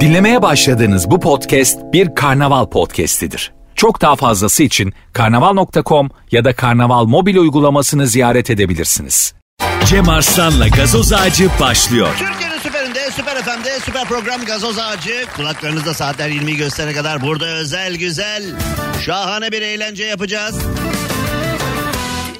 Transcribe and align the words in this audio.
Dinlemeye 0.00 0.42
başladığınız 0.42 1.10
bu 1.10 1.20
podcast 1.20 1.78
bir 1.92 2.14
karnaval 2.14 2.66
podcastidir. 2.66 3.52
Çok 3.74 4.00
daha 4.00 4.16
fazlası 4.16 4.62
için 4.62 4.92
karnaval.com 5.12 6.10
ya 6.30 6.44
da 6.44 6.52
karnaval 6.56 7.04
mobil 7.04 7.36
uygulamasını 7.36 8.06
ziyaret 8.06 8.50
edebilirsiniz. 8.50 9.34
Cem 9.86 10.08
Arslan'la 10.08 10.68
gazoz 10.68 11.12
ağacı 11.12 11.48
başlıyor. 11.60 12.08
Türkiye'nin 12.18 12.58
süperinde, 12.58 13.10
süper 13.10 13.42
FM'de, 13.42 13.80
süper 13.80 14.04
program 14.04 14.44
Gazoz 14.44 14.78
Ağacı. 14.78 15.26
Kulaklarınızda 15.36 15.94
saatler 15.94 16.28
20'yi 16.30 16.56
gösterene 16.56 16.92
kadar 16.92 17.22
burada 17.22 17.46
özel 17.46 17.96
güzel, 17.96 18.42
şahane 19.04 19.52
bir 19.52 19.62
eğlence 19.62 20.04
yapacağız. 20.04 20.58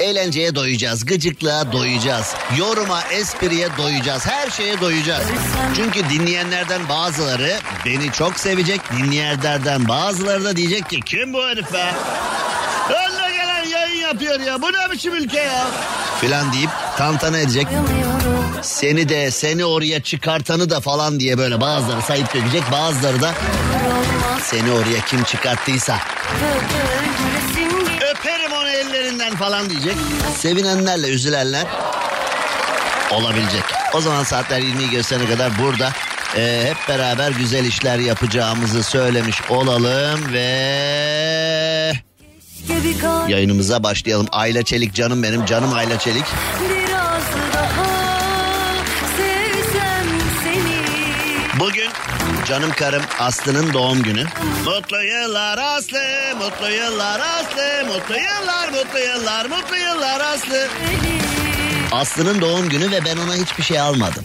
Eğlenceye 0.01 0.55
doyacağız, 0.55 1.05
gıcıklığa 1.07 1.73
doyacağız, 1.73 2.35
yoruma, 2.59 3.03
espriye 3.03 3.69
doyacağız, 3.79 4.27
her 4.27 4.51
şeye 4.51 4.81
doyacağız. 4.81 5.23
Çünkü 5.77 6.11
dinleyenlerden 6.11 6.89
bazıları 6.89 7.59
beni 7.87 8.13
çok 8.13 8.39
sevecek, 8.39 8.81
dinleyenlerden 8.93 9.89
bazıları 9.89 10.45
da 10.45 10.57
diyecek 10.57 10.91
ki 10.91 11.01
kim 11.07 11.33
bu 11.33 11.43
herif 11.43 11.73
be? 11.73 11.93
Önüne 12.89 13.37
gelen 13.37 13.65
yayın 13.65 14.01
yapıyor 14.01 14.41
ya, 14.41 14.63
bu 14.63 14.73
ne 14.73 14.91
biçim 14.91 15.15
ülke 15.15 15.39
ya? 15.39 15.67
Filan 16.21 16.53
deyip 16.53 16.71
tantana 16.97 17.39
edecek. 17.39 17.67
Seni 18.63 19.09
de 19.09 19.31
seni 19.31 19.65
oraya 19.65 20.03
çıkartanı 20.03 20.71
da 20.71 20.81
falan 20.81 21.21
diye 21.21 21.39
böyle 21.39 21.61
bazıları 21.61 22.03
sayıp 22.03 22.35
dökecek 22.35 22.63
bazıları 22.73 23.23
da 23.23 23.35
seni 24.43 24.71
oraya 24.71 25.01
kim 25.07 25.25
çıkarttıysa 25.25 25.99
ellerinden 29.31 29.37
falan 29.37 29.71
diyecek. 29.71 29.97
Sevinenlerle 30.37 31.09
üzülenler 31.09 31.67
olabilecek. 33.11 33.65
O 33.95 34.01
zaman 34.01 34.25
saatler 34.25 34.61
20'yi 34.61 34.91
gösterene 34.91 35.29
kadar 35.29 35.53
burada 35.59 35.93
e, 36.37 36.65
hep 36.69 36.89
beraber 36.89 37.31
güzel 37.31 37.65
işler 37.65 37.99
yapacağımızı 37.99 38.83
söylemiş 38.83 39.43
olalım 39.49 40.33
ve 40.33 41.93
yayınımıza 43.29 43.83
başlayalım. 43.83 44.27
Ayla 44.33 44.63
Çelik 44.63 44.95
canım 44.95 45.23
benim 45.23 45.45
canım 45.47 45.73
Ayla 45.73 45.99
Çelik. 45.99 46.25
Bugün 51.61 51.91
canım 52.49 52.71
karım 52.73 53.03
Aslı'nın 53.19 53.73
doğum 53.73 54.03
günü. 54.03 54.25
Mutlu 54.65 55.03
yıllar 55.03 55.59
Aslı, 55.59 55.99
mutlu 56.39 56.71
yıllar 56.71 57.21
Aslı, 57.21 57.87
mutlu 57.87 58.15
yıllar, 58.15 58.69
mutlu 58.69 58.99
yıllar, 58.99 59.47
mutlu 59.47 59.77
yıllar 59.77 60.21
Aslı. 60.21 60.69
Aslı'nın 61.93 62.41
doğum 62.41 62.69
günü 62.69 62.91
ve 62.91 63.05
ben 63.05 63.17
ona 63.17 63.35
hiçbir 63.35 63.63
şey 63.63 63.81
almadım. 63.81 64.25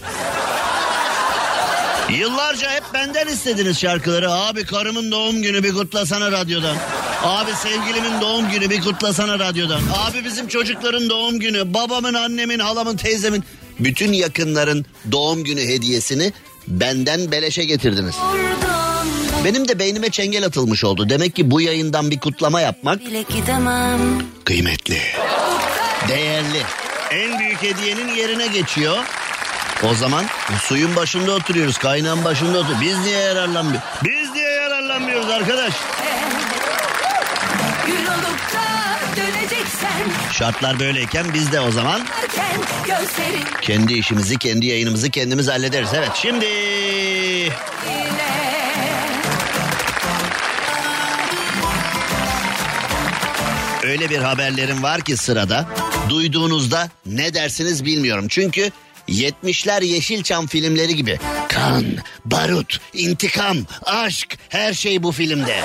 Yıllarca 2.10 2.72
hep 2.72 2.84
benden 2.94 3.28
istediniz 3.28 3.80
şarkıları. 3.80 4.32
Abi 4.32 4.66
karımın 4.66 5.12
doğum 5.12 5.42
günü 5.42 5.64
bir 5.64 5.74
kutlasana 5.74 6.32
radyodan. 6.32 6.76
Abi 7.24 7.52
sevgilimin 7.52 8.22
doğum 8.22 8.52
günü 8.52 8.70
bir 8.70 8.82
kutlasana 8.82 9.40
radyodan. 9.40 9.82
Abi 9.94 10.26
bizim 10.26 10.48
çocukların 10.48 11.10
doğum 11.10 11.40
günü. 11.40 11.74
Babamın, 11.74 12.14
annemin, 12.14 12.60
halamın, 12.60 12.98
teyzemin. 12.98 13.44
Bütün 13.80 14.14
yakınların 14.14 14.86
doğum 15.12 15.44
günü 15.44 15.62
hediyesini 15.62 16.34
benden 16.68 17.32
beleşe 17.32 17.64
getirdiniz. 17.64 18.16
Benim 19.46 19.68
de 19.68 19.80
beynime 19.80 20.10
çengel 20.10 20.46
atılmış 20.46 20.84
oldu. 20.84 21.10
Demek 21.10 21.36
ki 21.36 21.52
bu 21.52 21.62
yayından 21.62 22.12
bir 22.12 22.20
kutlama 22.20 22.62
yapmak 22.62 23.02
kıymetli, 24.46 25.00
değerli. 26.08 26.62
En 27.12 27.40
büyük 27.40 27.64
hediyenin 27.64 28.16
yerine 28.16 28.48
geçiyor. 28.48 28.98
O 29.84 29.94
zaman 29.94 30.26
suyun 30.62 30.96
başında 30.96 31.32
oturuyoruz, 31.32 31.78
kaynağın 31.78 32.24
başında 32.26 32.58
oturuyoruz. 32.60 32.82
Biz 32.82 32.98
niye 33.00 33.20
yararlanmıyoruz? 33.20 33.88
Biz 34.04 34.32
niye 34.32 34.50
yararlanmıyoruz 34.50 35.30
arkadaş? 35.30 35.74
Gün 35.74 36.15
Şartlar 40.38 40.80
böyleyken 40.80 41.26
biz 41.34 41.52
de 41.52 41.60
o 41.60 41.72
zaman 41.72 42.08
kendi 43.62 43.94
işimizi, 43.94 44.38
kendi 44.38 44.66
yayınımızı 44.66 45.10
kendimiz 45.10 45.48
hallederiz. 45.48 45.90
Evet 45.94 46.10
şimdi 46.16 46.46
öyle 53.84 54.10
bir 54.10 54.18
haberlerim 54.18 54.84
var 54.84 55.02
ki 55.02 55.18
sırada. 55.18 55.68
Duyduğunuzda 56.10 56.90
ne 57.06 57.34
dersiniz 57.34 57.86
bilmiyorum. 57.86 58.26
Çünkü 58.30 58.72
70'ler 59.10 59.86
Yeşilçam 59.86 60.48
filmleri 60.48 60.96
gibi. 60.96 61.20
Kan, 61.50 61.86
barut, 62.26 62.80
intikam, 62.94 63.58
aşk 63.86 64.38
her 64.50 64.74
şey 64.74 65.04
bu 65.04 65.12
filmde. 65.12 65.60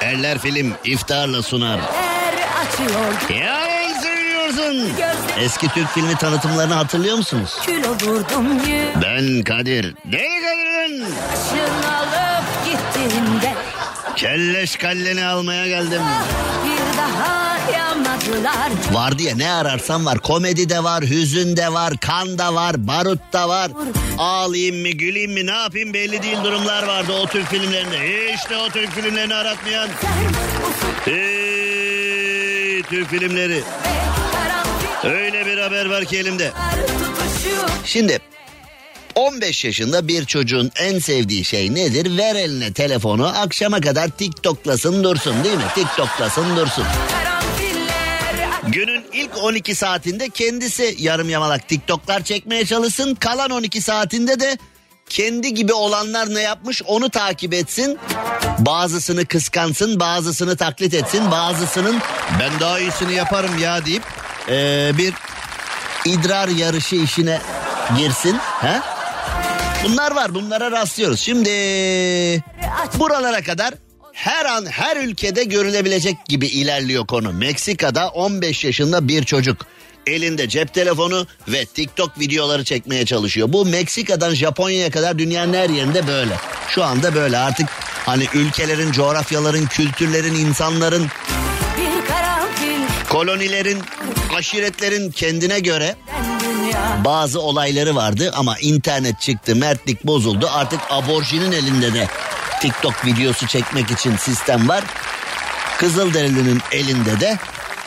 Erler 0.00 0.38
film 0.38 0.74
iftarla 0.84 1.42
sunar. 1.42 1.80
Açıyordu 2.60 3.40
Yalan 3.44 4.00
söylüyorsun. 4.02 4.92
Eski 5.38 5.68
Türk 5.68 5.88
filmi 5.88 6.16
tanıtımlarını 6.16 6.74
hatırlıyor 6.74 7.16
musunuz? 7.16 7.50
Kül 7.66 7.84
olurdum 7.84 8.58
yüzün 8.58 9.02
Ben 9.02 9.42
Kadir. 9.44 9.94
Deli 10.04 10.42
Kadir'in 10.42 11.04
alıp 11.84 12.44
gittiğinde 12.64 13.54
kelleş 14.16 14.76
kalleni 14.76 15.24
almaya 15.24 15.68
geldim. 15.68 16.02
Bir 16.64 16.98
daha 16.98 17.58
yamadılar 17.78 18.70
Vardı 18.92 19.22
ya 19.22 19.36
ne 19.36 19.52
ararsan 19.52 20.06
var. 20.06 20.18
Komedi 20.18 20.68
de 20.68 20.84
var, 20.84 21.04
hüzün 21.04 21.56
de 21.56 21.72
var, 21.72 21.92
kan 22.00 22.38
da 22.38 22.54
var, 22.54 22.86
barut 22.86 23.32
da 23.32 23.48
var. 23.48 23.70
Ağlayayım 24.18 24.76
mı, 24.80 24.88
güleyim 24.88 25.32
mi, 25.32 25.46
ne 25.46 25.50
yapayım 25.58 25.94
belli 25.94 26.22
değil 26.22 26.38
durumlar 26.44 26.82
vardı 26.82 27.12
o 27.22 27.26
Türk 27.26 27.48
filmlerinde. 27.48 28.30
İşte 28.34 28.56
o 28.56 28.68
Türk 28.68 28.90
filmlerini 28.92 29.34
aratmayan. 29.34 29.88
Hey, 31.04 31.59
Türk 32.90 33.08
filmleri. 33.08 33.62
Öyle 35.04 35.46
bir 35.46 35.58
haber 35.58 35.86
var 35.86 36.04
ki 36.04 36.18
elimde. 36.18 36.52
Şimdi 37.84 38.18
15 39.14 39.64
yaşında 39.64 40.08
bir 40.08 40.24
çocuğun 40.24 40.70
en 40.76 40.98
sevdiği 40.98 41.44
şey 41.44 41.74
nedir? 41.74 42.18
Ver 42.18 42.34
eline 42.34 42.72
telefonu 42.72 43.26
akşama 43.26 43.80
kadar 43.80 44.08
TikTok'lasın 44.08 45.04
dursun 45.04 45.44
değil 45.44 45.56
mi? 45.56 45.62
TikTok'lasın 45.74 46.56
dursun. 46.56 46.84
Günün 48.68 49.04
ilk 49.12 49.44
12 49.44 49.74
saatinde 49.74 50.28
kendisi 50.28 50.96
yarım 50.98 51.30
yamalak 51.30 51.68
TikTok'lar 51.68 52.24
çekmeye 52.24 52.66
çalışsın. 52.66 53.14
Kalan 53.14 53.50
12 53.50 53.82
saatinde 53.82 54.40
de 54.40 54.58
kendi 55.10 55.54
gibi 55.54 55.72
olanlar 55.72 56.34
ne 56.34 56.40
yapmış 56.40 56.82
onu 56.86 57.10
takip 57.10 57.54
etsin. 57.54 57.98
Bazısını 58.58 59.26
kıskansın, 59.26 60.00
bazısını 60.00 60.56
taklit 60.56 60.94
etsin, 60.94 61.30
bazısının 61.30 61.98
ben 62.40 62.60
daha 62.60 62.80
iyisini 62.80 63.14
yaparım 63.14 63.58
ya 63.58 63.86
deyip 63.86 64.02
eee, 64.48 64.92
bir 64.98 65.14
idrar 66.04 66.48
yarışı 66.48 66.96
işine 66.96 67.40
girsin. 67.98 68.36
He? 68.60 68.80
Bunlar 69.84 70.14
var 70.14 70.34
bunlara 70.34 70.70
rastlıyoruz. 70.70 71.20
Şimdi 71.20 71.50
buralara 72.98 73.42
kadar 73.42 73.74
her 74.12 74.44
an 74.44 74.66
her 74.66 74.96
ülkede 74.96 75.44
görülebilecek 75.44 76.26
gibi 76.26 76.46
ilerliyor 76.46 77.06
konu. 77.06 77.32
Meksika'da 77.32 78.08
15 78.08 78.64
yaşında 78.64 79.08
bir 79.08 79.24
çocuk 79.24 79.66
elinde 80.06 80.48
cep 80.48 80.74
telefonu 80.74 81.26
ve 81.48 81.64
TikTok 81.64 82.20
videoları 82.20 82.64
çekmeye 82.64 83.06
çalışıyor. 83.06 83.52
Bu 83.52 83.64
Meksika'dan 83.66 84.34
Japonya'ya 84.34 84.90
kadar 84.90 85.18
dünyanın 85.18 85.54
her 85.54 85.70
yerinde 85.70 86.06
böyle. 86.06 86.34
Şu 86.68 86.84
anda 86.84 87.14
böyle 87.14 87.38
artık 87.38 87.68
hani 88.06 88.26
ülkelerin, 88.34 88.92
coğrafyaların, 88.92 89.66
kültürlerin, 89.66 90.34
insanların, 90.34 91.06
kolonilerin, 93.08 93.78
aşiretlerin 94.36 95.10
kendine 95.10 95.60
göre 95.60 95.96
bazı 97.04 97.40
olayları 97.40 97.96
vardı 97.96 98.32
ama 98.34 98.56
internet 98.58 99.20
çıktı, 99.20 99.56
mertlik 99.56 100.06
bozuldu. 100.06 100.48
Artık 100.52 100.80
aborjinin 100.90 101.52
elinde 101.52 101.94
de 101.94 102.08
TikTok 102.60 103.06
videosu 103.06 103.46
çekmek 103.46 103.90
için 103.90 104.16
sistem 104.16 104.68
var. 104.68 104.84
Kızılderili'nin 105.78 106.60
elinde 106.72 107.20
de, 107.20 107.38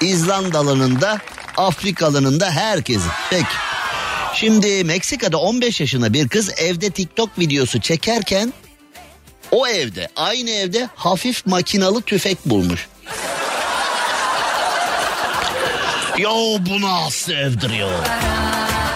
İzlandalı'nın 0.01 1.01
da, 1.01 1.19
Afrikalı'nın 1.57 2.39
da 2.39 2.51
herkesin. 2.51 3.11
Peki. 3.29 3.45
Şimdi 4.33 4.83
Meksika'da 4.83 5.37
15 5.37 5.79
yaşında 5.79 6.13
bir 6.13 6.27
kız 6.27 6.59
evde 6.59 6.89
TikTok 6.89 7.39
videosu 7.39 7.81
çekerken 7.81 8.53
o 9.51 9.67
evde, 9.67 10.07
aynı 10.15 10.49
evde 10.49 10.89
hafif 10.95 11.45
makinalı 11.45 12.01
tüfek 12.01 12.45
bulmuş. 12.45 12.87
Yo 16.17 16.31
bu 16.59 16.81
nasıl 16.81 17.31
evdir 17.31 17.69
ya? 17.69 17.87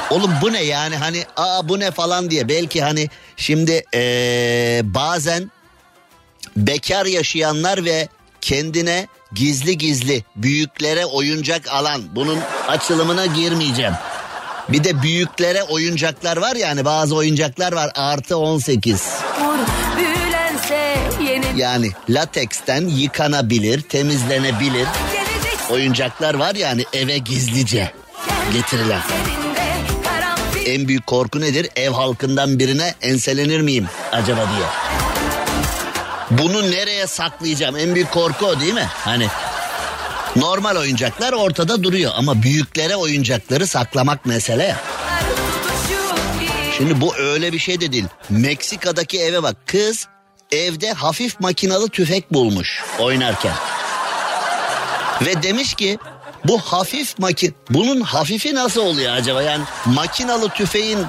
Oğlum 0.09 0.31
bu 0.41 0.53
ne 0.53 0.63
yani 0.63 0.95
hani 0.95 1.23
aa 1.37 1.69
bu 1.69 1.79
ne 1.79 1.91
falan 1.91 2.31
diye 2.31 2.49
belki 2.49 2.81
hani 2.81 3.09
şimdi 3.37 3.83
ee, 3.93 4.81
bazen 4.83 5.51
bekar 6.57 7.05
yaşayanlar 7.05 7.85
ve 7.85 8.07
kendine 8.41 9.07
gizli 9.33 9.77
gizli 9.77 10.23
büyüklere 10.35 11.05
oyuncak 11.05 11.67
alan 11.71 12.01
bunun 12.15 12.39
açılımına 12.67 13.25
girmeyeceğim. 13.25 13.93
Bir 14.69 14.83
de 14.83 15.01
büyüklere 15.01 15.63
oyuncaklar 15.63 16.37
var 16.37 16.55
yani 16.55 16.85
bazı 16.85 17.15
oyuncaklar 17.15 17.73
var 17.73 17.91
artı 17.95 18.37
18. 18.37 19.01
Vur 19.41 19.57
büyülense 19.97 20.97
yeni 21.23 21.61
Yani 21.61 21.91
lateksten 22.09 22.87
yıkanabilir, 22.87 23.81
temizlenebilir 23.81 24.87
oyuncaklar 25.71 26.33
var 26.33 26.55
yani 26.55 26.83
eve 26.93 27.17
gizlice 27.17 27.91
getirilen. 28.53 29.01
En 30.65 30.87
büyük 30.87 31.07
korku 31.07 31.41
nedir? 31.41 31.69
Ev 31.75 31.91
halkından 31.91 32.59
birine 32.59 32.93
enselenir 33.01 33.61
miyim 33.61 33.87
acaba 34.11 34.41
diye. 34.55 34.67
Bunu 36.31 36.71
nereye 36.71 37.07
saklayacağım? 37.07 37.77
En 37.77 37.95
büyük 37.95 38.11
korku 38.11 38.45
o 38.45 38.59
değil 38.59 38.73
mi? 38.73 38.87
Hani 38.93 39.27
normal 40.35 40.75
oyuncaklar 40.75 41.33
ortada 41.33 41.83
duruyor 41.83 42.11
ama 42.15 42.43
büyüklere 42.43 42.95
oyuncakları 42.95 43.67
saklamak 43.67 44.25
mesele 44.25 44.63
ya. 44.63 44.77
Şimdi 46.77 47.01
bu 47.01 47.15
öyle 47.15 47.53
bir 47.53 47.59
şey 47.59 47.81
de 47.81 47.91
değil. 47.91 48.05
Meksika'daki 48.29 49.19
eve 49.19 49.43
bak 49.43 49.55
kız 49.65 50.07
evde 50.51 50.93
hafif 50.93 51.39
makinalı 51.39 51.89
tüfek 51.89 52.33
bulmuş 52.33 52.83
oynarken. 52.99 53.53
Ve 55.21 55.43
demiş 55.43 55.73
ki 55.73 55.97
bu 56.45 56.59
hafif 56.59 57.19
maki 57.19 57.53
bunun 57.69 58.01
hafifi 58.01 58.55
nasıl 58.55 58.81
oluyor 58.81 59.13
acaba? 59.13 59.41
Yani 59.41 59.63
makinalı 59.85 60.49
tüfeğin 60.49 61.05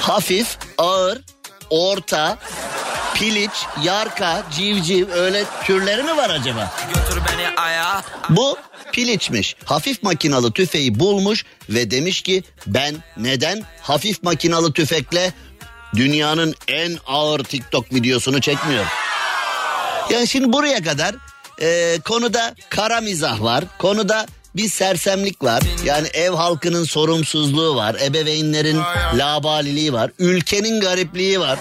hafif, 0.00 0.58
ağır, 0.78 1.20
orta, 1.70 2.38
piliç, 3.18 3.50
yarka, 3.82 4.42
civciv 4.52 5.10
öyle 5.10 5.44
türleri 5.64 6.02
mi 6.02 6.16
var 6.16 6.30
acaba? 6.30 6.72
Götür 6.88 7.22
beni 7.28 7.60
aya 7.60 8.02
Bu 8.28 8.58
piliçmiş. 8.92 9.56
Hafif 9.64 10.02
makinalı 10.02 10.52
tüfeği 10.52 11.00
bulmuş 11.00 11.44
ve 11.68 11.90
demiş 11.90 12.22
ki 12.22 12.42
ben 12.66 12.94
neden 13.16 13.62
hafif 13.82 14.22
makinalı 14.22 14.72
tüfekle 14.72 15.32
dünyanın 15.96 16.54
en 16.68 16.98
ağır 17.06 17.44
TikTok 17.44 17.94
videosunu 17.94 18.40
çekmiyorum? 18.40 18.88
Yani 20.10 20.28
şimdi 20.28 20.52
buraya 20.52 20.82
kadar 20.82 21.14
e, 21.62 21.98
konuda 22.04 22.54
kara 22.70 23.00
mizah 23.00 23.42
var. 23.42 23.64
Konuda 23.78 24.26
bir 24.56 24.68
sersemlik 24.68 25.44
var. 25.44 25.62
Yani 25.84 26.08
ev 26.08 26.30
halkının 26.30 26.84
sorumsuzluğu 26.84 27.76
var. 27.76 27.96
Ebeveynlerin 28.04 28.80
labaliliği 29.14 29.92
var. 29.92 30.10
Ülkenin 30.18 30.80
garipliği 30.80 31.40
var. 31.40 31.58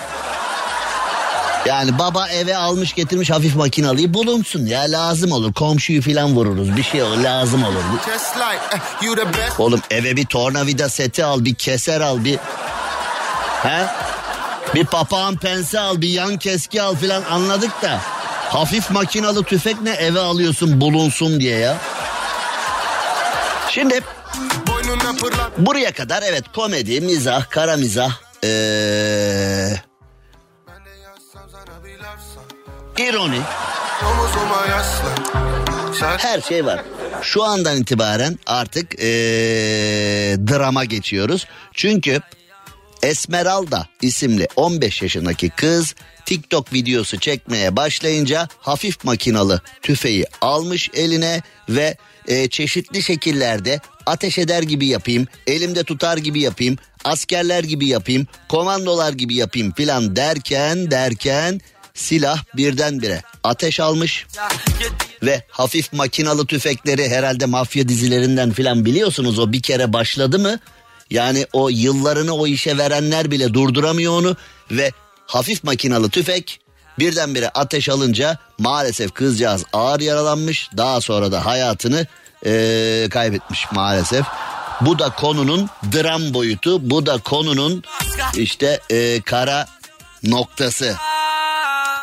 Yani 1.67 1.99
baba 1.99 2.27
eve 2.27 2.57
almış 2.57 2.93
getirmiş 2.93 3.29
hafif 3.29 3.55
makinalıyı 3.55 4.13
bulunsun 4.13 4.65
ya 4.65 4.81
lazım 4.81 5.31
olur. 5.31 5.53
Komşuyu 5.53 6.01
filan 6.01 6.35
vururuz 6.35 6.77
bir 6.77 6.83
şey 6.83 7.03
olur 7.03 7.17
lazım 7.17 7.63
olur. 7.63 7.83
Eh. 9.37 9.59
Oğlum 9.59 9.81
eve 9.91 10.15
bir 10.15 10.25
tornavida 10.25 10.89
seti 10.89 11.23
al 11.23 11.45
bir 11.45 11.55
keser 11.55 12.01
al 12.01 12.25
bir... 12.25 12.37
He? 13.63 13.85
Bir 14.75 14.85
papağan 14.85 15.37
pense 15.37 15.79
al 15.79 16.01
bir 16.01 16.09
yan 16.09 16.37
keski 16.37 16.81
al 16.81 16.95
filan 16.95 17.23
anladık 17.23 17.81
da. 17.81 17.99
Hafif 18.49 18.91
makinalı 18.91 19.43
tüfek 19.43 19.81
ne 19.81 19.91
eve 19.91 20.19
alıyorsun 20.19 20.81
bulunsun 20.81 21.39
diye 21.39 21.57
ya. 21.57 21.77
Şimdi 23.69 24.01
buraya 25.57 25.91
kadar 25.91 26.23
evet 26.23 26.43
komedi, 26.55 27.01
mizah, 27.01 27.49
kara 27.49 27.77
mizah, 27.77 28.11
ee, 28.43 28.47
ironi 33.09 33.39
her 36.17 36.41
şey 36.41 36.65
var. 36.65 36.81
Şu 37.21 37.43
andan 37.43 37.77
itibaren 37.77 38.39
artık 38.45 38.95
ee, 38.99 39.05
drama 40.49 40.85
geçiyoruz. 40.85 41.47
Çünkü 41.73 42.21
Esmeralda 43.03 43.87
isimli 44.01 44.47
15 44.55 45.01
yaşındaki 45.01 45.49
kız 45.49 45.95
TikTok 46.25 46.73
videosu 46.73 47.19
çekmeye 47.19 47.75
başlayınca 47.75 48.47
hafif 48.59 49.03
makinalı 49.03 49.61
tüfeği 49.81 50.25
almış 50.41 50.89
eline 50.93 51.41
ve 51.69 51.97
e, 52.27 52.49
çeşitli 52.49 53.03
şekillerde 53.03 53.79
ateş 54.05 54.37
eder 54.37 54.63
gibi 54.63 54.87
yapayım, 54.87 55.27
elimde 55.47 55.83
tutar 55.83 56.17
gibi 56.17 56.41
yapayım, 56.41 56.77
askerler 57.03 57.63
gibi 57.63 57.87
yapayım, 57.87 58.27
komandolar 58.49 59.13
gibi 59.13 59.35
yapayım 59.35 59.71
filan 59.71 60.15
derken 60.15 60.91
derken 60.91 61.61
silah 61.97 62.43
birdenbire 62.57 63.21
ateş 63.43 63.79
almış 63.79 64.25
ve 65.23 65.43
hafif 65.49 65.93
makinalı 65.93 66.45
tüfekleri 66.45 67.09
herhalde 67.09 67.45
mafya 67.45 67.87
dizilerinden 67.89 68.51
filan 68.51 68.85
biliyorsunuz 68.85 69.39
o 69.39 69.51
bir 69.51 69.61
kere 69.61 69.93
başladı 69.93 70.39
mı 70.39 70.59
yani 71.09 71.45
o 71.53 71.69
yıllarını 71.69 72.33
o 72.35 72.47
işe 72.47 72.77
verenler 72.77 73.31
bile 73.31 73.53
durduramıyor 73.53 74.13
onu 74.13 74.35
ve 74.71 74.91
hafif 75.25 75.63
makinalı 75.63 76.09
tüfek 76.09 76.59
birdenbire 76.99 77.49
ateş 77.49 77.89
alınca 77.89 78.37
maalesef 78.59 79.13
kızcağız 79.13 79.63
ağır 79.73 79.99
yaralanmış 79.99 80.69
daha 80.77 81.01
sonra 81.01 81.31
da 81.31 81.45
hayatını 81.45 82.07
eee, 82.45 83.09
kaybetmiş 83.09 83.65
maalesef. 83.71 84.25
Bu 84.81 84.99
da 84.99 85.09
konunun 85.09 85.69
dram 85.93 86.33
boyutu 86.33 86.89
bu 86.89 87.05
da 87.05 87.17
konunun 87.17 87.83
işte 88.35 88.79
eee, 88.89 89.21
kara 89.21 89.67
noktası. 90.23 90.95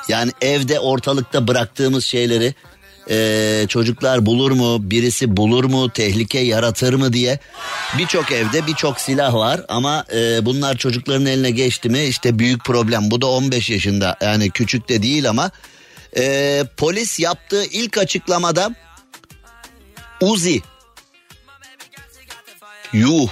Yani 0.08 0.30
evde 0.40 0.80
ortalıkta 0.80 1.48
bıraktığımız 1.48 2.04
şeyleri 2.04 2.54
eee, 3.10 3.66
çocuklar 3.68 4.26
bulur 4.26 4.50
mu, 4.50 4.90
birisi 4.90 5.36
bulur 5.36 5.64
mu, 5.64 5.90
tehlike 5.90 6.38
yaratır 6.38 6.94
mı 6.94 7.12
diye 7.12 7.38
birçok 7.98 8.32
evde 8.32 8.66
birçok 8.66 9.00
silah 9.00 9.34
var 9.34 9.60
ama 9.68 10.04
eee, 10.12 10.38
bunlar 10.42 10.76
çocukların 10.76 11.26
eline 11.26 11.50
geçti 11.50 11.88
mi 11.88 12.04
işte 12.04 12.38
büyük 12.38 12.64
problem. 12.64 13.10
Bu 13.10 13.20
da 13.20 13.26
15 13.26 13.70
yaşında 13.70 14.16
yani 14.22 14.50
küçük 14.50 14.88
de 14.88 15.02
değil 15.02 15.28
ama 15.28 15.50
eee, 16.16 16.64
polis 16.76 17.20
yaptığı 17.20 17.64
ilk 17.64 17.98
açıklamada 17.98 18.74
Uzi 20.20 20.62
Yuh 22.92 23.28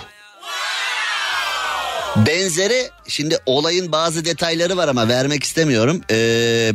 Benzeri 2.16 2.90
şimdi 3.08 3.38
olayın 3.46 3.92
bazı 3.92 4.24
detayları 4.24 4.76
var 4.76 4.88
ama 4.88 5.08
vermek 5.08 5.44
istemiyorum. 5.44 6.00
Ee, 6.10 6.72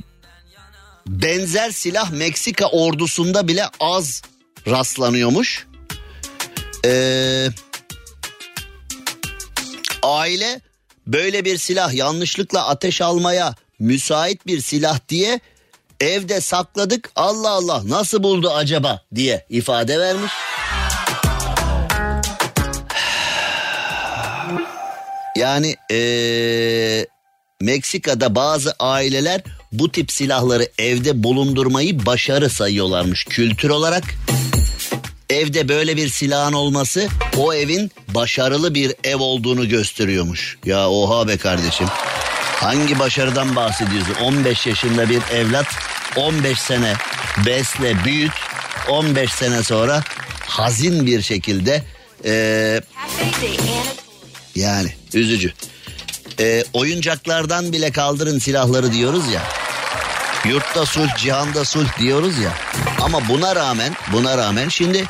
benzer 1.07 1.71
silah 1.71 2.11
Meksika 2.11 2.67
ordusunda 2.67 3.47
bile 3.47 3.65
az 3.79 4.21
rastlanıyormuş. 4.67 5.67
Ee, 6.85 7.47
aile 10.03 10.61
böyle 11.07 11.45
bir 11.45 11.57
silah 11.57 11.93
yanlışlıkla 11.93 12.67
ateş 12.67 13.01
almaya 13.01 13.55
müsait 13.79 14.47
bir 14.47 14.61
silah 14.61 14.99
diye 15.09 15.39
evde 16.01 16.41
sakladık. 16.41 17.11
Allah 17.15 17.49
Allah 17.49 17.81
nasıl 17.85 18.23
buldu 18.23 18.51
acaba 18.51 19.01
diye 19.15 19.45
ifade 19.49 19.99
vermiş. 19.99 20.31
Yani 25.37 25.75
eee, 25.89 27.07
Meksika'da 27.61 28.35
bazı 28.35 28.75
aileler 28.79 29.41
bu 29.71 29.91
tip 29.91 30.11
silahları 30.11 30.69
evde 30.79 31.23
bulundurmayı 31.23 32.05
başarı 32.05 32.49
sayıyorlarmış 32.49 33.25
kültür 33.25 33.69
olarak. 33.69 34.03
Evde 35.29 35.69
böyle 35.69 35.97
bir 35.97 36.09
silahın 36.09 36.53
olması 36.53 37.07
o 37.37 37.53
evin 37.53 37.91
başarılı 38.07 38.73
bir 38.73 38.93
ev 39.03 39.17
olduğunu 39.19 39.69
gösteriyormuş. 39.69 40.57
Ya 40.65 40.89
oha 40.89 41.27
be 41.27 41.37
kardeşim. 41.37 41.87
Hangi 42.55 42.99
başarıdan 42.99 43.55
bahsediyorsun? 43.55 44.13
15 44.23 44.67
yaşında 44.67 45.09
bir 45.09 45.21
evlat 45.33 45.65
15 46.15 46.59
sene 46.59 46.93
besle 47.45 48.03
büyüt 48.05 48.31
15 48.89 49.31
sene 49.31 49.63
sonra 49.63 50.03
hazin 50.47 51.05
bir 51.05 51.21
şekilde 51.21 51.83
eee 52.25 52.81
yani 54.55 54.89
üzücü. 55.13 55.53
Ee, 56.39 56.63
oyuncaklardan 56.73 57.73
bile 57.73 57.91
kaldırın 57.91 58.39
silahları 58.39 58.93
diyoruz 58.93 59.23
ya. 59.33 59.41
Yurtta 60.45 60.85
sulh, 60.85 61.15
cihanda 61.17 61.65
sulh 61.65 61.99
diyoruz 61.99 62.37
ya. 62.37 62.53
Ama 63.01 63.27
buna 63.29 63.55
rağmen, 63.55 63.93
buna 64.13 64.37
rağmen 64.37 64.69
şimdi 64.69 65.05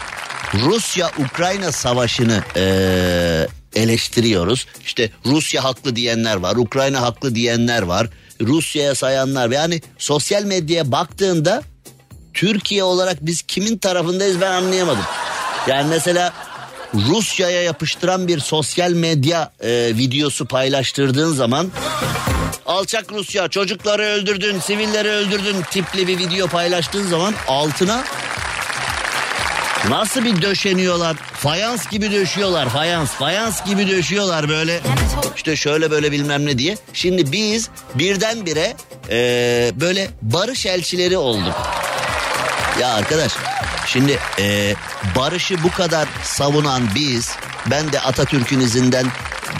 Rusya-Ukrayna 0.53 1.71
savaşını 1.71 2.43
ee, 2.55 3.47
eleştiriyoruz. 3.75 4.67
İşte 4.85 5.11
Rusya 5.25 5.63
haklı 5.63 5.95
diyenler 5.95 6.35
var, 6.35 6.55
Ukrayna 6.55 7.01
haklı 7.01 7.35
diyenler 7.35 7.81
var. 7.81 8.07
Rusya'ya 8.41 8.95
sayanlar 8.95 9.49
yani 9.49 9.81
sosyal 9.97 10.43
medyaya 10.43 10.91
baktığında 10.91 11.63
Türkiye 12.33 12.83
olarak 12.83 13.17
biz 13.21 13.41
kimin 13.41 13.77
tarafındayız 13.77 14.41
ben 14.41 14.51
anlayamadım. 14.51 15.05
Yani 15.67 15.89
mesela 15.89 16.33
Rusya'ya 16.93 17.63
yapıştıran 17.63 18.27
bir 18.27 18.39
sosyal 18.39 18.91
medya 18.91 19.51
e, 19.61 19.69
videosu 19.97 20.45
paylaştırdığın 20.45 21.33
zaman 21.33 21.71
alçak 22.65 23.11
Rusya 23.11 23.47
çocukları 23.47 24.03
öldürdün, 24.03 24.59
sivilleri 24.59 25.09
öldürdün 25.09 25.61
tipli 25.71 26.07
bir 26.07 26.17
video 26.17 26.47
paylaştığın 26.47 27.07
zaman 27.07 27.33
altına 27.47 28.03
Nasıl 29.89 30.25
bir 30.25 30.41
döşeniyorlar? 30.41 31.15
Fayans 31.15 31.89
gibi 31.89 32.11
döşüyorlar. 32.11 32.69
Fayans, 32.69 33.11
fayans 33.11 33.65
gibi 33.65 33.87
döşüyorlar 33.87 34.49
böyle. 34.49 34.81
İşte 35.35 35.55
şöyle 35.55 35.91
böyle 35.91 36.11
bilmem 36.11 36.45
ne 36.45 36.57
diye. 36.57 36.77
Şimdi 36.93 37.31
biz 37.31 37.69
birdenbire 37.95 38.73
eee 39.09 39.71
böyle 39.75 40.07
barış 40.21 40.65
elçileri 40.65 41.17
olduk. 41.17 41.55
Ya 42.81 42.93
arkadaş 42.93 43.31
şimdi 43.87 44.19
eee, 44.37 44.75
barışı 45.15 45.63
bu 45.63 45.71
kadar 45.71 46.07
savunan 46.23 46.83
biz 46.95 47.35
ben 47.71 47.91
de 47.91 48.01
Atatürk'ün 48.01 48.59
izinden 48.59 49.07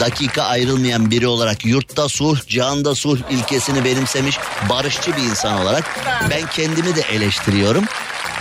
dakika 0.00 0.42
ayrılmayan 0.42 1.10
biri 1.10 1.26
olarak 1.26 1.64
yurtta 1.64 2.08
sulh, 2.08 2.46
cihanda 2.46 2.94
sulh 2.94 3.18
ilkesini 3.30 3.84
benimsemiş 3.84 4.38
barışçı 4.70 5.16
bir 5.16 5.22
insan 5.22 5.60
olarak 5.60 5.84
ben 6.30 6.46
kendimi 6.46 6.96
de 6.96 7.00
eleştiriyorum. 7.00 7.84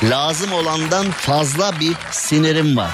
Lazım 0.03 0.53
olandan 0.53 1.12
fazla 1.12 1.79
bir 1.79 1.94
sinirim 2.12 2.77
var. 2.77 2.91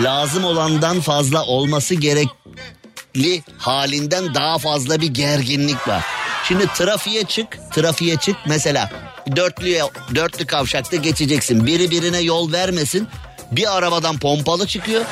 Lazım 0.00 0.44
olandan 0.44 1.00
fazla 1.00 1.44
olması 1.44 1.94
gerekli 1.94 3.42
halinden 3.58 4.34
daha 4.34 4.58
fazla 4.58 5.00
bir 5.00 5.06
gerginlik 5.14 5.88
var. 5.88 6.04
Şimdi 6.48 6.66
trafiğe 6.66 7.24
çık, 7.24 7.58
trafiğe 7.72 8.16
çık 8.16 8.36
mesela 8.46 8.90
dörtlüye, 9.36 9.82
dörtlü 10.14 10.46
kavşakta 10.46 10.96
geçeceksin. 10.96 11.66
Biri 11.66 11.90
birine 11.90 12.20
yol 12.20 12.52
vermesin. 12.52 13.08
Bir 13.52 13.76
arabadan 13.76 14.18
pompalı 14.18 14.66
çıkıyor. 14.66 15.04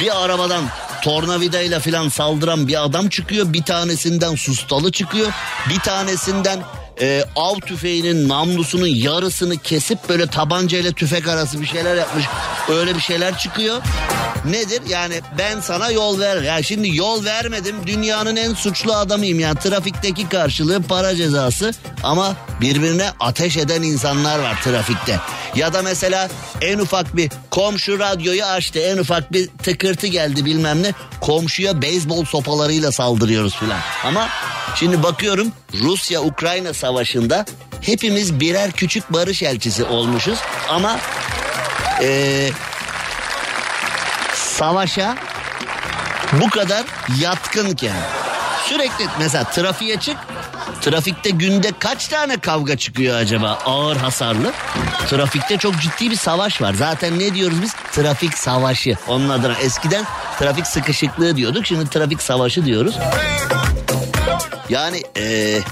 Bir 0.00 0.24
arabadan 0.24 0.64
tornavidayla 1.02 1.80
falan 1.80 2.08
saldıran 2.08 2.68
bir 2.68 2.84
adam 2.84 3.08
çıkıyor. 3.08 3.52
Bir 3.52 3.62
tanesinden 3.62 4.34
sustalı 4.34 4.92
çıkıyor. 4.92 5.32
Bir 5.70 5.78
tanesinden 5.78 6.60
e, 7.00 7.24
av 7.36 7.60
tüfeğinin 7.60 8.28
namlusunun 8.28 8.86
yarısını 8.86 9.56
kesip 9.56 10.08
böyle 10.08 10.26
tabancayla 10.26 10.92
tüfek 10.92 11.28
arası 11.28 11.60
bir 11.60 11.66
şeyler 11.66 11.96
yapmış. 11.96 12.24
Öyle 12.68 12.94
bir 12.94 13.00
şeyler 13.00 13.38
çıkıyor. 13.38 13.82
Nedir? 14.44 14.82
Yani 14.88 15.20
ben 15.38 15.60
sana 15.60 15.90
yol 15.90 16.20
ver. 16.20 16.42
Ya 16.42 16.62
şimdi 16.62 16.96
yol 16.96 17.24
vermedim. 17.24 17.76
Dünyanın 17.86 18.36
en 18.36 18.54
suçlu 18.54 18.92
adamıyım. 18.94 19.40
Yani 19.40 19.58
trafikteki 19.58 20.28
karşılığı 20.28 20.82
para 20.82 21.16
cezası. 21.16 21.72
Ama 22.02 22.36
birbirine 22.60 23.10
ateş 23.20 23.56
eden 23.56 23.82
insanlar 23.82 24.38
var 24.38 24.62
trafikte. 24.64 25.20
Ya 25.56 25.72
da 25.72 25.82
mesela 25.82 26.28
en 26.60 26.78
ufak 26.78 27.16
bir 27.16 27.30
komşu 27.50 27.98
radyoyu 27.98 28.44
açtı. 28.44 28.78
En 28.78 28.98
ufak 28.98 29.32
bir 29.32 29.48
tıkırtı 29.48 30.06
geldi 30.06 30.44
bilmem 30.44 30.82
ne. 30.82 30.92
Komşuya 31.20 31.82
beyzbol 31.82 32.24
sopalarıyla 32.24 32.92
saldırıyoruz 32.92 33.56
filan. 33.56 33.80
Ama 34.04 34.28
şimdi 34.74 35.02
bakıyorum 35.02 35.52
Rusya-Ukrayna 35.80 36.74
savaşında 36.74 37.44
hepimiz 37.80 38.40
birer 38.40 38.72
küçük 38.72 39.12
barış 39.12 39.42
elçisi 39.42 39.84
olmuşuz. 39.84 40.38
Ama 40.68 40.98
eee 42.02 42.50
savaşa 44.34 45.16
bu 46.32 46.50
kadar 46.50 46.84
yatkınken 47.20 47.96
sürekli 48.68 49.06
mesela 49.18 49.44
trafiğe 49.44 49.96
çık 50.00 50.16
trafikte 50.90 51.30
günde 51.30 51.72
kaç 51.78 52.08
tane 52.08 52.36
kavga 52.36 52.76
çıkıyor 52.76 53.16
acaba? 53.16 53.58
Ağır 53.64 53.96
hasarlı. 53.96 54.52
Trafikte 55.08 55.56
çok 55.56 55.80
ciddi 55.80 56.10
bir 56.10 56.16
savaş 56.16 56.62
var. 56.62 56.74
Zaten 56.74 57.18
ne 57.18 57.34
diyoruz 57.34 57.62
biz? 57.62 57.72
Trafik 57.92 58.38
savaşı. 58.38 58.96
Onun 59.08 59.28
adına 59.28 59.54
eskiden 59.54 60.04
trafik 60.38 60.66
sıkışıklığı 60.66 61.36
diyorduk. 61.36 61.66
Şimdi 61.66 61.90
trafik 61.90 62.22
savaşı 62.22 62.64
diyoruz. 62.64 62.94
Yani 64.68 65.02
eee 65.16 65.62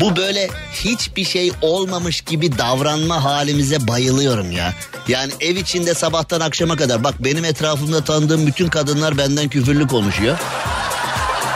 bu 0.00 0.16
böyle 0.16 0.48
hiçbir 0.72 1.24
şey 1.24 1.52
olmamış 1.62 2.20
gibi 2.20 2.58
davranma 2.58 3.24
halimize 3.24 3.88
bayılıyorum 3.88 4.50
ya. 4.52 4.72
Yani 5.08 5.32
ev 5.40 5.56
içinde 5.56 5.94
sabahtan 5.94 6.40
akşama 6.40 6.76
kadar 6.76 7.04
bak 7.04 7.14
benim 7.24 7.44
etrafımda 7.44 8.04
tanıdığım 8.04 8.46
bütün 8.46 8.68
kadınlar 8.68 9.18
benden 9.18 9.48
küfürlü 9.48 9.86
konuşuyor. 9.86 10.38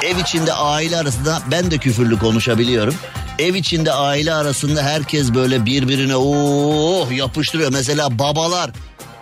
Ev 0.03 0.17
içinde 0.17 0.53
aile 0.53 0.97
arasında 0.97 1.43
ben 1.51 1.71
de 1.71 1.79
küfürlü 1.79 2.19
konuşabiliyorum. 2.19 2.95
Ev 3.39 3.55
içinde 3.55 3.93
aile 3.93 4.35
arasında 4.35 4.83
herkes 4.83 5.35
böyle 5.35 5.67
birbirine 5.67 6.17
oh 6.17 7.13
yapıştırıyor. 7.13 7.73
Mesela 7.73 8.19
babalar 8.19 8.71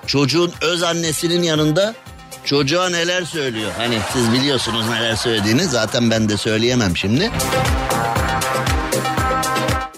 çocuğun 0.07 0.53
öz 0.61 0.83
annesinin 0.83 1.43
yanında 1.43 1.95
çocuğa 2.45 2.89
neler 2.89 3.25
söylüyor. 3.25 3.71
Hani 3.79 3.99
siz 4.13 4.33
biliyorsunuz 4.33 4.89
neler 4.89 5.17
söylediğini 5.17 5.65
zaten 5.65 6.11
ben 6.11 6.29
de 6.29 6.37
söyleyemem 6.37 6.97
şimdi. 6.97 7.31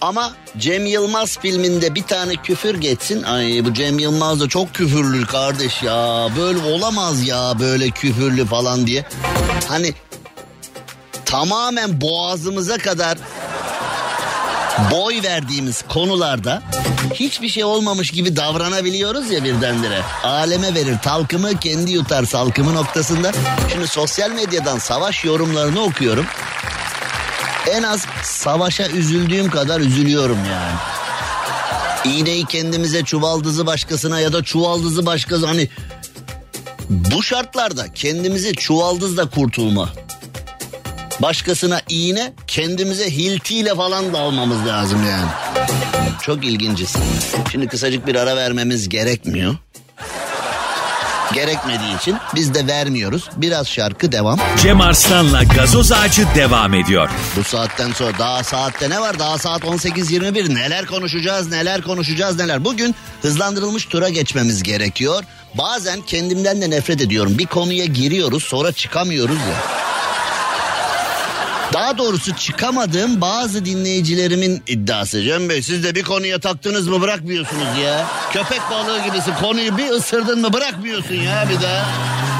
Ama 0.01 0.33
Cem 0.59 0.87
Yılmaz 0.87 1.39
filminde 1.39 1.95
bir 1.95 2.03
tane 2.03 2.37
küfür 2.37 2.75
geçsin. 2.75 3.23
Ay 3.23 3.65
bu 3.65 3.75
Cem 3.75 3.99
Yılmaz 3.99 4.41
da 4.41 4.49
çok 4.49 4.75
küfürlü 4.75 5.27
kardeş 5.27 5.83
ya. 5.83 6.29
Böyle 6.39 6.59
olamaz 6.59 7.27
ya 7.27 7.55
böyle 7.61 7.91
küfürlü 7.91 8.47
falan 8.47 8.87
diye. 8.87 9.05
Hani 9.69 9.95
tamamen 11.31 12.01
boğazımıza 12.01 12.79
kadar 12.79 13.19
boy 14.91 15.23
verdiğimiz 15.23 15.83
konularda 15.83 16.63
hiçbir 17.15 17.49
şey 17.49 17.65
olmamış 17.65 18.11
gibi 18.11 18.37
davranabiliyoruz 18.37 19.31
ya 19.31 19.45
birdenbire. 19.45 20.03
Aleme 20.25 20.75
verir 20.75 20.97
talkımı 21.03 21.61
kendi 21.61 21.93
yutar 21.93 22.25
salkımı 22.25 22.75
noktasında. 22.75 23.33
Şimdi 23.73 23.89
sosyal 23.89 24.31
medyadan 24.31 24.79
savaş 24.79 25.25
yorumlarını 25.25 25.81
okuyorum. 25.81 26.27
En 27.71 27.83
az 27.83 28.07
savaşa 28.23 28.89
üzüldüğüm 28.89 29.51
kadar 29.51 29.81
üzülüyorum 29.81 30.39
yani. 30.51 30.77
İğneyi 32.05 32.47
kendimize 32.47 33.05
çuvaldızı 33.05 33.67
başkasına 33.67 34.21
ya 34.21 34.33
da 34.33 34.45
çuvaldızı 34.45 35.07
başkası 35.07 35.47
hani 35.47 35.69
bu 36.91 37.23
şartlarda 37.23 37.93
kendimizi 37.95 38.55
çuvaldızla 38.55 39.31
kurtulma. 39.31 39.89
Başkasına 41.23 41.81
iğne 41.89 42.33
kendimize 42.47 43.11
hiltiyle 43.11 43.75
falan 43.75 44.13
da 44.13 44.19
almamız 44.19 44.67
lazım 44.67 44.99
yani. 45.11 45.31
Çok 46.23 46.45
ilginciz. 46.45 46.97
Şimdi 47.53 47.67
kısacık 47.69 48.07
bir 48.07 48.15
ara 48.15 48.37
vermemiz 48.37 48.89
gerekmiyor. 48.89 49.57
Gerekmediği 51.35 51.97
için 51.99 52.17
biz 52.35 52.55
de 52.55 52.67
vermiyoruz. 52.67 53.31
Biraz 53.37 53.69
şarkı 53.69 54.13
devam. 54.13 54.39
Cem 54.63 54.81
Arslan'la 54.81 55.43
gazoz 55.43 55.93
ağacı 55.93 56.27
devam 56.35 56.75
ediyor. 56.75 57.11
Bu 57.37 57.45
saatten 57.45 57.93
sonra 57.93 58.19
daha 58.19 58.45
saatte 58.45 58.91
ne 58.91 59.01
var? 59.01 59.19
Daha 59.19 59.39
saat 59.39 59.63
18.21 59.63 60.55
neler 60.55 60.87
konuşacağız 60.87 61.51
neler 61.51 61.83
konuşacağız 61.83 62.37
neler. 62.37 62.65
Bugün 62.65 62.95
hızlandırılmış 63.23 63.85
tura 63.87 64.09
geçmemiz 64.09 64.63
gerekiyor. 64.63 65.25
Bazen 65.55 66.01
kendimden 66.01 66.63
de 66.63 66.71
nefret 66.71 67.01
ediyorum. 67.01 67.39
Bir 67.39 67.47
konuya 67.47 67.85
giriyoruz 67.85 68.45
sonra 68.45 68.73
çıkamıyoruz 68.73 69.37
ya. 69.39 69.90
Daha 71.73 71.99
doğrusu 71.99 72.37
çıkamadığım 72.37 73.21
bazı 73.21 73.65
dinleyicilerimin 73.65 74.63
iddiası. 74.67 75.23
Cem 75.23 75.49
Bey 75.49 75.63
siz 75.63 75.85
de 75.85 75.95
bir 75.95 76.03
konuya 76.03 76.41
taktınız 76.41 76.89
mı 76.89 77.01
bırakmıyorsunuz 77.01 77.79
ya. 77.85 78.07
Köpek 78.33 78.61
balığı 78.71 79.05
gibisin 79.05 79.35
konuyu 79.35 79.79
bir 79.79 79.91
ısırdın 79.91 80.41
mı 80.41 80.53
bırakmıyorsun 80.53 81.15
ya 81.15 81.49
bir 81.51 81.63
daha. 81.63 81.87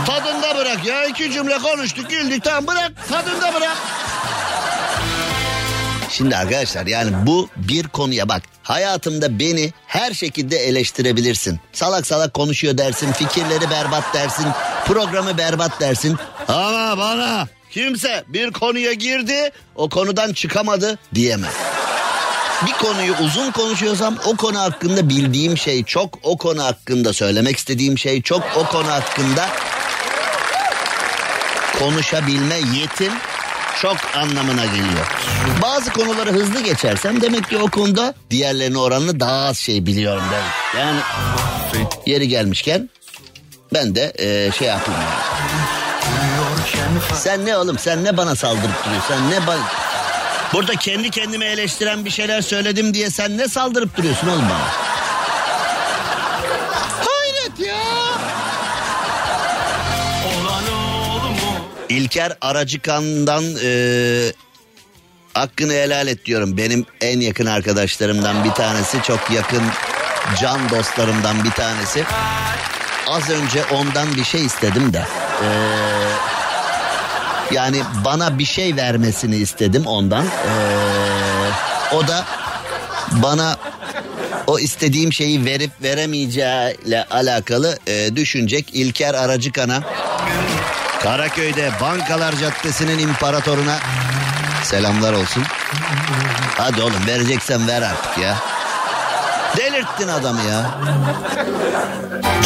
Tadında 0.07 0.57
bırak 0.57 0.87
ya 0.87 1.05
iki 1.07 1.33
cümle 1.33 1.59
konuştuk 1.59 2.11
güldük 2.11 2.45
tamam 2.45 2.67
bırak 2.67 2.93
tadında 3.09 3.55
bırak. 3.55 3.77
Şimdi 6.11 6.37
arkadaşlar 6.37 6.87
yani 6.87 7.11
bu 7.27 7.49
bir 7.57 7.89
konuya 7.89 8.29
bak. 8.29 8.43
Hayatımda 8.63 9.39
beni 9.39 9.73
her 9.87 10.15
şekilde 10.15 10.57
eleştirebilirsin. 10.57 11.61
Salak 11.73 12.07
salak 12.07 12.35
konuşuyor 12.35 12.79
dersin, 12.79 13.13
fikirleri 13.13 13.71
berbat 13.71 14.15
dersin, 14.15 14.47
programı 14.87 15.39
berbat 15.39 15.81
dersin. 15.81 16.17
Ama 16.49 16.99
bana 16.99 17.49
kimse 17.71 18.25
bir 18.29 18.51
konuya 18.51 18.93
girdi, 18.93 19.51
o 19.77 19.89
konudan 19.89 20.33
çıkamadı 20.33 20.99
diyemez. 21.15 21.55
Bir 22.67 22.73
konuyu 22.73 23.15
uzun 23.25 23.51
konuşuyorsam 23.51 24.17
o 24.27 24.37
konu 24.37 24.59
hakkında 24.59 25.09
bildiğim 25.09 25.59
şey 25.59 25.85
çok, 25.85 26.19
o 26.23 26.37
konu 26.39 26.65
hakkında 26.65 27.13
söylemek 27.13 27.57
istediğim 27.57 27.99
şey 27.99 28.23
çok, 28.23 28.43
o 28.57 28.65
konu 28.67 28.91
hakkında 28.91 29.49
konuşabilme 31.79 32.55
yetim 32.55 33.13
çok 33.83 33.97
anlamına 34.17 34.65
geliyor. 34.65 35.07
Bazı 35.63 35.91
konuları 35.93 36.33
hızlı 36.33 36.61
geçersem 36.61 37.21
demek 37.21 37.49
ki 37.51 37.59
o 37.59 37.71
konuda 37.71 38.15
diğerlerine 38.31 38.79
oranla 38.79 39.21
daha 39.21 39.47
az 39.47 39.59
şey 39.59 39.87
biliyorum 39.87 40.23
demek. 40.33 40.85
Yani 40.85 41.01
yeri 42.07 42.29
gelmişken 42.29 42.91
ben 43.75 43.95
de 43.95 44.13
eee, 44.19 44.51
şey 44.59 44.69
yapayım 44.69 45.01
yani. 45.01 45.40
Sen 47.15 47.47
ne 47.47 47.57
oğlum 47.57 47.79
sen 47.79 48.05
ne 48.05 48.17
bana 48.17 48.37
saldırıp 48.37 48.85
duruyorsun 48.87 49.09
sen 49.09 49.31
ne 49.31 49.47
bana... 49.47 49.61
Burada 50.53 50.77
kendi 50.77 51.11
kendime 51.11 51.47
eleştiren 51.47 52.05
bir 52.05 52.11
şeyler 52.11 52.43
söyledim 52.43 52.95
diye 52.95 53.11
sen 53.11 53.39
ne 53.39 53.49
saldırıp 53.49 53.97
duruyorsun 53.97 54.29
oğlum 54.29 54.45
bana? 54.51 54.69
Hayret 57.07 57.61
ya. 57.69 57.77
İlker 61.89 62.33
Aracıkan'dan 62.41 63.45
eee 63.45 64.33
hakkını 65.35 65.73
helal 65.73 66.07
et 66.07 66.25
diyorum. 66.25 66.57
Benim 66.57 66.87
en 67.01 67.21
yakın 67.21 67.47
arkadaşlarımdan 67.47 68.45
bir 68.45 68.51
tanesi. 68.51 69.03
Çok 69.03 69.31
yakın 69.31 69.63
can 70.41 70.69
dostlarımdan 70.71 71.45
bir 71.45 71.51
tanesi. 71.51 72.05
az 73.09 73.31
önce 73.31 73.65
ondan 73.65 74.15
bir 74.17 74.25
şey 74.25 74.45
istedim 74.47 74.93
de. 74.93 75.05
Ee, 75.45 75.49
yani 77.53 77.83
bana 78.05 78.39
bir 78.39 78.45
şey 78.45 78.77
vermesini 78.77 79.37
istedim 79.37 79.87
ondan. 79.87 80.25
Ee, 80.25 81.95
o 81.95 82.09
da 82.09 82.25
bana 83.13 83.57
o 84.47 84.59
istediğim 84.59 85.13
şeyi 85.13 85.45
verip 85.45 85.71
veremeyeceğiyle 85.83 87.05
alakalı 87.11 87.79
e, 87.87 88.17
düşünecek 88.17 88.67
İlker 88.73 89.15
Aracıkan'a 89.15 89.83
Karaköy'de 91.03 91.71
Bankalar 91.81 92.35
Caddesi'nin 92.37 92.99
imparatoruna 92.99 93.79
selamlar 94.65 95.13
olsun. 95.13 95.43
Hadi 96.57 96.83
oğlum 96.83 97.07
vereceksen 97.07 97.69
ver 97.69 97.83
artık 97.83 98.19
ya. 98.19 98.37
Delirttin 99.57 100.09
adamı 100.09 100.41
ya. 100.43 100.71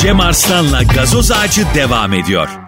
Cem 0.03 0.21
Arslan'la 0.21 0.83
gazoz 0.83 1.33
ağacı 1.33 1.67
devam 1.75 2.13
ediyor. 2.13 2.64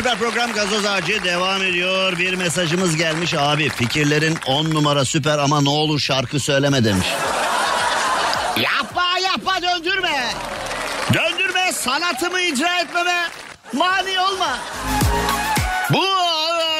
Süper 0.00 0.18
program 0.18 0.52
gazoz 0.52 0.86
ağacı 0.86 1.24
devam 1.24 1.62
ediyor. 1.62 2.18
Bir 2.18 2.34
mesajımız 2.34 2.96
gelmiş 2.96 3.34
abi. 3.34 3.68
Fikirlerin 3.68 4.38
on 4.46 4.70
numara 4.70 5.04
süper 5.04 5.38
ama 5.38 5.60
ne 5.60 5.68
olur 5.68 6.00
şarkı 6.00 6.40
söyleme 6.40 6.84
demiş. 6.84 7.06
Yapma 8.56 9.18
yapma 9.22 9.62
döndürme. 9.62 10.34
Döndürme 11.14 11.72
sanatımı 11.72 12.40
icra 12.40 12.80
etmeme. 12.80 13.28
Mani 13.72 14.20
olma. 14.20 14.58
Bu 15.90 16.04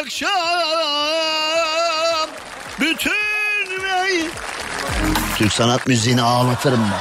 akşam 0.01 0.31
bütün 2.81 3.13
Türk 5.37 5.53
sanat 5.53 5.87
müziğini 5.87 6.23
ağlatırım 6.23 6.81
ben. 6.93 7.01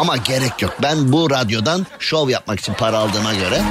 Ama 0.00 0.16
gerek 0.16 0.62
yok. 0.62 0.74
Ben 0.82 1.12
bu 1.12 1.30
radyodan 1.30 1.86
şov 1.98 2.28
yapmak 2.28 2.60
için 2.60 2.74
para 2.74 2.98
aldığıma 2.98 3.34
göre 3.34 3.62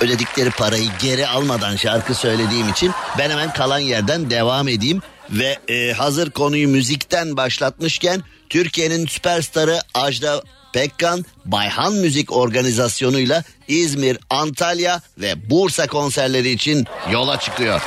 ödedikleri 0.00 0.50
parayı 0.50 0.88
geri 1.02 1.26
almadan 1.26 1.76
şarkı 1.76 2.14
söylediğim 2.14 2.68
için 2.68 2.92
ben 3.18 3.30
hemen 3.30 3.52
kalan 3.52 3.78
yerden 3.78 4.30
devam 4.30 4.68
edeyim 4.68 5.02
ve 5.30 5.58
e, 5.68 5.92
hazır 5.92 6.30
konuyu 6.30 6.68
müzikten 6.68 7.36
başlatmışken 7.36 8.22
Türkiye'nin 8.48 9.06
süperstarı 9.06 9.80
Ajda 9.94 10.42
Pekkan 10.72 11.24
Bayhan 11.44 11.92
Müzik 11.92 12.32
Organizasyonu'yla 12.32 13.44
İzmir, 13.68 14.18
Antalya 14.30 15.00
ve 15.18 15.50
Bursa 15.50 15.86
konserleri 15.86 16.50
için 16.50 16.86
yola 17.10 17.40
çıkıyor. 17.40 17.82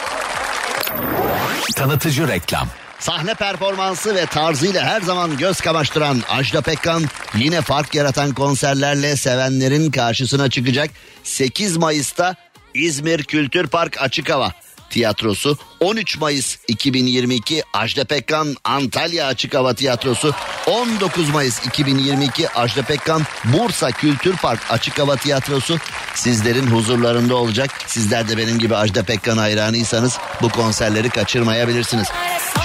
Tanıtıcı 1.75 2.27
reklam. 2.27 2.67
Sahne 2.99 3.33
performansı 3.33 4.15
ve 4.15 4.25
tarzıyla 4.25 4.83
her 4.83 5.01
zaman 5.01 5.37
göz 5.37 5.61
kamaştıran 5.61 6.23
Ajda 6.29 6.61
Pekkan 6.61 7.03
yine 7.37 7.61
fark 7.61 7.95
yaratan 7.95 8.33
konserlerle 8.33 9.15
sevenlerin 9.15 9.91
karşısına 9.91 10.49
çıkacak. 10.49 10.89
8 11.23 11.77
Mayıs'ta 11.77 12.35
İzmir 12.73 13.23
Kültür 13.23 13.67
Park 13.67 14.01
Açık 14.01 14.29
Hava 14.29 14.53
Tiyatrosu 14.89 15.58
13 15.80 16.17
Mayıs 16.17 16.58
2022 16.67 17.63
Ajda 17.73 18.06
Pekkan 18.06 18.56
Antalya 18.63 19.28
Açık 19.28 19.54
Hava 19.54 19.73
Tiyatrosu 19.73 20.34
19 20.67 21.30
Mayıs 21.30 21.65
2022 21.67 22.49
Ajda 22.49 22.82
Pekkan 22.82 23.21
Bursa 23.43 23.91
Kültür 23.91 24.36
Park 24.36 24.60
Açık 24.69 24.99
Hava 24.99 25.15
Tiyatrosu 25.15 25.78
sizlerin 26.15 26.67
huzurlarında 26.67 27.36
olacak. 27.36 27.69
Sizler 27.88 28.30
de 28.30 28.38
benim 28.38 28.60
gibi 28.60 28.75
Ajda 28.75 29.04
Pekkan 29.04 29.38
hayranıysanız 29.38 30.17
bu 30.41 30.49
konserleri 30.49 31.10
kaçırmayabilirsiniz. 31.10 32.08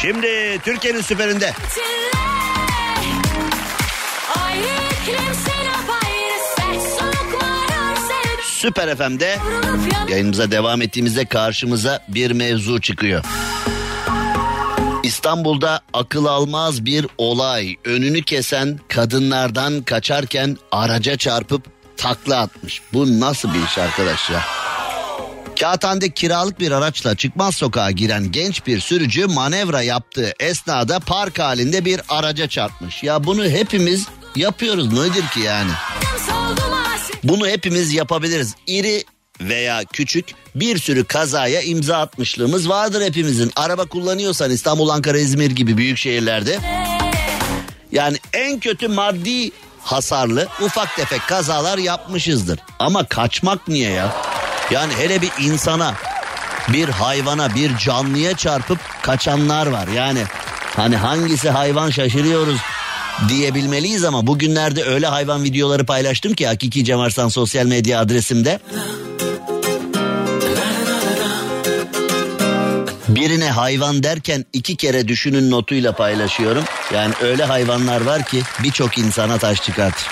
Şimdi 0.03 0.59
Türkiye'nin 0.65 1.01
süperinde 1.01 1.53
Ayrı 4.45 5.64
Süper 8.65 8.97
FM'de 8.97 9.39
yayınımıza 10.09 10.51
devam 10.51 10.83
ettiğimizde 10.83 11.25
karşımıza 11.25 12.01
bir 12.09 12.31
mevzu 12.31 12.81
çıkıyor. 12.81 13.25
İstanbul'da 15.03 15.81
akıl 15.93 16.25
almaz 16.25 16.85
bir 16.85 17.07
olay. 17.19 17.77
Önünü 17.85 18.23
kesen 18.23 18.81
kadınlardan 18.89 19.83
kaçarken 19.83 20.57
araca 20.73 21.17
çarpıp 21.17 21.67
takla 21.97 22.41
atmış. 22.41 22.83
Bu 22.93 23.21
nasıl 23.21 23.55
bir 23.55 23.65
iş 23.65 23.79
arkadaş 23.79 24.31
ya? 24.31 24.41
Kağıthane 25.61 26.11
kiralık 26.11 26.61
bir 26.61 26.71
araçla 26.71 27.15
çıkmaz 27.15 27.57
sokağa 27.57 27.91
giren 27.91 28.33
genç 28.33 28.67
bir 28.67 28.81
sürücü 28.81 29.27
manevra 29.27 29.83
yaptığı 29.83 30.33
esnada 30.41 31.01
park 31.01 31.39
halinde 31.39 31.85
bir 31.85 32.01
araca 32.09 32.49
çarpmış. 32.49 33.03
Ya 33.03 33.25
bunu 33.25 33.45
hepimiz 33.45 34.07
yapıyoruz 34.37 34.93
nedir 34.93 35.29
ki 35.35 35.41
yani? 35.41 35.71
Bunu 37.25 37.49
hepimiz 37.49 37.93
yapabiliriz. 37.93 38.55
İri 38.67 39.05
veya 39.41 39.83
küçük 39.93 40.27
bir 40.55 40.79
sürü 40.79 41.05
kazaya 41.05 41.63
imza 41.63 41.99
atmışlığımız 41.99 42.69
vardır 42.69 43.03
hepimizin. 43.03 43.53
Araba 43.57 43.85
kullanıyorsan 43.85 44.51
İstanbul, 44.51 44.89
Ankara, 44.89 45.19
İzmir 45.19 45.51
gibi 45.51 45.77
büyük 45.77 45.99
şehirlerde 45.99 46.59
yani 47.93 48.17
en 48.33 48.61
kötü 48.61 48.89
maddi 48.89 49.51
hasarlı 49.83 50.49
ufak 50.63 50.97
tefek 50.97 51.21
kazalar 51.29 51.79
yapmışızdır. 51.79 52.59
Ama 52.79 53.05
kaçmak 53.05 53.69
niye 53.69 53.91
ya? 53.91 54.17
Yani 54.71 54.93
hele 54.99 55.23
bir 55.23 55.31
insana, 55.41 55.95
bir 56.69 56.89
hayvana, 56.89 57.55
bir 57.55 57.77
canlıya 57.77 58.37
çarpıp 58.37 58.79
kaçanlar 59.03 59.67
var. 59.67 59.89
Yani 59.89 60.23
hani 60.77 60.97
hangisi 60.97 61.51
hayvan 61.51 61.91
şaşırıyoruz 61.91 62.59
diyebilmeliyiz 63.29 64.05
ama 64.05 64.27
bugünlerde 64.27 64.85
öyle 64.85 65.07
hayvan 65.07 65.45
videoları 65.45 65.87
paylaştım 65.87 66.35
ki 66.35 66.47
Hakiki 66.47 66.85
Cem 66.85 67.01
Arslan 67.01 67.29
sosyal 67.29 67.67
medya 67.67 68.01
adresimde. 68.01 68.61
Birine 73.09 73.51
hayvan 73.51 74.03
derken 74.03 74.45
iki 74.53 74.77
kere 74.77 75.09
düşünün 75.09 75.51
notuyla 75.51 75.93
paylaşıyorum. 75.93 76.65
Yani 76.95 77.15
öyle 77.23 77.45
hayvanlar 77.45 78.01
var 78.01 78.25
ki 78.25 78.43
birçok 78.63 78.99
insana 78.99 79.39
taş 79.39 79.63
çıkartır. 79.63 80.07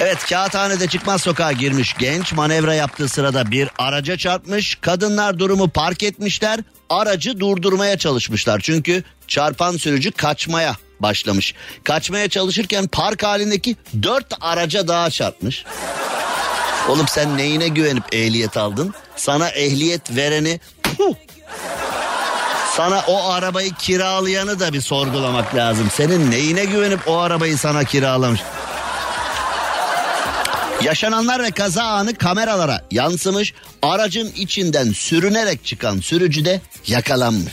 Evet 0.00 0.18
kağıthanede 0.28 0.86
çıkmaz 0.86 1.22
sokağa 1.22 1.52
girmiş 1.52 1.94
genç 1.98 2.32
manevra 2.32 2.74
yaptığı 2.74 3.08
sırada 3.08 3.50
bir 3.50 3.68
araca 3.78 4.16
çarpmış. 4.16 4.74
Kadınlar 4.74 5.38
durumu 5.38 5.68
park 5.68 6.02
etmişler. 6.02 6.60
Aracı 6.90 7.40
durdurmaya 7.40 7.98
çalışmışlar. 7.98 8.60
Çünkü 8.60 9.02
çarpan 9.28 9.76
sürücü 9.76 10.10
kaçmaya 10.10 10.76
başlamış. 11.02 11.54
Kaçmaya 11.84 12.28
çalışırken 12.28 12.86
park 12.86 13.22
halindeki 13.22 13.76
dört 14.02 14.26
araca 14.40 14.88
daha 14.88 15.10
çarpmış. 15.10 15.64
Oğlum 16.88 17.08
sen 17.08 17.38
neyine 17.38 17.68
güvenip 17.68 18.14
ehliyet 18.14 18.56
aldın? 18.56 18.94
Sana 19.16 19.48
ehliyet 19.48 20.16
vereni 20.16 20.60
Puh! 20.82 21.14
sana 22.76 23.04
o 23.06 23.30
arabayı 23.30 23.74
kiralayanı 23.74 24.60
da 24.60 24.72
bir 24.72 24.80
sorgulamak 24.80 25.54
lazım. 25.54 25.88
Senin 25.94 26.30
neyine 26.30 26.64
güvenip 26.64 27.08
o 27.08 27.18
arabayı 27.18 27.58
sana 27.58 27.84
kiralamış? 27.84 28.40
Yaşananlar 30.82 31.42
ve 31.42 31.50
kaza 31.50 31.82
anı 31.84 32.14
kameralara 32.14 32.84
yansımış. 32.90 33.54
Aracın 33.82 34.32
içinden 34.36 34.92
sürünerek 34.92 35.64
çıkan 35.64 36.00
sürücü 36.00 36.44
de 36.44 36.60
yakalanmış. 36.86 37.52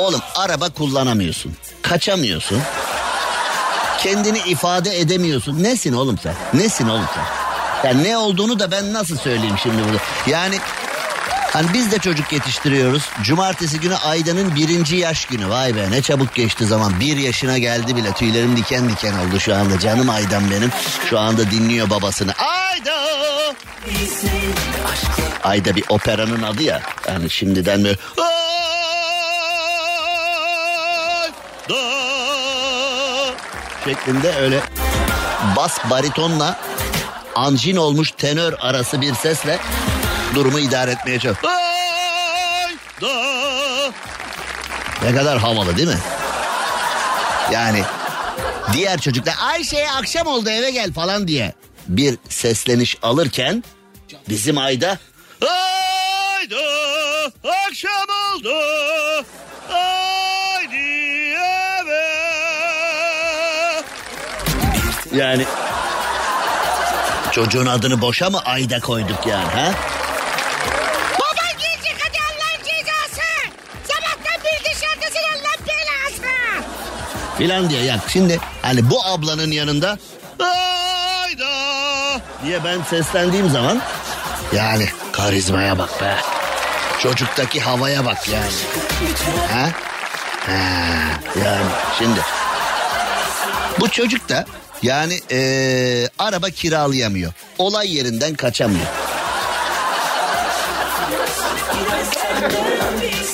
Oğlum 0.00 0.20
araba 0.34 0.68
kullanamıyorsun. 0.70 1.56
Kaçamıyorsun. 1.82 2.62
Kendini 3.98 4.38
ifade 4.38 5.00
edemiyorsun. 5.00 5.62
Nesin 5.62 5.92
oğlum 5.92 6.18
sen? 6.18 6.34
Nesin 6.54 6.88
oğlum 6.88 7.04
sen? 7.14 7.24
Ya 7.88 7.94
ne 7.94 8.16
olduğunu 8.16 8.58
da 8.58 8.70
ben 8.70 8.92
nasıl 8.92 9.18
söyleyeyim 9.18 9.56
şimdi 9.62 9.84
burada? 9.84 9.98
Yani 10.26 10.58
hani 11.52 11.66
biz 11.72 11.92
de 11.92 11.98
çocuk 11.98 12.32
yetiştiriyoruz. 12.32 13.02
Cumartesi 13.22 13.80
günü 13.80 13.96
Ayda'nın 13.96 14.54
birinci 14.54 14.96
yaş 14.96 15.24
günü. 15.24 15.48
Vay 15.48 15.76
be 15.76 15.90
ne 15.90 16.02
çabuk 16.02 16.34
geçti 16.34 16.66
zaman. 16.66 17.00
Bir 17.00 17.16
yaşına 17.16 17.58
geldi 17.58 17.96
bile. 17.96 18.12
Tüylerim 18.12 18.56
diken 18.56 18.88
diken 18.88 19.12
oldu 19.12 19.40
şu 19.40 19.54
anda. 19.54 19.78
Canım 19.78 20.10
Aydan 20.10 20.50
benim. 20.50 20.70
Şu 21.10 21.18
anda 21.18 21.50
dinliyor 21.50 21.90
babasını. 21.90 22.32
Ayda! 22.32 22.96
Ayda 25.44 25.76
bir 25.76 25.84
operanın 25.88 26.42
adı 26.42 26.62
ya. 26.62 26.80
Yani 27.08 27.30
şimdiden 27.30 27.84
böyle... 27.84 27.98
şeklinde 33.84 34.36
öyle 34.36 34.60
bas 35.56 35.78
baritonla 35.90 36.60
anjin 37.34 37.76
olmuş 37.76 38.10
tenör 38.10 38.54
arası 38.60 39.00
bir 39.00 39.14
sesle 39.14 39.58
durumu 40.34 40.58
idare 40.58 40.90
etmeye 40.90 41.18
çalışıyor. 41.18 41.52
Ne 45.02 45.14
kadar 45.14 45.38
havalı 45.38 45.76
değil 45.76 45.88
mi? 45.88 45.98
Yani 47.52 47.82
diğer 48.72 49.00
çocuklar 49.00 49.34
Ayşe'ye 49.40 49.90
akşam 49.90 50.26
oldu 50.26 50.50
eve 50.50 50.70
gel 50.70 50.92
falan 50.92 51.28
diye 51.28 51.52
bir 51.88 52.18
sesleniş 52.28 52.96
alırken 53.02 53.64
bizim 54.28 54.58
ayda 54.58 54.98
Haydi 55.40 56.56
akşam 57.66 58.06
oldu 58.34 58.54
Yani 65.12 65.44
çocuğun 67.32 67.66
adını 67.66 68.00
boşa 68.00 68.30
mı 68.30 68.40
ayda 68.44 68.80
koyduk 68.80 69.26
yani 69.26 69.44
ha? 69.48 69.72
Baban 71.14 71.58
gelecek 71.58 71.96
hadi 72.04 72.18
Allah'ın 72.18 72.64
cezası. 72.64 73.26
Sabahtan 73.84 74.44
beri 74.44 74.64
dışarıdasın 74.64 75.24
Allah 75.34 75.66
belası. 75.66 76.34
Filan 77.38 77.70
diye 77.70 77.84
yani 77.84 78.00
şimdi 78.08 78.40
hani 78.62 78.90
bu 78.90 79.04
ablanın 79.04 79.50
yanında 79.50 79.98
hayda 80.38 82.20
diye 82.44 82.64
ben 82.64 82.82
seslendiğim 82.82 83.50
zaman 83.50 83.82
yani 84.52 84.88
karizmaya 85.12 85.78
bak 85.78 86.00
be. 86.00 86.16
Çocuktaki 87.02 87.60
havaya 87.60 88.04
bak 88.04 88.28
yani. 88.28 88.52
Ha? 89.52 89.68
Ha, 90.46 90.52
yani 91.44 91.66
şimdi 91.98 92.20
bu 93.80 93.88
çocuk 93.90 94.28
da 94.28 94.44
yani 94.82 95.20
eee, 95.30 96.08
araba 96.18 96.50
kiralayamıyor. 96.50 97.32
Olay 97.58 97.96
yerinden 97.96 98.34
kaçamıyor. 98.34 98.86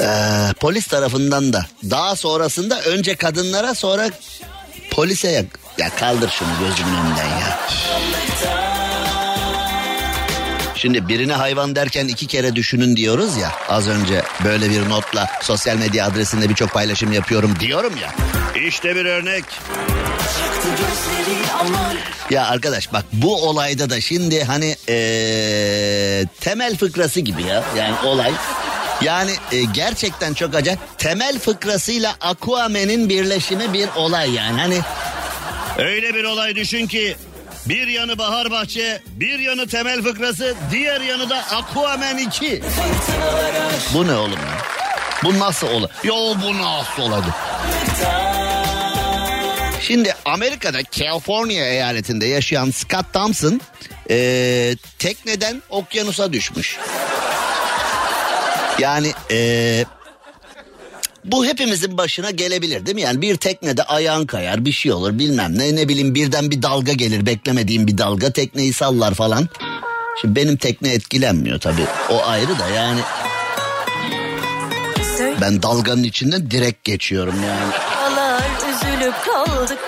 Ee, 0.00 0.52
polis 0.61 0.87
tarafından 0.87 1.52
da 1.52 1.66
daha 1.90 2.16
sonrasında 2.16 2.80
önce 2.82 3.16
kadınlara 3.16 3.74
sonra 3.74 4.11
polise 4.90 5.28
ya, 5.28 5.42
ya 5.78 5.90
kaldır 5.96 6.30
şunu 6.30 6.48
gözümün 6.61 6.92
önünden 6.96 7.26
ya. 7.28 7.59
Şimdi 10.74 11.09
birine 11.09 11.32
hayvan 11.32 11.76
derken 11.76 12.09
iki 12.09 12.26
kere 12.26 12.56
düşünün 12.56 12.96
diyoruz 12.96 13.37
ya 13.37 13.52
az 13.68 13.88
önce 13.88 14.22
böyle 14.44 14.70
bir 14.70 14.88
notla 14.88 15.30
sosyal 15.42 15.76
medya 15.76 16.06
adresinde 16.06 16.48
birçok 16.48 16.70
paylaşım 16.72 17.12
yapıyorum 17.12 17.54
diyorum 17.61 17.92
ya. 18.02 18.14
İşte 18.68 18.96
bir 18.96 19.04
örnek. 19.04 19.44
Ya 22.30 22.46
arkadaş 22.46 22.92
bak 22.92 23.04
bu 23.12 23.48
olayda 23.48 23.90
da 23.90 24.00
şimdi 24.00 24.44
hani 24.44 24.76
ee, 24.88 26.24
temel 26.40 26.76
fıkrası 26.76 27.20
gibi 27.20 27.42
ya 27.42 27.64
yani 27.76 27.94
olay. 28.04 28.32
Yani 29.02 29.30
e, 29.52 29.62
gerçekten 29.64 30.34
çok 30.34 30.54
acayip. 30.54 30.80
Temel 30.98 31.38
fıkrasıyla 31.38 32.14
Aquaman'in 32.20 33.08
birleşimi 33.08 33.72
bir 33.72 33.88
olay 33.96 34.30
yani. 34.30 34.60
Hani 34.60 34.80
öyle 35.78 36.14
bir 36.14 36.24
olay 36.24 36.54
düşün 36.54 36.86
ki 36.86 37.16
bir 37.66 37.86
yanı 37.86 38.18
Bahar 38.18 38.50
Bahçe, 38.50 39.02
bir 39.06 39.38
yanı 39.38 39.66
Temel 39.66 40.02
Fıkrası, 40.02 40.54
diğer 40.70 41.00
yanı 41.00 41.30
da 41.30 41.36
Aquaman 41.36 42.18
2. 42.18 42.62
Bu 43.94 44.06
ne 44.06 44.14
oğlum 44.14 44.32
ya? 44.32 44.58
Bu 45.24 45.38
nasıl 45.38 45.66
olur? 45.68 45.88
Yo 46.04 46.14
bu 46.44 46.58
nasıl 46.62 47.02
olacak? 47.02 47.34
Şimdi 49.87 50.14
Amerika'da 50.25 50.79
California 50.92 51.64
eyaletinde 51.66 52.27
yaşayan 52.27 52.70
Scott 52.70 53.12
Thompson 53.12 53.61
eee, 54.11 54.77
tekneden 54.99 55.62
okyanusa 55.70 56.33
düşmüş. 56.33 56.77
Yani 58.79 59.12
eee, 59.31 59.85
bu 61.25 61.46
hepimizin 61.46 61.99
başına 61.99 62.31
gelebilir 62.31 62.87
değil 62.87 62.94
mi? 62.94 63.01
Yani 63.01 63.22
bir 63.22 63.37
teknede 63.37 63.83
ayağın 63.83 64.27
kayar 64.27 64.64
bir 64.64 64.72
şey 64.72 64.92
olur 64.92 65.18
bilmem 65.18 65.59
ne 65.59 65.77
ne 65.77 65.88
bileyim 65.88 66.14
birden 66.14 66.51
bir 66.51 66.62
dalga 66.62 66.92
gelir 66.92 67.27
beklemediğim 67.27 67.87
bir 67.87 67.99
dalga 67.99 68.31
tekneyi 68.33 68.72
sallar 68.72 69.14
falan. 69.14 69.49
Şimdi 70.20 70.37
benim 70.37 70.57
tekne 70.57 70.92
etkilenmiyor 70.92 71.61
tabii 71.61 71.87
o 72.11 72.22
ayrı 72.25 72.59
da 72.59 72.68
yani 72.68 73.01
ben 75.40 75.62
dalganın 75.62 76.03
içinden 76.03 76.51
direkt 76.51 76.85
geçiyorum 76.85 77.35
yani. 77.46 77.95
Kaldık. 79.46 79.78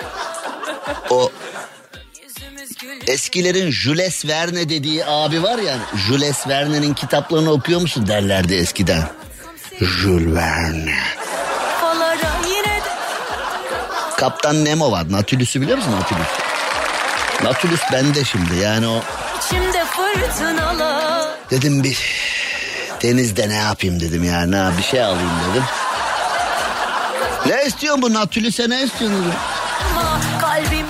O 1.11 1.33
eskilerin 3.07 3.71
Jules 3.71 4.27
Verne 4.27 4.68
dediği 4.68 5.07
abi 5.07 5.42
var 5.42 5.59
ya 5.59 5.77
Jules 6.09 6.49
Verne'nin 6.49 6.94
kitaplarını 6.94 7.51
okuyor 7.51 7.81
musun 7.81 8.07
derlerdi 8.07 8.55
eskiden. 8.55 9.03
Jules 9.81 10.35
Verne. 10.35 10.99
Kaptan 14.16 14.64
Nemo 14.64 14.92
var. 14.92 15.12
Nautilus'u 15.12 15.61
biliyor 15.61 15.79
musun 15.79 15.92
Nautilus? 15.92 16.29
Nautilus 17.42 17.81
bende 17.92 18.25
şimdi 18.25 18.57
yani 18.57 18.88
o 18.88 19.01
dedim 21.51 21.85
bir 21.85 21.99
denizde 23.03 23.49
ne 23.49 23.55
yapayım 23.55 24.01
dedim 24.01 24.25
yani 24.25 24.57
ha, 24.57 24.73
bir 24.79 24.83
şey 24.83 25.05
alayım 25.05 25.31
dedim. 25.51 25.64
Ne 27.49 27.65
istiyorsun 27.67 28.03
bu 28.03 28.15
Nautilus'e 28.15 28.71
ne 28.71 28.83
istiyorsun 28.83 29.33
kalbim 30.41 30.87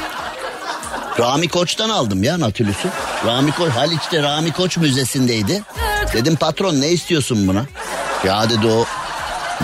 Rami 1.18 1.48
Koç'tan 1.48 1.90
aldım 1.90 2.22
ya 2.22 2.40
Nautilus'u. 2.40 2.88
Rami 3.26 3.52
Koç 3.52 3.72
Haliç'te 3.72 4.22
Rami 4.22 4.52
Koç 4.52 4.76
müzesindeydi. 4.76 5.62
Dedim 6.12 6.36
patron 6.36 6.80
ne 6.80 6.88
istiyorsun 6.88 7.48
buna? 7.48 7.64
Ya 8.24 8.50
dedi 8.50 8.66
o 8.66 8.84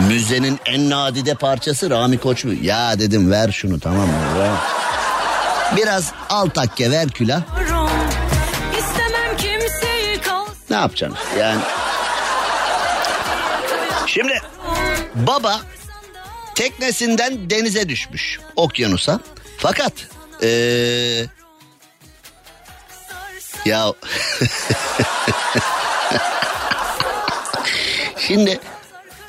müzenin 0.09 0.61
en 0.67 0.91
nadide 0.91 1.35
parçası 1.35 1.91
Rami 1.91 2.19
Koç 2.19 2.45
mu? 2.45 2.53
Ya 2.63 2.99
dedim 2.99 3.31
ver 3.31 3.53
şunu 3.53 3.81
tamam 3.81 4.07
mı? 4.07 4.15
Biraz 5.77 6.13
al 6.31 6.49
takke 6.49 6.91
ver 6.91 7.09
külah. 7.09 7.43
Ne 10.71 10.77
yapacaksın 10.77 11.19
yani? 11.39 11.61
Şimdi 14.07 14.41
baba 15.15 15.61
teknesinden 16.55 17.51
denize 17.51 17.89
düşmüş 17.89 18.39
okyanusa. 18.57 19.21
Fakat 19.59 19.93
eee 20.43 21.27
ya 23.65 23.93
şimdi 28.19 28.61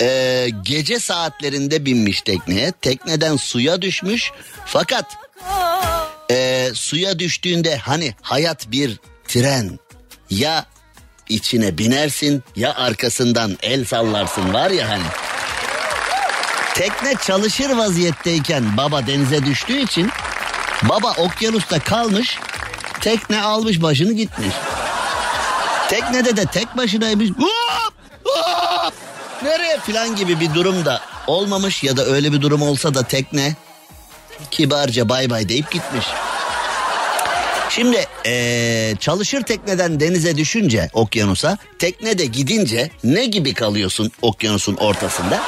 eee, 0.00 0.48
gece 0.62 0.98
saatlerinde 0.98 1.84
binmiş 1.84 2.22
tekneye. 2.22 2.72
Tekneden 2.72 3.36
suya 3.36 3.82
düşmüş. 3.82 4.30
Fakat 4.66 5.04
eee, 6.30 6.70
suya 6.74 7.18
düştüğünde 7.18 7.76
hani 7.76 8.14
hayat 8.22 8.70
bir 8.70 9.00
tren 9.28 9.78
ya 10.30 10.66
içine 11.28 11.78
binersin 11.78 12.42
ya 12.56 12.74
arkasından 12.74 13.58
el 13.62 13.84
sallarsın 13.84 14.54
var 14.54 14.70
ya 14.70 14.88
hani. 14.88 15.02
Tekne 16.78 17.14
çalışır 17.26 17.70
vaziyetteyken 17.70 18.76
baba 18.76 19.06
denize 19.06 19.46
düştüğü 19.46 19.78
için 19.78 20.10
baba 20.82 21.12
okyanusta 21.12 21.78
kalmış 21.78 22.38
tekne 23.00 23.42
almış 23.42 23.82
başını 23.82 24.12
gitmiş. 24.12 24.54
Teknede 25.88 26.36
de 26.36 26.44
tek 26.44 26.76
başınaymış. 26.76 27.30
Hop! 27.30 27.94
Hop! 28.24 28.94
Nereye 29.42 29.80
filan 29.80 30.16
gibi 30.16 30.40
bir 30.40 30.54
durum 30.54 30.84
da 30.84 31.00
olmamış 31.26 31.84
ya 31.84 31.96
da 31.96 32.04
öyle 32.04 32.32
bir 32.32 32.40
durum 32.40 32.62
olsa 32.62 32.94
da 32.94 33.02
tekne 33.02 33.54
kibarca 34.50 35.08
bay 35.08 35.30
bay 35.30 35.48
deyip 35.48 35.70
gitmiş. 35.70 36.06
Şimdi 37.70 38.06
eee, 38.24 38.94
çalışır 39.00 39.42
tekneden 39.42 40.00
denize 40.00 40.36
düşünce 40.36 40.90
okyanusa 40.92 41.58
tekne 41.78 42.18
de 42.18 42.24
gidince 42.24 42.90
ne 43.04 43.26
gibi 43.26 43.54
kalıyorsun 43.54 44.12
okyanusun 44.22 44.76
ortasında? 44.76 45.42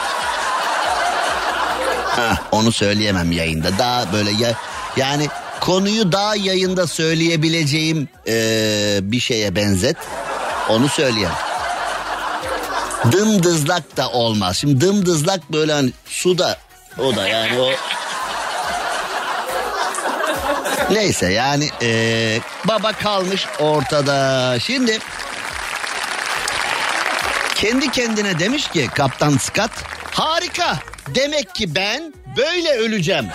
Onu 2.52 2.72
söyleyemem 2.72 3.32
yayında. 3.32 3.78
Daha 3.78 4.12
böyle 4.12 4.30
ya 4.30 4.52
yani 4.96 5.28
konuyu 5.60 6.12
daha 6.12 6.36
yayında 6.36 6.86
söyleyebileceğim 6.86 8.08
eee, 8.26 8.98
bir 9.02 9.20
şeye 9.20 9.56
benzet. 9.56 9.96
Onu 10.68 10.88
söyleyeyim. 10.88 11.30
Dımdızlak 13.12 13.96
da 13.96 14.08
olmaz. 14.08 14.56
Şimdi 14.56 14.80
dımdızlak 14.80 15.52
böyle 15.52 15.72
hani 15.72 15.92
suda 16.06 16.56
o 16.98 17.16
da 17.16 17.28
yani 17.28 17.60
o 17.60 17.70
Neyse 20.90 21.32
yani 21.32 21.68
eee, 21.80 22.40
baba 22.64 22.92
kalmış 22.92 23.46
ortada. 23.60 24.56
Şimdi 24.60 24.98
kendi 27.54 27.90
kendine 27.90 28.38
demiş 28.38 28.68
ki 28.68 28.88
Kaptan 28.94 29.36
Scott 29.36 29.70
harika. 30.18 30.78
Demek 31.14 31.54
ki 31.54 31.74
ben 31.74 32.14
böyle 32.36 32.70
öleceğim. 32.70 33.26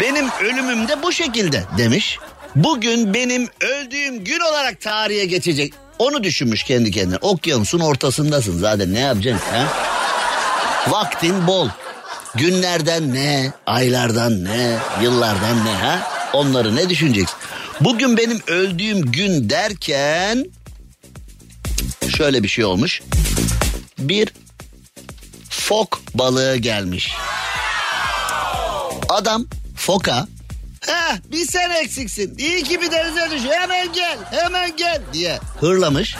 Benim 0.00 0.30
ölümüm 0.40 0.88
de 0.88 1.02
bu 1.02 1.12
şekilde 1.12 1.64
demiş. 1.78 2.18
Bugün 2.56 3.14
benim 3.14 3.48
öldüğüm 3.60 4.24
gün 4.24 4.40
olarak 4.40 4.80
tarihe 4.80 5.24
geçecek. 5.24 5.74
Onu 5.98 6.24
düşünmüş 6.24 6.62
kendi 6.62 6.90
kendine. 6.90 7.16
Okyanusun 7.16 7.80
ortasındasın 7.80 8.58
zaten 8.58 8.94
ne 8.94 8.98
yapacaksın 9.00 9.46
ha? 9.50 9.66
Vaktin 10.88 11.46
bol. 11.46 11.68
Günlerden 12.34 13.14
ne, 13.14 13.52
aylardan 13.66 14.44
ne, 14.44 14.76
yıllardan 15.02 15.64
ne 15.64 15.74
ha? 15.74 16.10
Onları 16.32 16.76
ne 16.76 16.88
düşüneceksin? 16.88 17.36
Bugün 17.80 18.16
benim 18.16 18.40
öldüğüm 18.46 19.12
gün 19.12 19.50
derken 19.50 20.46
şöyle 22.16 22.42
bir 22.42 22.48
şey 22.48 22.64
olmuş. 22.64 23.02
Bir 23.98 24.28
fok 25.62 26.00
balığı 26.14 26.56
gelmiş. 26.56 27.12
Adam 29.08 29.44
foka 29.76 30.26
Heh 30.86 31.16
bir 31.32 31.46
sen 31.46 31.70
eksiksin. 31.70 32.38
İyi 32.38 32.62
ki 32.62 32.80
bir 32.80 32.90
denize 32.90 33.30
düş. 33.30 33.42
Hemen 33.50 33.92
gel 33.92 34.18
hemen 34.30 34.76
gel 34.76 35.02
diye 35.12 35.38
hırlamış. 35.60 36.16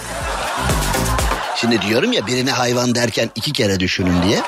Şimdi 1.57 1.83
diyorum 1.83 2.13
ya 2.13 2.27
birine 2.27 2.51
hayvan 2.51 2.95
derken 2.95 3.31
iki 3.35 3.53
kere 3.53 3.81
düşünün 3.81 4.23
diye. 4.23 4.43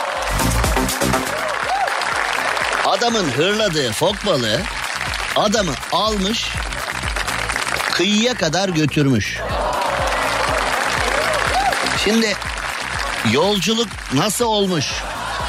Adamın 2.86 3.30
hırladığı 3.30 3.92
fok 3.92 4.26
balığı 4.26 4.60
adamı 5.36 5.72
almış 5.92 6.46
kıyıya 7.92 8.34
kadar 8.34 8.68
götürmüş. 8.68 9.38
Şimdi 12.04 12.36
yolculuk 13.32 13.88
nasıl 14.14 14.44
olmuş? 14.44 14.86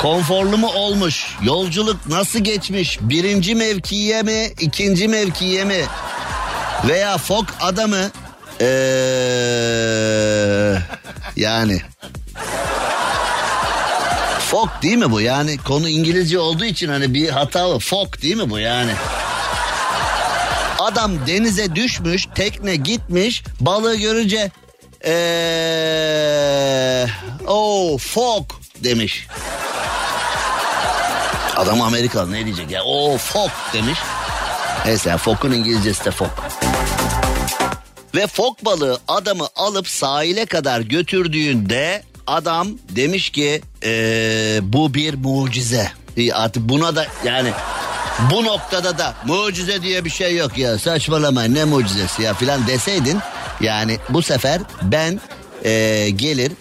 Konforlu 0.02 0.58
mu 0.58 0.68
olmuş? 0.68 1.38
Yolculuk 1.44 2.08
nasıl 2.08 2.40
geçmiş? 2.40 3.00
Birinci 3.02 3.56
mevkiye 3.56 4.22
mi? 4.22 4.54
ikinci 4.60 5.08
mevkiye 5.08 5.66
mi? 5.66 5.86
Veya 6.88 7.18
fok 7.18 7.46
adamı 7.62 8.12
ee, 8.62 8.66
yani 11.36 11.82
fok 14.40 14.70
değil 14.82 14.98
mi 14.98 15.12
bu? 15.12 15.22
Yani 15.22 15.58
konu 15.58 15.90
İngilizce 15.90 16.40
olduğu 16.40 16.66
için 16.66 16.90
hani 16.90 17.14
bir 17.14 17.30
hata 17.30 17.80
fok 17.80 18.22
değil 18.22 18.36
mi 18.36 18.50
bu 18.50 18.60
yani? 18.60 18.92
Adam 20.80 21.28
denize 21.28 21.76
düşmüş, 21.76 22.26
tekne 22.36 22.76
gitmiş, 22.76 23.44
balığı 23.60 23.96
görünce 23.96 24.52
ee, 25.06 25.12
oh 27.48 28.00
fok 28.00 28.62
demiş. 28.84 29.28
Adam 31.56 31.82
Amerikalı 31.82 32.32
ne 32.32 32.46
diyecek 32.46 32.72
ya? 32.72 32.84
O 32.84 33.18
fok 33.18 33.52
demiş. 33.74 34.00
Neyse 34.86 35.18
fokun 35.18 35.52
İngilizcesi 35.52 36.06
de 36.06 36.12
fok. 36.12 36.30
Ve 38.16 38.28
fok 38.28 38.66
balığı 38.66 39.00
adamı 39.08 39.48
alıp 39.56 39.88
sahile 39.88 40.46
kadar 40.46 40.82
götürdüğünde 40.82 42.04
adam 42.28 42.68
demiş 42.90 43.30
ki 43.30 43.62
ee, 43.84 44.60
bu 44.64 44.94
bir 44.94 45.14
mucize. 45.14 45.92
Artık 46.34 46.70
buna 46.70 46.96
da 46.96 47.08
yani 47.26 47.52
bu 48.32 48.46
noktada 48.46 48.98
da 48.98 49.14
mucize 49.26 49.82
diye 49.82 50.06
bir 50.06 50.10
şey 50.10 50.36
yok 50.36 50.58
ya 50.58 50.80
saçmalama 50.80 51.44
ne 51.44 51.66
mucizesi 51.66 52.24
ya 52.24 52.34
filan 52.34 52.68
deseydin 52.68 53.20
yani 53.62 53.98
bu 54.10 54.22
sefer 54.22 54.62
ben 54.82 55.20
ee, 55.66 56.10
gelir 56.16 56.52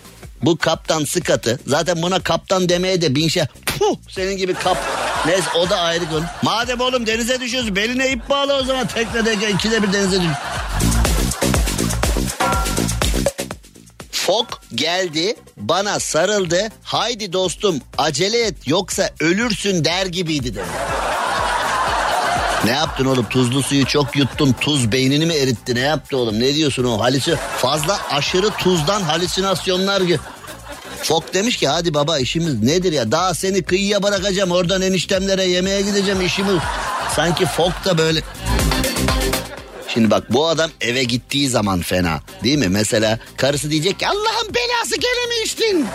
bu 0.47 0.59
kaptan 0.59 1.05
sıkatı 1.05 1.61
zaten 1.67 2.03
buna 2.03 2.21
kaptan 2.21 2.69
demeye 2.69 3.01
de 3.01 3.15
bin 3.15 3.29
şey 3.29 3.45
puh 3.67 3.97
senin 4.09 4.37
gibi 4.37 4.55
kap 4.55 4.79
neyse 5.27 5.49
o 5.59 5.71
da 5.71 5.81
ayrı 5.81 6.11
konu. 6.11 6.25
Madem 6.43 6.81
oğlum 6.81 7.07
denize 7.07 7.41
düşüyorsun 7.41 7.77
beline 7.77 8.11
ip 8.11 8.29
bağla 8.31 8.61
o 8.61 8.65
zaman 8.65 8.87
teknede 8.87 9.51
ikide 9.51 9.83
bir 9.83 9.93
denize 9.93 10.21
düş. 10.21 10.29
Fok 14.13 14.63
geldi 14.75 15.37
bana 15.57 16.01
sarıldı 16.01 16.69
haydi 16.83 17.33
dostum 17.33 17.81
acele 17.99 18.41
et 18.47 18.69
yoksa 18.69 19.11
ölürsün 19.21 19.85
der 19.85 20.07
gibiydi 20.07 20.55
dedi. 20.55 20.65
Ne 22.65 22.71
yaptın 22.71 23.05
oğlum 23.05 23.27
tuzlu 23.29 23.63
suyu 23.63 23.87
çok 23.87 24.17
yuttun 24.17 24.53
tuz 24.61 24.93
beynini 24.93 25.27
mi 25.27 25.35
eritti 25.35 25.75
ne 25.75 25.81
yaptı 25.81 26.17
oğlum 26.17 26.41
ne 26.41 26.55
diyorsun 26.55 26.85
o 26.85 27.01
halisi 27.01 27.37
fazla 27.59 28.01
aşırı 28.11 28.51
tuzdan 28.51 29.03
halüsinasyonlar. 29.03 30.03
Fok 31.05 31.35
demiş 31.35 31.57
ki 31.57 31.69
hadi 31.69 31.95
baba 31.95 32.19
işimiz 32.19 32.63
nedir 32.63 32.93
ya 32.93 33.13
daha 33.13 33.35
seni 33.35 33.63
kıyıya 33.63 34.03
bırakacağım 34.03 34.51
oradan 34.51 34.83
eniştemlere 34.83 35.45
yemeğe 35.45 35.81
gideceğim 35.83 36.21
işimiz. 36.21 36.59
Sanki 37.17 37.47
Fok 37.47 37.85
da 37.85 37.99
böyle 37.99 38.21
Şimdi 39.89 40.11
bak 40.11 40.33
bu 40.33 40.49
adam 40.49 40.71
eve 40.81 41.05
gittiği 41.05 41.49
zaman 41.49 41.81
fena 41.81 42.21
değil 42.45 42.59
mi? 42.59 42.69
Mesela 42.69 43.19
karısı 43.37 43.71
diyecek 43.71 43.99
ki 43.99 44.09
Allah'ın 44.09 44.55
belası 44.55 44.97
gene 44.97 45.27
mi 45.29 45.45
içtin? 45.45 45.87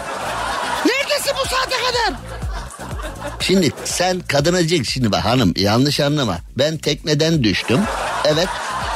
Neredesin 0.85 1.33
bu 1.43 1.47
saate 1.49 1.75
kadar? 1.75 2.19
Şimdi 3.39 3.71
sen 3.85 4.19
kadına 4.19 4.57
diyecek 4.57 4.85
şimdi 4.85 5.11
bak 5.11 5.25
hanım 5.25 5.53
yanlış 5.57 5.99
anlama. 5.99 6.37
Ben 6.57 6.77
tekneden 6.77 7.43
düştüm. 7.43 7.79
Evet 8.25 8.47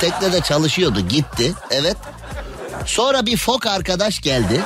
teknede 0.01 0.41
çalışıyordu 0.41 0.99
gitti. 1.07 1.53
Evet. 1.71 1.97
Sonra 2.85 3.25
bir 3.25 3.37
fok 3.37 3.65
arkadaş 3.65 4.21
geldi. 4.21 4.61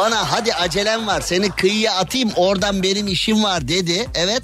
Bana 0.00 0.32
hadi 0.32 0.54
acelem 0.54 1.06
var 1.06 1.20
seni 1.20 1.50
kıyıya 1.50 1.94
atayım 1.94 2.30
oradan 2.36 2.82
benim 2.82 3.06
işim 3.06 3.44
var 3.44 3.68
dedi. 3.68 4.08
Evet. 4.14 4.42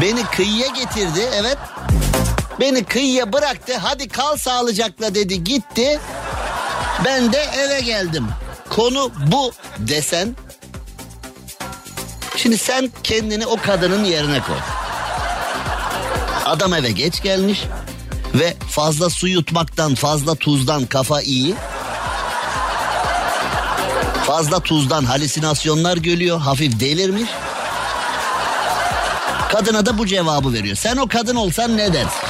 Beni 0.00 0.24
kıyıya 0.24 0.66
getirdi. 0.66 1.28
Evet. 1.34 1.58
Beni 2.60 2.84
kıyıya 2.84 3.32
bıraktı. 3.32 3.76
Hadi 3.76 4.08
kal 4.08 4.36
sağlıcakla 4.36 5.14
dedi 5.14 5.44
gitti. 5.44 6.00
Ben 7.04 7.32
de 7.32 7.38
eve 7.38 7.80
geldim. 7.80 8.26
Konu 8.70 9.10
bu 9.32 9.52
desen. 9.78 10.36
Şimdi 12.36 12.58
sen 12.58 12.90
kendini 13.02 13.46
o 13.46 13.56
kadının 13.56 14.04
yerine 14.04 14.40
koy. 14.40 14.58
Adam 16.44 16.74
eve 16.74 16.90
geç 16.90 17.22
gelmiş 17.22 17.62
ve 18.34 18.56
fazla 18.70 19.10
su 19.10 19.28
yutmaktan, 19.28 19.94
fazla 19.94 20.34
tuzdan 20.34 20.86
kafa 20.86 21.22
iyi. 21.22 21.54
Fazla 24.28 24.60
tuzdan 24.60 25.04
halüsinasyonlar 25.04 25.96
görüyor, 25.96 26.40
hafif 26.40 26.80
delirmiş. 26.80 27.30
Kadına 29.52 29.86
da 29.86 29.98
bu 29.98 30.06
cevabı 30.06 30.52
veriyor. 30.52 30.76
Sen 30.76 30.96
o 30.96 31.08
kadın 31.08 31.36
olsan 31.36 31.76
ne 31.76 31.92
dersin? 31.92 32.28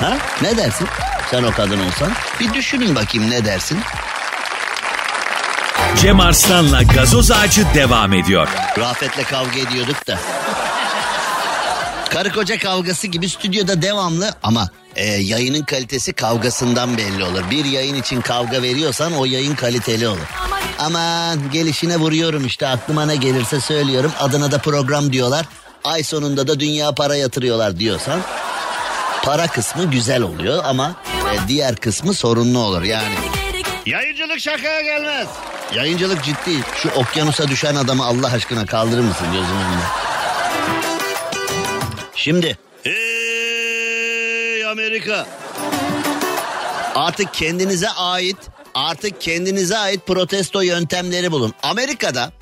Ha? 0.00 0.16
Ne 0.42 0.56
dersin? 0.56 0.88
Sen 1.30 1.42
o 1.42 1.52
kadın 1.52 1.80
olsan. 1.86 2.12
Bir 2.40 2.54
düşünün 2.54 2.94
bakayım 2.94 3.30
ne 3.30 3.44
dersin? 3.44 3.78
Cem 6.00 6.20
Arslan'la 6.20 6.82
gazoz 6.82 7.30
ağacı 7.30 7.66
devam 7.74 8.12
ediyor. 8.12 8.48
Rafet'le 8.78 9.24
kavga 9.30 9.58
ediyorduk 9.58 10.06
da. 10.06 10.18
Karı 12.10 12.32
koca 12.32 12.58
kavgası 12.58 13.06
gibi 13.06 13.28
stüdyoda 13.28 13.82
devamlı 13.82 14.34
ama 14.42 14.68
e, 14.96 15.04
yayının 15.04 15.62
kalitesi 15.62 16.12
kavgasından 16.12 16.96
belli 16.96 17.24
olur. 17.24 17.42
Bir 17.50 17.64
yayın 17.64 17.94
için 17.94 18.20
kavga 18.20 18.62
veriyorsan 18.62 19.12
o 19.12 19.24
yayın 19.24 19.54
kaliteli 19.54 20.08
olur. 20.08 20.26
Aman 20.78 21.50
gelişine 21.52 21.96
vuruyorum 21.96 22.46
işte 22.46 22.66
aklıma 22.68 23.06
ne 23.06 23.16
gelirse 23.16 23.60
söylüyorum. 23.60 24.12
Adına 24.20 24.50
da 24.50 24.58
program 24.58 25.12
diyorlar. 25.12 25.46
Ay 25.84 26.02
sonunda 26.02 26.46
da 26.48 26.60
dünya 26.60 26.92
para 26.92 27.16
yatırıyorlar 27.16 27.78
diyorsan 27.78 28.20
para 29.24 29.46
kısmı 29.46 29.90
güzel 29.90 30.22
oluyor 30.22 30.64
ama 30.64 30.94
e, 31.34 31.48
diğer 31.48 31.76
kısmı 31.76 32.14
sorunlu 32.14 32.58
olur 32.58 32.82
yani. 32.82 33.14
Yayıncılık 33.86 34.40
şakaya 34.40 34.80
gelmez. 34.80 35.28
Yayıncılık 35.74 36.24
ciddi. 36.24 36.56
Şu 36.82 36.90
okyanusa 36.90 37.48
düşen 37.48 37.74
adamı 37.74 38.04
Allah 38.04 38.32
aşkına 38.32 38.66
kaldırır 38.66 39.00
mısın 39.00 39.26
gözümün 39.32 39.60
önüne? 39.60 39.84
Şimdi. 42.14 42.58
Hey 42.82 44.66
Amerika. 44.66 45.26
Artık 46.94 47.34
kendinize 47.34 47.90
ait 47.90 48.36
artık 48.74 49.20
kendinize 49.20 49.78
ait 49.78 50.06
protesto 50.06 50.60
yöntemleri 50.60 51.32
bulun. 51.32 51.54
Amerika'da 51.62 52.32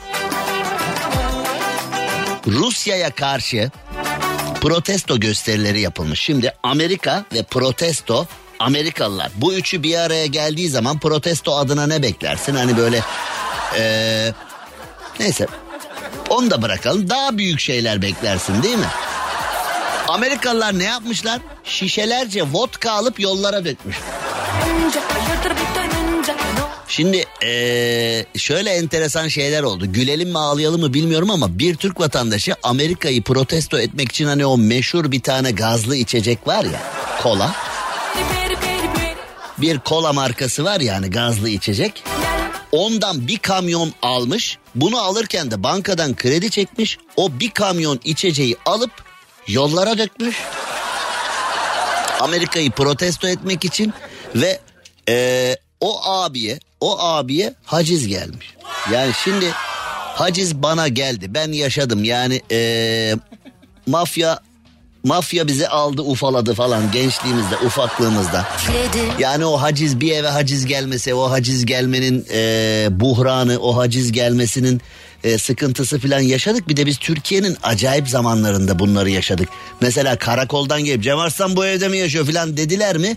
Rusya'ya 2.47 3.11
karşı 3.11 3.71
protesto 4.61 5.21
gösterileri 5.21 5.81
yapılmış. 5.81 6.21
Şimdi 6.21 6.55
Amerika 6.63 7.25
ve 7.33 7.43
protesto 7.43 8.27
Amerikalılar 8.59 9.31
bu 9.37 9.55
üçü 9.55 9.83
bir 9.83 9.99
araya 9.99 10.27
geldiği 10.27 10.69
zaman 10.69 10.99
protesto 10.99 11.57
adına 11.57 11.87
ne 11.87 12.03
beklersin? 12.03 12.55
Hani 12.55 12.77
böyle 12.77 13.01
ee, 13.79 14.33
neyse 15.21 15.47
onu 16.29 16.51
da 16.51 16.63
bırakalım 16.63 17.11
daha 17.11 17.39
büyük 17.39 17.61
şeyler 17.61 18.03
beklersin 18.03 18.63
değil 18.63 18.79
mi? 18.79 18.89
Amerikalılar 20.09 20.79
ne 20.79 20.85
yapmışlar? 20.85 21.41
Şişelerce 21.65 22.43
vodka 22.43 22.93
alıp 22.93 23.21
yollara 23.21 23.65
dökmüş. 23.65 23.97
Şimdi 26.93 27.25
eee, 27.43 28.27
şöyle 28.37 28.71
enteresan 28.71 29.29
şeyler 29.29 29.63
oldu. 29.63 29.93
Gülelim 29.93 30.29
mi 30.31 30.39
ağlayalım 30.39 30.81
mı 30.81 30.95
bilmiyorum 30.95 31.31
ama 31.31 31.59
bir 31.59 31.75
Türk 31.77 32.01
vatandaşı 32.01 32.55
Amerika'yı 32.63 33.23
protesto 33.23 33.79
etmek 33.79 34.09
için 34.09 34.27
hani 34.27 34.47
o 34.47 34.59
meşhur 34.59 35.11
bir 35.11 35.21
tane 35.21 35.51
gazlı 35.51 35.97
içecek 35.97 36.47
var 36.47 36.65
ya 36.65 36.81
kola. 37.23 37.55
Bir 39.59 39.79
kola 39.79 40.13
markası 40.13 40.65
var 40.65 40.81
yani 40.81 41.11
gazlı 41.11 41.49
içecek. 41.49 42.05
Ondan 42.73 43.27
bir 43.29 43.39
kamyon 43.39 43.93
almış. 44.03 44.59
Bunu 44.75 45.01
alırken 45.01 45.51
de 45.51 45.63
bankadan 45.63 46.17
kredi 46.17 46.51
çekmiş. 46.51 46.99
O 47.17 47.41
bir 47.41 47.51
kamyon 47.51 48.01
içeceği 48.05 48.57
alıp 48.67 48.91
yollara 49.49 49.99
dökmüş. 49.99 50.37
Amerika'yı 52.21 52.71
protesto 52.71 53.29
etmek 53.29 53.65
için 53.65 53.93
ve 54.35 54.61
eee, 55.09 55.57
o 55.81 56.05
abiye 56.05 56.59
o 56.83 56.99
abiye 57.01 57.55
haciz 57.65 58.07
gelmiş. 58.09 58.55
Yani 58.93 59.13
şimdi 59.25 59.47
haciz 60.15 60.55
bana 60.63 60.89
geldi. 60.89 61.35
Ben 61.35 61.53
yaşadım. 61.53 62.05
Yani 62.05 62.41
eee, 62.51 63.17
mafya 63.87 64.41
mafya 65.05 65.47
bizi 65.47 65.69
aldı 65.69 66.03
ufaladı 66.03 66.55
falan 66.55 66.93
gençliğimizde 66.93 67.57
ufaklığımızda. 67.57 68.47
Yani 69.19 69.45
o 69.47 69.57
haciz 69.63 70.01
bir 70.01 70.13
eve 70.13 70.29
haciz 70.29 70.67
gelmese 70.67 71.15
o 71.15 71.31
haciz 71.31 71.67
gelmenin 71.67 72.27
eee, 72.33 72.89
buhranı 72.91 73.59
o 73.59 73.77
haciz 73.77 74.13
gelmesinin 74.13 74.81
eee, 75.25 75.39
sıkıntısı 75.39 75.99
falan 75.99 76.21
yaşadık. 76.21 76.69
Bir 76.69 76.77
de 76.77 76.87
biz 76.87 76.99
Türkiye'nin 76.99 77.57
acayip 77.63 78.09
zamanlarında 78.09 78.79
bunları 78.79 79.11
yaşadık. 79.11 79.49
Mesela 79.81 80.17
karakoldan 80.19 80.85
gelip 80.85 81.03
Cem 81.03 81.19
Arslan 81.19 81.57
bu 81.57 81.67
evde 81.67 81.89
mi 81.89 81.99
yaşıyor 81.99 82.27
falan 82.27 82.57
dediler 82.57 82.99
mi? 82.99 83.17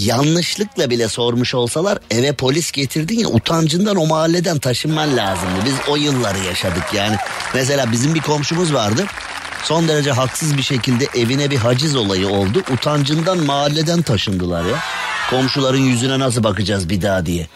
Yanlışlıkla 0.00 0.90
bile 0.90 1.08
sormuş 1.08 1.54
olsalar 1.54 1.98
eve 2.10 2.32
polis 2.32 2.72
getirdin 2.72 3.18
ya 3.18 3.28
utancından 3.28 3.96
o 3.96 4.06
mahalleden 4.06 4.58
taşınman 4.58 5.16
lazımdı. 5.16 5.64
Biz 5.64 5.74
o 5.88 5.96
yılları 5.96 6.38
yaşadık 6.38 6.84
yani. 6.94 7.16
Mesela 7.54 7.92
bizim 7.92 8.14
bir 8.14 8.20
komşumuz 8.20 8.74
vardı. 8.74 9.04
Son 9.64 9.88
derece 9.88 10.12
haksız 10.12 10.56
bir 10.56 10.62
şekilde 10.62 11.06
evine 11.14 11.50
bir 11.50 11.56
haciz 11.56 11.96
olayı 11.96 12.28
oldu. 12.28 12.62
Utancından 12.72 13.38
mahalleden 13.38 14.02
taşındılar 14.02 14.64
ya. 14.64 14.78
Komşuların 15.30 15.78
yüzüne 15.78 16.18
nasıl 16.18 16.44
bakacağız 16.44 16.88
bir 16.88 17.02
daha 17.02 17.26
diye. 17.26 17.46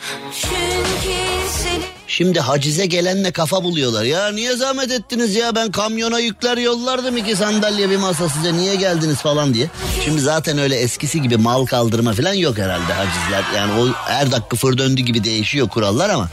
Şimdi 2.16 2.40
hacize 2.40 2.86
gelenle 2.86 3.32
kafa 3.32 3.64
buluyorlar. 3.64 4.04
Ya 4.04 4.32
niye 4.32 4.56
zahmet 4.56 4.90
ettiniz 4.92 5.34
ya 5.34 5.54
ben 5.54 5.70
kamyona 5.70 6.18
yükler 6.18 6.58
yollardım 6.58 7.16
iki 7.16 7.36
sandalye 7.36 7.90
bir 7.90 7.96
masa 7.96 8.28
size 8.28 8.52
niye 8.52 8.74
geldiniz 8.74 9.16
falan 9.16 9.54
diye. 9.54 9.70
Şimdi 10.04 10.20
zaten 10.20 10.58
öyle 10.58 10.76
eskisi 10.76 11.22
gibi 11.22 11.36
mal 11.36 11.66
kaldırma 11.66 12.12
falan 12.12 12.32
yok 12.34 12.58
herhalde 12.58 12.92
hacizler. 12.92 13.44
Yani 13.56 13.80
o 13.80 13.88
her 13.92 14.32
dakika 14.32 14.56
fır 14.56 14.78
döndü 14.78 15.02
gibi 15.02 15.24
değişiyor 15.24 15.68
kurallar 15.68 16.10
ama. 16.10 16.28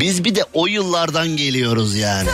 Biz 0.00 0.24
bir 0.24 0.34
de 0.34 0.44
o 0.52 0.66
yıllardan 0.66 1.28
geliyoruz 1.28 1.96
yani. 1.96 2.28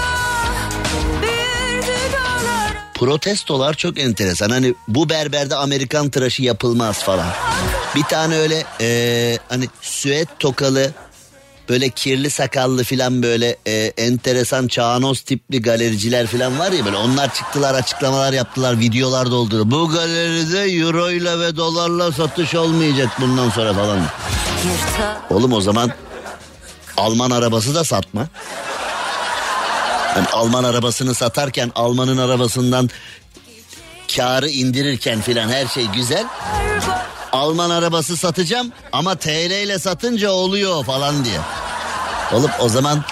Protestolar 2.95 3.75
çok 3.75 3.99
enteresan. 3.99 4.51
Hani 4.51 4.75
bu 4.89 5.09
berberde 5.09 5.55
Amerikan 5.57 6.11
tıraşı 6.11 6.43
yapılmaz 6.43 7.03
falan. 7.03 7.29
Bir 7.95 8.03
tane 8.03 8.37
öyle 8.37 8.65
eee, 8.81 9.39
hani 9.49 9.69
süet 9.83 10.29
tokalı 10.39 10.91
böyle 11.69 11.91
kirli 11.91 12.31
sakallı 12.31 12.85
filan 12.85 13.23
böyle 13.23 13.57
e, 13.67 13.73
enteresan 13.97 14.69
çağnoz 14.69 15.21
tipli 15.21 15.63
galericiler 15.63 16.27
filan 16.27 16.59
var 16.59 16.73
ya 16.73 16.85
böyle 16.85 16.97
onlar 16.97 17.35
çıktılar 17.35 17.75
açıklamalar 17.75 18.33
yaptılar 18.33 18.79
videolar 18.79 19.31
dolduruyor. 19.31 19.71
Bu 19.71 19.89
galeride 19.89 20.61
euro 20.61 21.11
ile 21.11 21.39
ve 21.39 21.57
dolarla 21.57 22.13
satış 22.13 22.55
olmayacak 22.55 23.09
bundan 23.21 23.51
sonra 23.51 23.75
falan. 23.75 24.01
Oğlum 25.31 25.53
o 25.53 25.61
zaman 25.61 25.91
Alman 26.97 27.31
arabası 27.31 27.75
da 27.75 27.85
satma. 27.85 28.29
Yani 30.17 30.27
Alman 30.33 30.65
arabasını 30.65 31.15
satarken 31.15 31.73
Alman'ın 31.75 32.19
arabasından 32.19 32.91
karı 34.17 34.49
indirirken 34.49 35.21
filan 35.21 35.49
her 35.49 35.67
şey 35.67 35.87
güzel. 35.87 36.25
Alman 37.35 37.71
arabası 37.71 38.17
satacağım 38.17 38.73
ama 38.93 39.15
TL 39.15 39.65
ile 39.65 39.79
satınca 39.79 40.31
oluyor 40.31 40.85
falan 40.85 41.25
diye. 41.25 41.39
Oğlum 42.33 42.51
o 42.61 42.69
zaman 42.69 43.05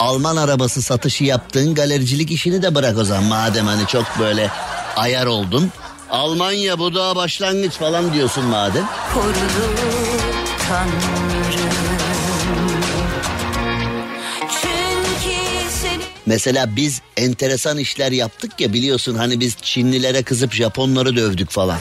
Alman 0.00 0.36
arabası 0.36 0.82
satışı 0.82 1.24
yaptığın 1.24 1.74
galericilik 1.74 2.30
işini 2.30 2.62
de 2.62 2.74
bırak 2.74 2.98
o 2.98 3.04
zaman. 3.04 3.24
Madem 3.24 3.66
hani 3.66 3.86
çok 3.86 4.04
böyle 4.18 4.50
ayar 4.96 5.26
oldun. 5.26 5.70
Almanya 6.10 6.78
bu 6.78 6.94
daha 6.94 7.16
başlangıç 7.16 7.72
falan 7.72 8.12
diyorsun 8.12 8.44
madem. 8.44 8.88
Mesela 16.26 16.76
biz 16.76 17.00
enteresan 17.16 17.78
işler 17.78 18.12
yaptık 18.12 18.60
ya 18.60 18.72
biliyorsun 18.72 19.14
hani 19.14 19.40
biz 19.40 19.56
Çinlilere 19.62 20.22
kızıp 20.22 20.52
Japonları 20.52 21.16
dövdük 21.16 21.50
falan. 21.50 21.78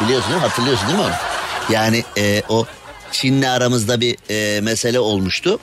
Biliyorsun 0.00 0.30
değil 0.30 0.42
mi? 0.42 0.46
Hatırlıyorsun 0.48 0.88
değil 0.88 0.98
mi 0.98 1.04
onu? 1.04 1.33
Yani 1.70 2.04
e, 2.18 2.42
o 2.48 2.66
Çin'le 3.12 3.42
aramızda 3.42 4.00
bir 4.00 4.16
e, 4.30 4.60
mesele 4.60 5.00
olmuştu. 5.00 5.58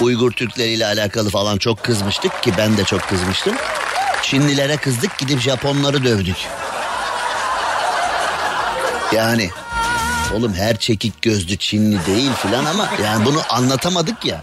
Uygur 0.00 0.32
Türkleriyle 0.32 0.86
alakalı 0.86 1.30
falan 1.30 1.58
çok 1.58 1.82
kızmıştık 1.82 2.42
ki 2.42 2.52
ben 2.58 2.76
de 2.76 2.84
çok 2.84 3.02
kızmıştım. 3.02 3.54
Çinlilere 4.22 4.76
kızdık 4.76 5.18
gidip 5.18 5.40
Japonları 5.40 6.04
dövdük. 6.04 6.36
Yani 9.12 9.50
oğlum 10.34 10.54
her 10.54 10.76
çekik 10.76 11.22
gözlü 11.22 11.56
Çinli 11.56 12.06
değil 12.06 12.30
filan 12.32 12.64
ama 12.64 12.88
yani 13.04 13.24
bunu 13.24 13.40
anlatamadık 13.50 14.24
ya. 14.24 14.42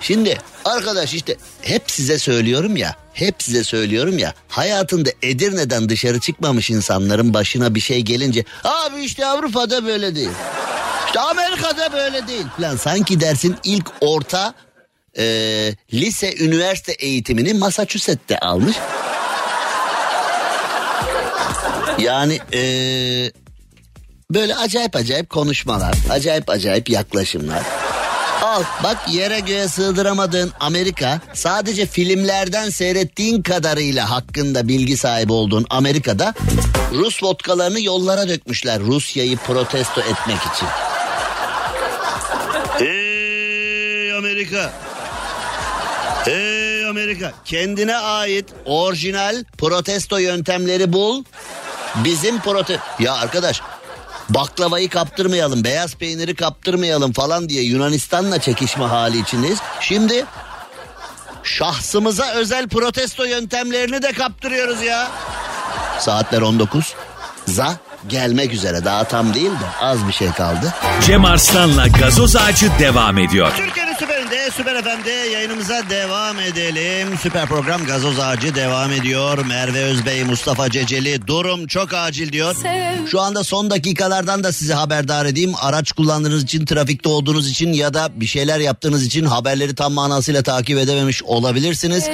Şimdi 0.00 0.38
arkadaş 0.68 1.14
işte 1.14 1.36
hep 1.62 1.90
size 1.90 2.18
söylüyorum 2.18 2.76
ya 2.76 2.96
hep 3.12 3.34
size 3.38 3.64
söylüyorum 3.64 4.18
ya 4.18 4.34
hayatında 4.48 5.10
Edirne'den 5.22 5.88
dışarı 5.88 6.20
çıkmamış 6.20 6.70
insanların 6.70 7.34
başına 7.34 7.74
bir 7.74 7.80
şey 7.80 8.00
gelince 8.00 8.44
abi 8.64 9.02
işte 9.02 9.26
Avrupa'da 9.26 9.86
böyle 9.86 10.14
değil. 10.14 10.30
İşte 11.06 11.20
Amerika'da 11.20 11.92
böyle 11.92 12.28
değil 12.28 12.44
falan 12.56 12.76
sanki 12.76 13.20
dersin 13.20 13.56
ilk 13.64 13.86
orta 14.00 14.54
e, 15.18 15.24
lise 15.92 16.36
üniversite 16.44 16.92
eğitimini 16.92 17.54
Massachusetts'te 17.54 18.38
almış. 18.38 18.76
Yani 21.98 22.40
e, 22.52 22.60
böyle 24.30 24.56
acayip 24.56 24.96
acayip 24.96 25.30
konuşmalar, 25.30 25.94
acayip 26.10 26.50
acayip 26.50 26.90
yaklaşımlar. 26.90 27.62
Al 28.42 28.62
bak 28.82 28.96
yere 29.08 29.40
göğe 29.40 29.68
sığdıramadığın 29.68 30.52
Amerika 30.60 31.20
sadece 31.34 31.86
filmlerden 31.86 32.70
seyrettiğin 32.70 33.42
kadarıyla 33.42 34.10
hakkında 34.10 34.68
bilgi 34.68 34.96
sahibi 34.96 35.32
olduğun 35.32 35.66
Amerika'da 35.70 36.34
Rus 36.92 37.22
vodkalarını 37.22 37.80
yollara 37.80 38.28
dökmüşler 38.28 38.80
Rusya'yı 38.80 39.36
protesto 39.36 40.00
etmek 40.00 40.38
için. 40.38 40.68
Ey 42.86 44.12
Amerika! 44.12 44.72
Ey 46.26 46.86
Amerika! 46.86 47.32
Kendine 47.44 47.96
ait 47.96 48.48
orijinal 48.64 49.44
protesto 49.58 50.18
yöntemleri 50.18 50.92
bul. 50.92 51.24
Bizim 52.04 52.40
prote... 52.40 52.78
Ya 52.98 53.14
arkadaş 53.14 53.62
baklavayı 54.28 54.88
kaptırmayalım, 54.88 55.64
beyaz 55.64 55.94
peyniri 55.94 56.34
kaptırmayalım 56.34 57.12
falan 57.12 57.48
diye 57.48 57.62
Yunanistan'la 57.62 58.40
çekişme 58.40 58.84
hali 58.84 59.18
içindeyiz. 59.18 59.58
Şimdi 59.80 60.24
şahsımıza 61.42 62.32
özel 62.32 62.68
protesto 62.68 63.24
yöntemlerini 63.24 64.02
de 64.02 64.12
kaptırıyoruz 64.12 64.82
ya. 64.82 65.08
Saatler 65.98 66.40
19. 66.40 66.94
Za 67.46 67.76
gelmek 68.08 68.52
üzere. 68.52 68.84
Daha 68.84 69.04
tam 69.04 69.34
değil 69.34 69.50
de 69.50 69.66
az 69.80 70.08
bir 70.08 70.12
şey 70.12 70.32
kaldı. 70.32 70.74
Cem 71.06 71.24
Arslan'la 71.24 71.86
gazoz 71.86 72.36
ağacı 72.36 72.70
devam 72.78 73.18
ediyor. 73.18 73.52
Türkiye'nin 73.56 73.87
süperinde, 74.50 74.82
süper 74.82 74.98
FM'de 74.98 75.10
yayınımıza 75.10 75.90
devam 75.90 76.40
edelim. 76.40 77.18
Süper 77.22 77.46
program 77.46 77.84
Gazoz 77.84 78.18
Ağacı 78.18 78.54
devam 78.54 78.92
ediyor. 78.92 79.46
Merve 79.46 79.82
Özbey, 79.82 80.24
Mustafa 80.24 80.70
Ceceli 80.70 81.26
durum 81.26 81.66
çok 81.66 81.94
acil 81.94 82.32
diyor. 82.32 82.56
Şu 83.10 83.20
anda 83.20 83.44
son 83.44 83.70
dakikalardan 83.70 84.44
da 84.44 84.52
sizi 84.52 84.72
haberdar 84.72 85.26
edeyim. 85.26 85.52
Araç 85.60 85.92
kullandığınız 85.92 86.42
için, 86.42 86.64
trafikte 86.64 87.08
olduğunuz 87.08 87.50
için 87.50 87.72
ya 87.72 87.94
da 87.94 88.08
bir 88.14 88.26
şeyler 88.26 88.58
yaptığınız 88.58 89.06
için 89.06 89.24
haberleri 89.24 89.74
tam 89.74 89.92
manasıyla 89.92 90.42
takip 90.42 90.78
edememiş 90.78 91.22
olabilirsiniz. 91.22 92.08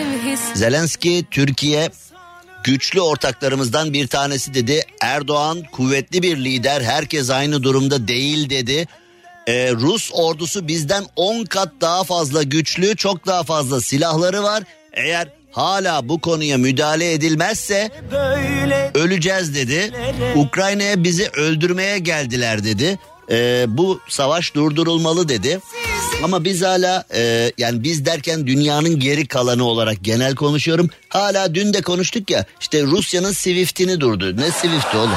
Zelenski 0.55 1.25
Türkiye 1.31 1.91
güçlü 2.65 3.01
ortaklarımızdan 3.01 3.93
bir 3.93 4.07
tanesi 4.07 4.55
dedi. 4.55 4.83
Erdoğan 5.01 5.63
kuvvetli 5.73 6.23
bir 6.23 6.37
lider 6.37 6.83
herkes 6.83 7.31
aynı 7.31 7.63
durumda 7.63 8.09
değil 8.09 8.51
dedi. 8.51 8.89
Ee, 9.49 9.73
Rus 9.73 10.11
ordusu 10.13 10.69
bizden 10.69 11.05
10 11.17 11.45
kat 11.45 11.69
daha 11.81 12.05
fazla 12.05 12.43
güçlü 12.43 12.97
çok 12.97 13.27
daha 13.27 13.43
fazla 13.43 13.81
silahları 13.81 14.43
var. 14.43 14.63
Eğer 14.93 15.29
hala 15.51 16.09
bu 16.09 16.21
konuya 16.21 16.59
müdahale 16.59 17.13
edilmezse 17.13 17.91
öleceğiz 18.95 19.55
dedi. 19.55 19.93
Ukrayna'ya 20.37 21.05
bizi 21.05 21.29
öldürmeye 21.29 21.99
geldiler 21.99 22.65
dedi. 22.65 22.99
e, 23.31 23.65
bu 23.69 24.01
savaş 24.09 24.55
durdurulmalı 24.55 25.29
dedi. 25.29 25.61
Ama 26.23 26.45
biz 26.45 26.63
hala 26.63 27.05
e, 27.15 27.53
yani 27.59 27.83
biz 27.85 28.07
derken 28.07 28.47
dünyanın 28.47 29.01
geri 29.01 29.27
kalanı 29.29 29.65
olarak 29.65 29.97
genel 30.03 30.35
konuşuyorum. 30.35 30.91
Hala 31.09 31.55
dün 31.55 31.73
de 31.75 31.83
konuştuk 31.83 32.31
ya 32.31 32.45
işte 32.61 32.83
Rusya'nın 32.83 33.33
Swift'ini 33.33 34.01
durdu. 34.01 34.37
Ne 34.37 34.51
Swift'i 34.51 34.97
oğlum? 34.97 35.11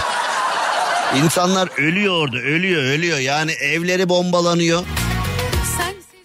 İnsanlar 1.15 1.69
ölüyor 1.77 2.13
orada 2.13 2.37
ölüyor 2.37 2.83
ölüyor 2.83 3.19
yani 3.19 3.51
evleri 3.51 4.09
bombalanıyor. 4.09 4.83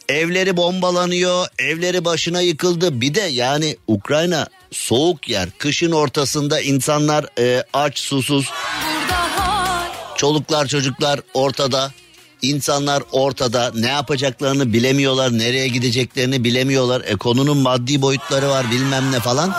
Evleri 0.09 0.57
bombalanıyor, 0.57 1.47
evleri 1.59 2.05
başına 2.05 2.41
yıkıldı. 2.41 3.01
Bir 3.01 3.15
de 3.15 3.21
yani 3.21 3.77
Ukrayna 3.87 4.47
soğuk 4.71 5.29
yer. 5.29 5.49
Kışın 5.59 5.93
ortasında 5.93 6.61
insanlar 6.61 7.27
e, 7.39 7.65
aç, 7.73 7.99
susuz. 7.99 8.51
Çoluklar, 10.17 10.67
çocuklar 10.67 11.21
ortada. 11.35 11.91
İnsanlar 12.43 13.03
ortada. 13.13 13.73
Ne 13.75 13.89
yapacaklarını 13.89 14.73
bilemiyorlar, 14.73 15.39
nereye 15.39 15.69
gideceklerini 15.69 16.45
bilemiyorlar. 16.45 17.01
E, 17.01 17.17
konunun 17.17 17.57
maddi 17.57 18.03
boyutları 18.03 18.49
var, 18.49 18.71
bilmem 18.71 19.13
ne 19.13 19.21
falan. 19.21 19.55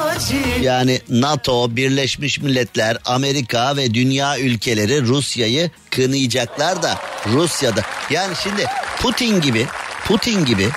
Yani 0.62 1.02
NATO, 1.10 1.76
Birleşmiş 1.76 2.40
Milletler, 2.40 2.98
Amerika 3.06 3.78
ve 3.78 3.94
dünya 3.94 4.40
ülkeleri 4.40 5.02
Rusya'yı 5.02 5.72
kınayacaklar 5.90 6.84
da 6.84 7.00
Rusya'da. 7.28 7.82
Yani 8.10 8.34
şimdi 8.44 8.66
Putin 9.02 9.42
gibi 9.42 9.68
Putin 10.08 10.46
gibi 10.46 10.70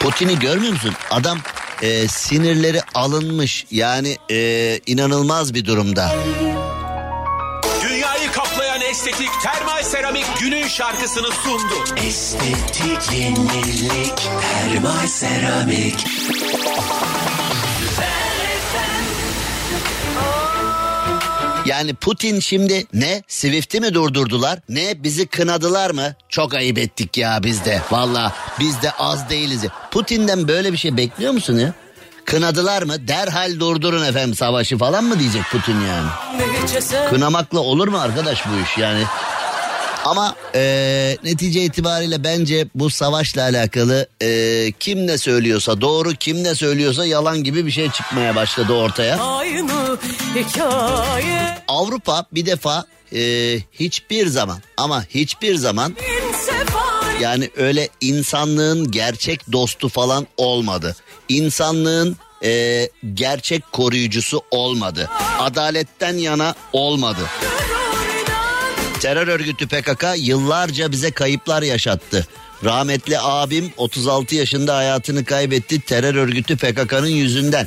Putin'i 0.00 0.38
görmüyor 0.38 0.72
musun? 0.72 0.94
Adam 1.10 1.38
e, 1.82 2.08
sinirleri 2.08 2.80
alınmış 2.94 3.66
yani 3.70 4.16
e, 4.30 4.80
inanılmaz 4.86 5.54
bir 5.54 5.64
durumda. 5.64 6.14
Estetik 9.06 9.40
termal 9.42 9.82
seramik 9.82 10.26
günün 10.40 10.66
şarkısını 10.66 11.26
sundu. 11.26 11.74
Estetik 12.06 13.12
yenilik 13.12 14.16
termal 14.16 15.06
seramik. 15.06 16.06
Yani 21.66 21.94
Putin 21.94 22.40
şimdi 22.40 22.86
ne 22.94 23.22
Swift'i 23.28 23.80
mi 23.80 23.94
durdurdular 23.94 24.58
ne 24.68 25.02
bizi 25.02 25.26
kınadılar 25.26 25.90
mı? 25.90 26.14
Çok 26.28 26.54
ayıp 26.54 26.78
ettik 26.78 27.18
ya 27.18 27.40
biz 27.44 27.64
de 27.64 27.80
valla 27.90 28.32
biz 28.60 28.82
de 28.82 28.90
az 28.90 29.30
değiliz. 29.30 29.64
Putin'den 29.90 30.48
böyle 30.48 30.72
bir 30.72 30.78
şey 30.78 30.96
bekliyor 30.96 31.32
musun 31.32 31.58
ya? 31.58 31.72
Kınadılar 32.26 32.82
mı? 32.82 33.08
Derhal 33.08 33.60
durdurun 33.60 34.04
efendim 34.04 34.34
savaşı 34.34 34.78
falan 34.78 35.04
mı 35.04 35.18
diyecek 35.18 35.42
Putin 35.52 35.80
yani? 35.80 36.08
Kınamakla 37.10 37.60
olur 37.60 37.88
mu 37.88 37.98
arkadaş 37.98 38.46
bu 38.46 38.62
iş 38.64 38.78
yani? 38.78 39.02
Ama 40.04 40.34
eee, 40.54 41.18
netice 41.24 41.62
itibariyle 41.64 42.24
bence 42.24 42.66
bu 42.74 42.90
savaşla 42.90 43.42
alakalı 43.42 44.06
eee, 44.20 44.72
kim 44.80 45.06
ne 45.06 45.18
söylüyorsa 45.18 45.80
doğru 45.80 46.12
kim 46.14 46.44
ne 46.44 46.54
söylüyorsa 46.54 47.06
yalan 47.06 47.44
gibi 47.44 47.66
bir 47.66 47.70
şey 47.70 47.90
çıkmaya 47.90 48.36
başladı 48.36 48.72
ortaya. 48.72 49.18
Aynı 49.22 49.98
hikaye 50.34 51.58
Avrupa 51.68 52.24
bir 52.32 52.46
defa 52.46 52.84
eee, 53.12 53.62
hiçbir 53.72 54.26
zaman 54.26 54.58
ama 54.76 55.04
hiçbir 55.10 55.54
zaman 55.54 55.96
sefer 56.46 56.55
yani 57.20 57.50
öyle 57.56 57.88
insanlığın 58.00 58.90
gerçek 58.90 59.52
dostu 59.52 59.88
falan 59.88 60.26
olmadı. 60.36 60.96
İnsanlığın 61.28 62.16
eee, 62.42 62.90
gerçek 63.14 63.72
koruyucusu 63.72 64.42
olmadı. 64.50 65.10
Adaletten 65.38 66.14
yana 66.14 66.54
olmadı. 66.72 67.20
Terör 69.00 69.28
örgütü 69.28 69.68
PKK 69.68 70.04
yıllarca 70.16 70.92
bize 70.92 71.10
kayıplar 71.10 71.62
yaşattı. 71.62 72.26
Rahmetli 72.64 73.18
abim 73.20 73.72
36 73.76 74.34
yaşında 74.34 74.76
hayatını 74.76 75.24
kaybetti 75.24 75.80
terör 75.80 76.14
örgütü 76.14 76.56
PKK'nın 76.56 77.06
yüzünden. 77.06 77.66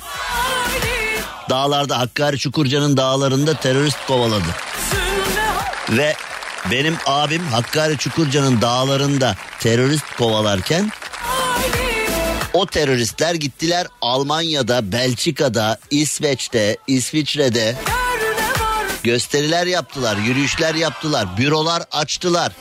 Dağlarda 1.49 1.99
Hakkari 1.99 2.37
Çukurca'nın 2.37 2.97
dağlarında 2.97 3.53
terörist 3.53 4.05
kovaladı. 4.07 4.45
Ve 5.89 6.15
benim 6.71 6.97
abim 7.05 7.43
Hakkari 7.43 7.97
Çukurca'nın 7.97 8.61
dağlarında 8.61 9.35
terörist 9.59 10.15
kovalarken 10.17 10.91
o 12.53 12.65
teröristler 12.65 13.35
gittiler 13.35 13.87
Almanya'da, 14.01 14.91
Belçika'da, 14.91 15.79
İsveç'te, 15.91 16.77
İsviçre'de 16.87 17.75
gösteriler 19.03 19.67
yaptılar, 19.67 20.17
yürüyüşler 20.17 20.75
yaptılar, 20.75 21.37
bürolar 21.37 21.83
açtılar. 21.91 22.51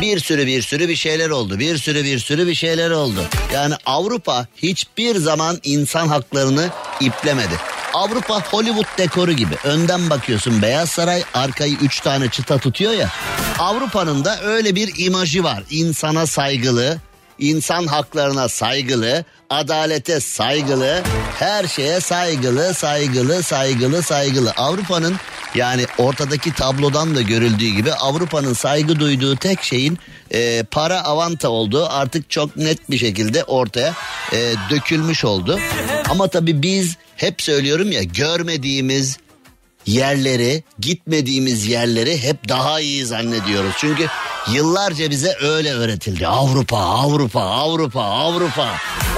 Bir 0.00 0.18
sürü 0.18 0.46
bir 0.46 0.62
sürü 0.62 0.88
bir 0.88 0.96
şeyler 0.96 1.30
oldu. 1.30 1.58
Bir 1.58 1.78
sürü 1.78 2.04
bir 2.04 2.18
sürü 2.18 2.46
bir 2.46 2.54
şeyler 2.54 2.90
oldu. 2.90 3.24
Yani 3.54 3.74
Avrupa 3.86 4.46
hiçbir 4.56 5.16
zaman 5.16 5.58
insan 5.64 6.08
haklarını 6.08 6.70
iplemedi. 7.00 7.54
Avrupa 7.94 8.40
Hollywood 8.40 8.98
dekoru 8.98 9.32
gibi. 9.32 9.54
Önden 9.64 10.10
bakıyorsun 10.10 10.62
Beyaz 10.62 10.90
Saray 10.90 11.22
arkayı 11.34 11.76
üç 11.82 12.00
tane 12.00 12.28
çıta 12.28 12.58
tutuyor 12.58 12.92
ya. 12.92 13.08
Avrupa'nın 13.58 14.24
da 14.24 14.40
öyle 14.42 14.74
bir 14.74 15.06
imajı 15.06 15.44
var. 15.44 15.62
İnsana 15.70 16.26
saygılı, 16.26 16.98
insan 17.38 17.86
haklarına 17.86 18.48
saygılı, 18.48 19.24
adalete 19.50 20.20
saygılı, 20.20 21.02
her 21.38 21.66
şeye 21.66 22.00
saygılı, 22.00 22.74
saygılı, 22.74 23.42
saygılı, 23.42 24.02
saygılı. 24.02 24.52
Avrupa'nın 24.56 25.16
yani 25.54 25.86
ortadaki 25.98 26.52
tablodan 26.54 27.14
da 27.16 27.22
görüldüğü 27.22 27.68
gibi 27.68 27.92
Avrupa'nın 27.92 28.52
saygı 28.52 29.00
duyduğu 29.00 29.36
tek 29.36 29.62
şeyin 29.62 29.98
e, 30.30 30.62
para 30.70 31.04
avanta 31.04 31.48
olduğu 31.48 31.86
artık 31.90 32.30
çok 32.30 32.56
net 32.56 32.90
bir 32.90 32.98
şekilde 32.98 33.44
ortaya 33.44 33.94
e, 34.32 34.52
dökülmüş 34.70 35.24
oldu. 35.24 35.58
Ama 36.10 36.28
tabii 36.28 36.62
biz 36.62 36.96
hep 37.16 37.42
söylüyorum 37.42 37.92
ya 37.92 38.02
görmediğimiz 38.02 39.16
yerleri, 39.86 40.62
gitmediğimiz 40.78 41.66
yerleri 41.66 42.22
hep 42.22 42.48
daha 42.48 42.80
iyi 42.80 43.06
zannediyoruz. 43.06 43.72
Çünkü 43.78 44.06
yıllarca 44.52 45.10
bize 45.10 45.36
öyle 45.40 45.72
öğretildi. 45.72 46.26
Avrupa, 46.26 46.78
Avrupa, 46.78 47.42
Avrupa, 47.42 48.02
Avrupa. 48.02 48.68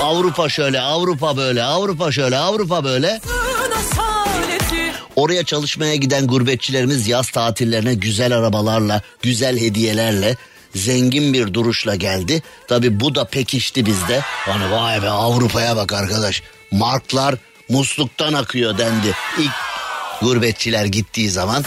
Avrupa 0.02 0.48
şöyle, 0.48 0.80
Avrupa 0.80 1.36
böyle, 1.36 1.62
Avrupa 1.62 2.12
şöyle, 2.12 2.36
Avrupa 2.38 2.84
böyle. 2.84 3.20
Oraya 5.16 5.44
çalışmaya 5.44 5.94
giden 5.96 6.26
gurbetçilerimiz 6.26 7.08
yaz 7.08 7.30
tatillerine 7.30 7.94
güzel 7.94 8.36
arabalarla, 8.36 9.02
güzel 9.22 9.60
hediyelerle, 9.60 10.36
zengin 10.74 11.32
bir 11.32 11.54
duruşla 11.54 11.94
geldi. 11.94 12.42
Tabi 12.68 13.00
bu 13.00 13.14
da 13.14 13.24
pekişti 13.24 13.86
bizde. 13.86 14.20
Hani 14.22 14.70
vay 14.70 15.02
be 15.02 15.08
Avrupa'ya 15.08 15.76
bak 15.76 15.92
arkadaş. 15.92 16.42
Marklar 16.70 17.34
musluktan 17.68 18.32
akıyor 18.32 18.78
dendi. 18.78 19.14
İlk 19.38 19.72
gurbetçiler 20.23 20.85
gittiği 20.85 21.31
zaman 21.31 21.64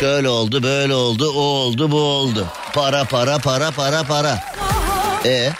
şöyle 0.00 0.28
oldu, 0.28 0.62
böyle 0.62 0.94
oldu, 0.94 1.32
o 1.36 1.40
oldu, 1.40 1.90
bu 1.90 2.00
oldu. 2.00 2.46
Para, 2.72 3.04
para, 3.04 3.38
para, 3.38 3.70
para, 3.70 4.02
para. 4.02 4.44
E 5.24 5.50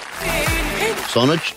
sonuç 1.09 1.53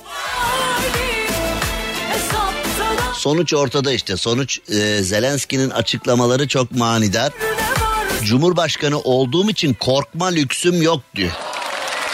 sonuç 3.13 3.53
ortada 3.53 3.91
işte. 3.91 4.17
Sonuç 4.17 4.59
e, 4.69 5.03
Zelenski'nin 5.03 5.69
açıklamaları 5.69 6.47
çok 6.47 6.71
manidar. 6.71 7.33
Cumhurbaşkanı 8.23 8.99
olduğum 8.99 9.49
için 9.49 9.73
korkma 9.73 10.27
lüksüm 10.27 10.81
yok 10.81 11.01
diyor. 11.15 11.31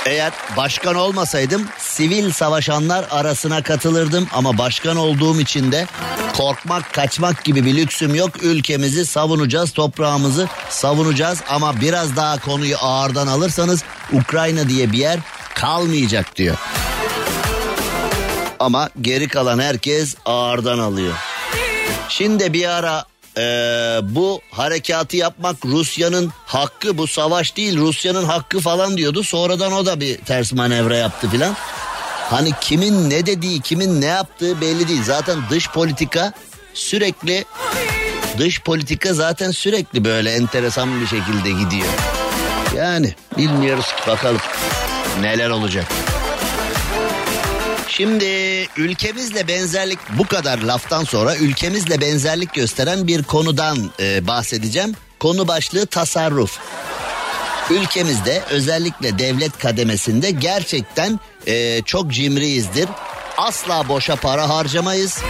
Eğer 0.06 0.34
başkan 0.58 0.96
olmasaydım 0.96 1.68
sivil 1.78 2.32
savaşanlar 2.32 3.06
arasına 3.12 3.64
katılırdım 3.64 4.28
ama 4.34 4.58
başkan 4.58 4.98
olduğum 4.98 5.40
için 5.42 5.72
de 5.72 5.88
korkmak 6.38 6.94
kaçmak 6.94 7.44
gibi 7.44 7.66
bir 7.66 7.76
lüksüm 7.78 8.16
yok. 8.16 8.44
Ülkemizi 8.44 9.06
savunacağız, 9.06 9.72
toprağımızı 9.72 10.48
savunacağız 10.70 11.42
ama 11.50 11.82
biraz 11.82 12.16
daha 12.16 12.40
konuyu 12.40 12.76
ağırdan 12.82 13.28
alırsanız 13.28 13.84
Ukrayna 14.14 14.70
diye 14.70 14.92
bir 14.92 14.98
yer 14.98 15.20
kalmayacak 15.56 16.36
diyor. 16.36 16.58
Ama 18.60 18.90
geri 19.02 19.28
kalan 19.28 19.60
herkes 19.60 20.16
ağırdan 20.26 20.80
alıyor. 20.80 21.14
Şimdi 22.10 22.54
bir 22.54 22.70
ara 22.70 23.06
eee, 23.38 24.00
bu 24.04 24.42
harekatı 24.52 25.18
yapmak 25.18 25.66
Rusya'nın 25.66 26.32
hakkı 26.46 26.98
bu 26.98 27.08
savaş 27.08 27.56
değil 27.58 27.78
Rusya'nın 27.78 28.24
hakkı 28.24 28.60
falan 28.60 28.98
diyordu. 28.98 29.24
Sonradan 29.24 29.72
o 29.72 29.86
da 29.86 30.00
bir 30.00 30.18
ters 30.18 30.54
manevra 30.54 30.96
yaptı 30.96 31.30
filan. 31.30 31.56
Hani 32.30 32.52
kimin 32.62 33.10
ne 33.10 33.26
dediği 33.26 33.62
kimin 33.62 34.02
ne 34.02 34.06
yaptığı 34.06 34.62
belli 34.62 34.88
değil. 34.88 35.04
Zaten 35.04 35.40
dış 35.50 35.70
politika 35.70 36.34
sürekli 36.74 37.46
dış 38.38 38.62
politika 38.62 39.14
zaten 39.14 39.52
sürekli 39.52 40.06
böyle 40.06 40.32
enteresan 40.32 41.02
bir 41.02 41.08
şekilde 41.08 41.50
gidiyor. 41.64 41.88
Yani 42.78 43.16
bilmiyoruz 43.38 43.86
ki 43.86 44.08
bakalım 44.08 44.42
neler 45.22 45.50
olacak. 45.50 45.86
Şimdi 47.98 48.26
ülkemizle 48.78 49.48
benzerlik 49.48 50.00
bu 50.18 50.28
kadar 50.28 50.60
laftan 50.60 51.04
sonra 51.04 51.36
ülkemizle 51.36 52.02
benzerlik 52.02 52.54
gösteren 52.54 53.08
bir 53.08 53.24
konudan 53.24 53.78
e, 54.00 54.28
bahsedeceğim. 54.28 54.96
Konu 55.20 55.48
başlığı 55.48 55.86
tasarruf. 55.86 56.60
Ülkemizde 57.70 58.44
özellikle 58.50 59.20
devlet 59.20 59.58
kademesinde 59.58 60.32
gerçekten 60.32 61.20
e, 61.48 61.82
çok 61.82 62.12
cimriyizdir. 62.12 62.90
Asla 63.38 63.88
boşa 63.88 64.16
para 64.16 64.50
harcamayız. 64.50 65.22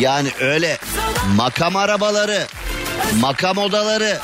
Yani 0.00 0.28
öyle 0.40 0.78
makam 1.36 1.76
arabaları, 1.76 2.46
makam 3.20 3.58
odaları, 3.58 4.18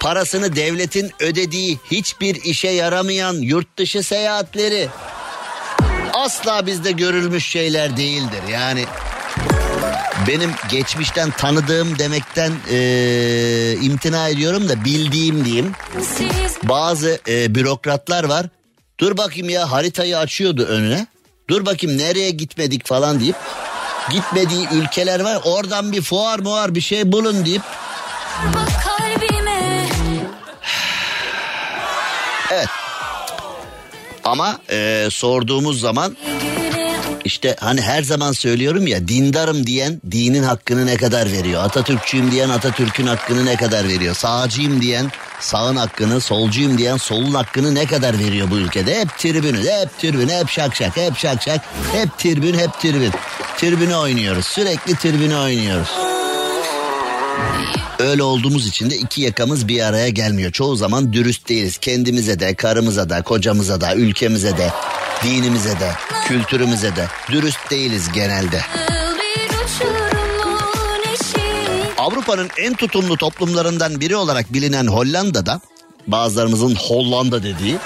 parasını 0.00 0.56
devletin 0.56 1.10
ödediği 1.20 1.78
hiçbir 1.90 2.34
işe 2.34 2.68
yaramayan 2.68 3.34
yurt 3.34 3.78
dışı 3.78 4.02
seyahatleri 4.02 4.88
asla 6.24 6.66
bizde 6.66 6.92
görülmüş 6.92 7.46
şeyler 7.48 7.96
değildir. 7.96 8.42
Yani 8.52 8.84
benim 10.28 10.50
geçmişten 10.70 11.30
tanıdığım 11.30 11.98
demekten 11.98 12.52
eee, 12.70 13.72
imtina 13.72 14.28
ediyorum 14.28 14.68
da 14.68 14.84
bildiğim 14.84 15.44
diyeyim. 15.44 15.72
Bazı 16.62 17.18
eee, 17.26 17.54
bürokratlar 17.54 18.24
var. 18.24 18.46
Dur 19.00 19.16
bakayım 19.16 19.48
ya 19.48 19.70
haritayı 19.72 20.18
açıyordu 20.18 20.64
önüne. 20.64 21.06
Dur 21.50 21.66
bakayım 21.66 21.98
nereye 21.98 22.30
gitmedik 22.30 22.86
falan 22.86 23.20
deyip 23.20 23.36
gitmediği 24.10 24.68
ülkeler 24.72 25.20
var. 25.20 25.38
Oradan 25.44 25.92
bir 25.92 26.02
fuar 26.02 26.38
muar 26.38 26.74
bir 26.74 26.80
şey 26.80 27.12
bulun 27.12 27.44
deyip 27.44 27.62
evet. 32.52 32.68
Ama 34.28 34.58
eee, 34.70 35.08
sorduğumuz 35.10 35.80
zaman 35.80 36.16
işte 37.24 37.56
hani 37.60 37.80
her 37.80 38.02
zaman 38.02 38.32
söylüyorum 38.32 38.86
ya 38.86 39.08
dindarım 39.08 39.66
diyen 39.66 40.00
dinin 40.10 40.42
hakkını 40.42 40.86
ne 40.86 40.96
kadar 40.96 41.32
veriyor? 41.32 41.64
Atatürkçüyüm 41.64 42.30
diyen 42.30 42.48
Atatürk'ün 42.48 43.06
hakkını 43.06 43.46
ne 43.46 43.56
kadar 43.56 43.88
veriyor? 43.88 44.14
Sağcıyım 44.14 44.82
diyen 44.82 45.10
sağın 45.40 45.76
hakkını, 45.76 46.20
solcuyum 46.20 46.78
diyen 46.78 46.96
solun 46.96 47.34
hakkını 47.34 47.74
ne 47.74 47.86
kadar 47.86 48.18
veriyor 48.18 48.50
bu 48.50 48.56
ülkede? 48.56 49.00
Hep 49.00 49.18
tribünü, 49.18 49.58
hep 49.58 49.98
tribün, 49.98 50.28
hep 50.28 50.48
şak 50.50 50.76
şak, 50.76 50.96
hep 50.96 51.18
şak 51.18 51.42
şak, 51.42 51.60
hep 51.92 52.18
tribün, 52.18 52.54
hep 52.58 52.80
tribün. 52.80 53.12
Tribünü 53.58 53.94
oynuyoruz, 53.94 54.46
sürekli 54.46 54.96
tribünü 54.96 55.36
oynuyoruz. 55.36 55.88
Öyle 57.98 58.22
olduğumuz 58.22 58.66
için 58.66 58.90
de 58.90 58.96
iki 58.96 59.20
yakamız 59.20 59.68
bir 59.68 59.80
araya 59.80 60.08
gelmiyor. 60.08 60.52
Çoğu 60.52 60.76
zaman 60.76 61.12
dürüst 61.12 61.48
değiliz. 61.48 61.78
Kendimize 61.78 62.40
de, 62.40 62.54
karımıza 62.54 63.10
da, 63.10 63.22
kocamıza 63.22 63.80
da, 63.80 63.94
ülkemize 63.94 64.58
de, 64.58 64.72
dinimize 65.24 65.80
de, 65.80 65.92
kültürümüze 66.28 66.96
de 66.96 67.06
dürüst 67.30 67.70
değiliz 67.70 68.12
genelde. 68.12 68.60
Avrupa'nın 71.98 72.50
en 72.58 72.74
tutumlu 72.74 73.16
toplumlarından 73.16 74.00
biri 74.00 74.16
olarak 74.16 74.52
bilinen 74.52 74.86
Hollanda'da 74.86 75.60
bazılarımızın 76.06 76.74
Hollanda 76.74 77.42
dediği 77.42 77.76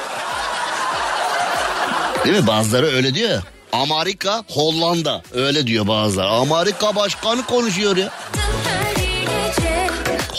değil 2.24 2.36
mi 2.40 2.46
bazıları 2.46 2.86
öyle 2.86 3.14
diyor. 3.14 3.42
Amerika 3.72 4.44
Hollanda 4.48 5.22
öyle 5.34 5.66
diyor 5.66 5.86
bazıları. 5.88 6.28
Amerika 6.28 6.96
başkanı 6.96 7.46
konuşuyor 7.46 7.96
ya. 7.96 8.10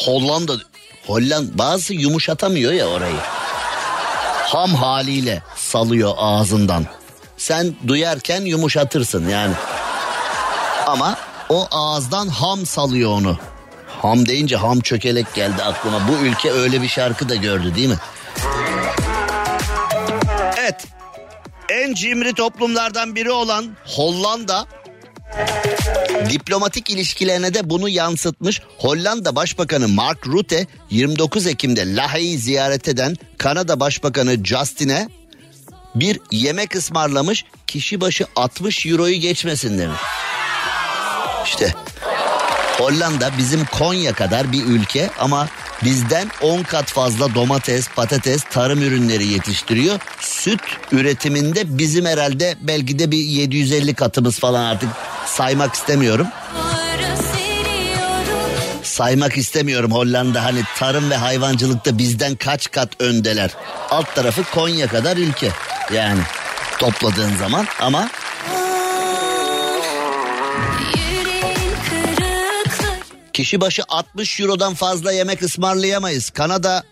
Hollanda 0.06 0.54
Hollanda 1.08 1.58
bazı 1.58 1.94
yumuşatamıyor 1.94 2.74
ya 2.74 2.88
orayı. 2.88 3.20
Ham 4.44 4.76
haliyle 4.76 5.44
salıyor 5.56 6.14
ağzından. 6.18 6.86
Sen 7.38 7.76
duyarken 7.88 8.42
yumuşatırsın 8.42 9.30
yani. 9.30 9.54
Ama 10.88 11.18
o 11.50 11.68
ağızdan 11.72 12.28
ham 12.28 12.66
salıyor 12.66 13.12
onu. 13.12 13.38
Ham 14.02 14.26
deyince 14.26 14.56
ham 14.56 14.80
çökelek 14.80 15.34
geldi 15.34 15.64
aklıma. 15.64 16.08
Bu 16.08 16.26
ülke 16.26 16.52
öyle 16.52 16.82
bir 16.82 16.88
şarkı 16.88 17.30
da 17.30 17.36
gördü 17.36 17.76
değil 17.76 17.90
mi? 17.90 17.98
Evet. 20.58 20.88
En 21.70 21.94
cimri 21.94 22.34
toplumlardan 22.34 23.16
biri 23.16 23.32
olan 23.32 23.78
Hollanda 23.86 24.66
diplomatik 26.30 26.90
ilişkilerine 26.90 27.54
de 27.54 27.70
bunu 27.70 27.90
yansıtmış. 27.90 28.62
Hollanda 28.78 29.36
Başbakanı 29.36 29.88
Mark 29.88 30.28
Rutte 30.28 30.68
29 30.90 31.48
Ekim'de 31.48 31.96
Lahey'i 31.96 32.38
ziyaret 32.38 32.88
eden 32.88 33.16
Kanada 33.38 33.80
Başbakanı 33.80 34.46
Justin'e 34.46 35.10
bir 35.96 36.20
yemek 36.32 36.76
ısmarlamış 36.76 37.46
kişi 37.68 38.02
başı 38.02 38.26
60 38.36 38.86
euroyu 38.86 39.16
geçmesin 39.16 39.78
demiş. 39.78 40.00
İşte 41.46 41.74
Hollanda 42.78 43.32
bizim 43.38 43.66
Konya 43.66 44.14
kadar 44.14 44.52
bir 44.52 44.66
ülke 44.66 45.10
ama 45.20 45.48
bizden 45.84 46.32
10 46.42 46.64
kat 46.64 46.92
fazla 46.92 47.36
domates, 47.36 47.90
patates, 47.90 48.44
tarım 48.44 48.82
ürünleri 48.82 49.28
yetiştiriyor. 49.28 50.00
Süt 50.20 50.62
üretiminde 50.92 51.78
bizim 51.78 52.06
herhalde 52.06 52.56
belki 52.62 53.00
de 53.00 53.12
bir 53.12 53.18
750 53.18 53.94
katımız 53.94 54.40
falan 54.40 54.64
artık 54.64 54.90
saymak 55.26 55.74
istemiyorum. 55.74 56.28
Saymak 58.84 59.38
istemiyorum 59.38 59.92
Hollanda 59.92 60.44
hani 60.44 60.62
tarım 60.78 61.10
ve 61.10 61.16
hayvancılıkta 61.16 61.98
bizden 61.98 62.36
kaç 62.36 62.72
kat 62.72 62.90
öndeler. 63.00 63.52
Alt 63.90 64.16
tarafı 64.16 64.44
Konya 64.44 64.88
kadar 64.88 65.18
ülke 65.18 65.50
yani 65.94 66.22
topladığın 66.80 67.36
zaman 67.36 67.68
ama 67.80 68.10
kırıkları 68.48 68.74
kişi 73.34 73.62
başı 73.62 73.84
60 73.90 74.40
eurodan 74.40 74.74
fazla 74.74 75.12
yemek 75.12 75.44
ısmarlayamayız. 75.44 76.30
Kanada 76.30 76.84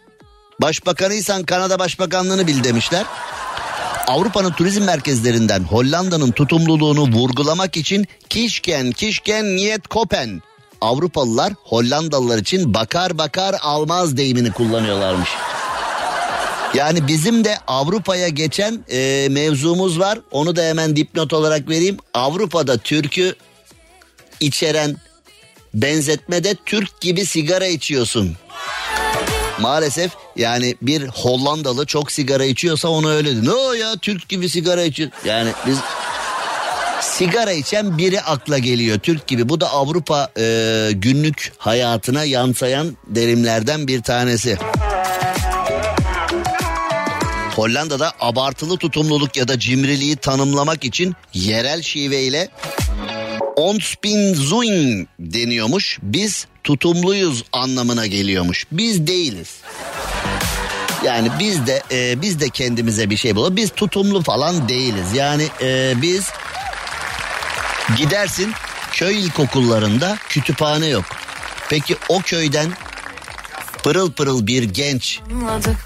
başbakanıysan 0.61 1.43
Kanada 1.43 1.79
başbakanlığını 1.79 2.47
bil 2.47 2.63
demişler. 2.63 3.05
Avrupa'nın 4.07 4.51
turizm 4.51 4.83
merkezlerinden 4.83 5.63
Hollanda'nın 5.63 6.31
tutumluluğunu 6.31 7.01
vurgulamak 7.01 7.77
için 7.77 8.07
Kişken, 8.29 8.91
Kişken, 8.91 9.55
Niyet 9.55 9.87
Kopen. 9.87 10.41
Avrupalılar 10.81 11.53
Hollandalılar 11.63 12.37
için 12.37 12.73
bakar 12.73 13.17
bakar 13.17 13.55
almaz 13.61 14.17
deyimini 14.17 14.51
kullanıyorlarmış. 14.51 15.29
Yani 16.73 17.07
bizim 17.07 17.43
de 17.43 17.57
Avrupa'ya 17.67 18.27
geçen 18.27 18.85
e, 18.91 19.27
mevzumuz 19.31 19.99
var. 19.99 20.19
Onu 20.31 20.55
da 20.55 20.61
hemen 20.61 20.95
dipnot 20.95 21.33
olarak 21.33 21.69
vereyim. 21.69 21.97
Avrupa'da 22.13 22.77
türkü 22.77 23.35
içeren 24.39 24.97
benzetmede 25.73 26.55
Türk 26.65 27.01
gibi 27.01 27.25
sigara 27.25 27.67
içiyorsun. 27.67 28.37
Maalesef 29.59 30.11
yani 30.35 30.75
bir 30.81 31.07
Hollandalı 31.07 31.85
çok 31.85 32.11
sigara 32.11 32.45
içiyorsa 32.45 32.87
onu 32.87 33.11
öyle 33.11 33.31
diyor. 33.31 33.45
Ne 33.45 33.51
o 33.51 33.73
ya 33.73 33.95
Türk 34.01 34.29
gibi 34.29 34.49
sigara 34.49 34.83
içiyor. 34.83 35.09
Yani 35.25 35.51
biz 35.67 35.77
sigara 37.01 37.51
içen 37.51 37.97
biri 37.97 38.21
akla 38.21 38.57
geliyor 38.57 38.99
Türk 38.99 39.27
gibi. 39.27 39.49
Bu 39.49 39.61
da 39.61 39.71
Avrupa 39.71 40.29
e, 40.37 40.89
günlük 40.93 41.53
hayatına 41.57 42.23
yansıyan 42.23 42.97
derimlerden 43.07 43.87
bir 43.87 44.01
tanesi. 44.01 44.57
Hollanda'da 47.55 48.11
abartılı 48.19 48.77
tutumluluk 48.77 49.37
ya 49.37 49.47
da 49.47 49.59
cimriliği 49.59 50.15
tanımlamak 50.15 50.83
için 50.83 51.15
yerel 51.33 51.81
şiveyle 51.81 52.49
Onspinzuing 53.61 55.07
deniyormuş. 55.19 55.99
Biz 56.01 56.47
tutumluyuz 56.63 57.43
anlamına 57.51 58.05
geliyormuş. 58.07 58.65
Biz 58.71 59.07
değiliz. 59.07 59.49
Yani 61.05 61.29
biz 61.39 61.67
de 61.67 61.83
e, 61.91 62.21
biz 62.21 62.39
de 62.39 62.49
kendimize 62.49 63.09
bir 63.09 63.17
şey 63.17 63.35
bulalım. 63.35 63.55
Biz 63.55 63.69
tutumlu 63.69 64.23
falan 64.23 64.69
değiliz. 64.69 65.13
Yani 65.15 65.47
e, 65.61 65.93
biz 66.01 66.29
gidersin 67.97 68.51
köy 68.91 69.19
ilkokullarında 69.19 70.17
kütüphane 70.29 70.87
yok. 70.87 71.05
Peki 71.69 71.95
o 72.09 72.21
köyden 72.21 72.71
pırıl 73.83 74.11
pırıl 74.11 74.47
bir 74.47 74.63
genç 74.63 75.19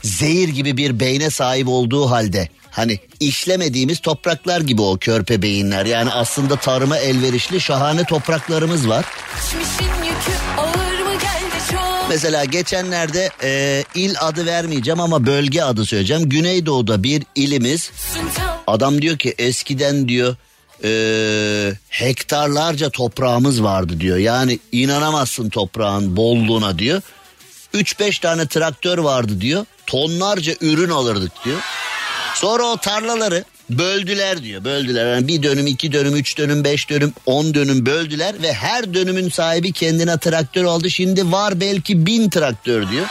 zehir 0.03 0.49
gibi 0.49 0.77
bir 0.77 0.99
beyne 0.99 1.29
sahip 1.29 1.67
olduğu 1.67 2.11
halde 2.11 2.49
hani 2.75 2.99
işlemediğimiz 3.19 3.99
topraklar 3.99 4.61
gibi 4.61 4.81
o 4.81 4.97
körpe 4.97 5.41
beyinler. 5.41 5.85
Yani 5.85 6.11
aslında 6.11 6.55
tarıma 6.55 6.97
elverişli 6.97 7.61
şahane 7.61 8.03
topraklarımız 8.03 8.89
var. 8.89 9.05
Mesela 12.09 12.45
geçenlerde 12.45 13.29
e, 13.43 13.83
il 13.95 14.15
adı 14.21 14.45
vermeyeceğim 14.45 14.99
ama 14.99 15.25
bölge 15.25 15.61
adı 15.61 15.85
söyleyeceğim. 15.85 16.29
Güneydoğu'da 16.29 17.03
bir 17.03 17.23
ilimiz 17.35 17.91
adam 18.67 19.01
diyor 19.01 19.17
ki 19.17 19.35
eskiden 19.37 20.07
diyor 20.07 20.35
e, 20.83 20.89
hektarlarca 21.89 22.89
toprağımız 22.89 23.63
vardı 23.63 23.99
diyor. 23.99 24.17
Yani 24.17 24.59
inanamazsın 24.71 25.49
toprağın 25.49 26.15
bolluğuna 26.15 26.79
diyor. 26.79 27.01
3-5 27.73 28.21
tane 28.21 28.47
traktör 28.47 28.97
vardı 28.97 29.41
diyor. 29.41 29.65
Tonlarca 29.87 30.53
ürün 30.61 30.89
alırdık 30.89 31.31
diyor. 31.45 31.59
Sonra 32.35 32.63
o 32.63 32.77
tarlaları 32.77 33.43
böldüler 33.69 34.43
diyor 34.43 34.63
böldüler. 34.63 35.13
Yani 35.13 35.27
bir 35.27 35.43
dönüm 35.43 35.67
iki 35.67 35.91
dönüm 35.91 36.15
üç 36.15 36.37
dönüm 36.37 36.63
beş 36.63 36.89
dönüm 36.89 37.13
on 37.25 37.53
dönüm 37.53 37.85
böldüler 37.85 38.41
ve 38.41 38.53
her 38.53 38.93
dönümün 38.93 39.29
sahibi 39.29 39.71
kendine 39.71 40.17
traktör 40.17 40.63
aldı. 40.63 40.89
Şimdi 40.89 41.31
var 41.31 41.59
belki 41.59 42.05
bin 42.05 42.29
traktör 42.29 42.89
diyor. 42.91 43.05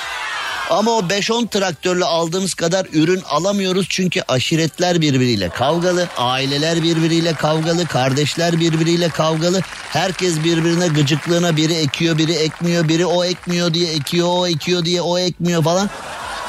Ama 0.70 0.90
o 0.90 1.00
5-10 1.00 1.48
traktörle 1.48 2.04
aldığımız 2.04 2.54
kadar 2.54 2.86
ürün 2.92 3.22
alamıyoruz 3.28 3.86
çünkü 3.88 4.22
aşiretler 4.28 5.00
birbiriyle 5.00 5.48
kavgalı, 5.48 6.08
aileler 6.16 6.82
birbiriyle 6.82 7.34
kavgalı, 7.34 7.86
kardeşler 7.86 8.60
birbiriyle 8.60 9.08
kavgalı. 9.08 9.60
Herkes 9.88 10.44
birbirine 10.44 10.88
gıcıklığına 10.88 11.56
biri 11.56 11.74
ekiyor, 11.74 12.18
biri 12.18 12.32
ekmiyor, 12.32 12.88
biri 12.88 13.06
o 13.06 13.24
ekmiyor 13.24 13.74
diye 13.74 13.92
ekiyor, 13.92 14.28
o 14.30 14.46
ekiyor 14.46 14.84
diye 14.84 15.02
o 15.02 15.18
ekmiyor 15.18 15.64
falan. 15.64 15.90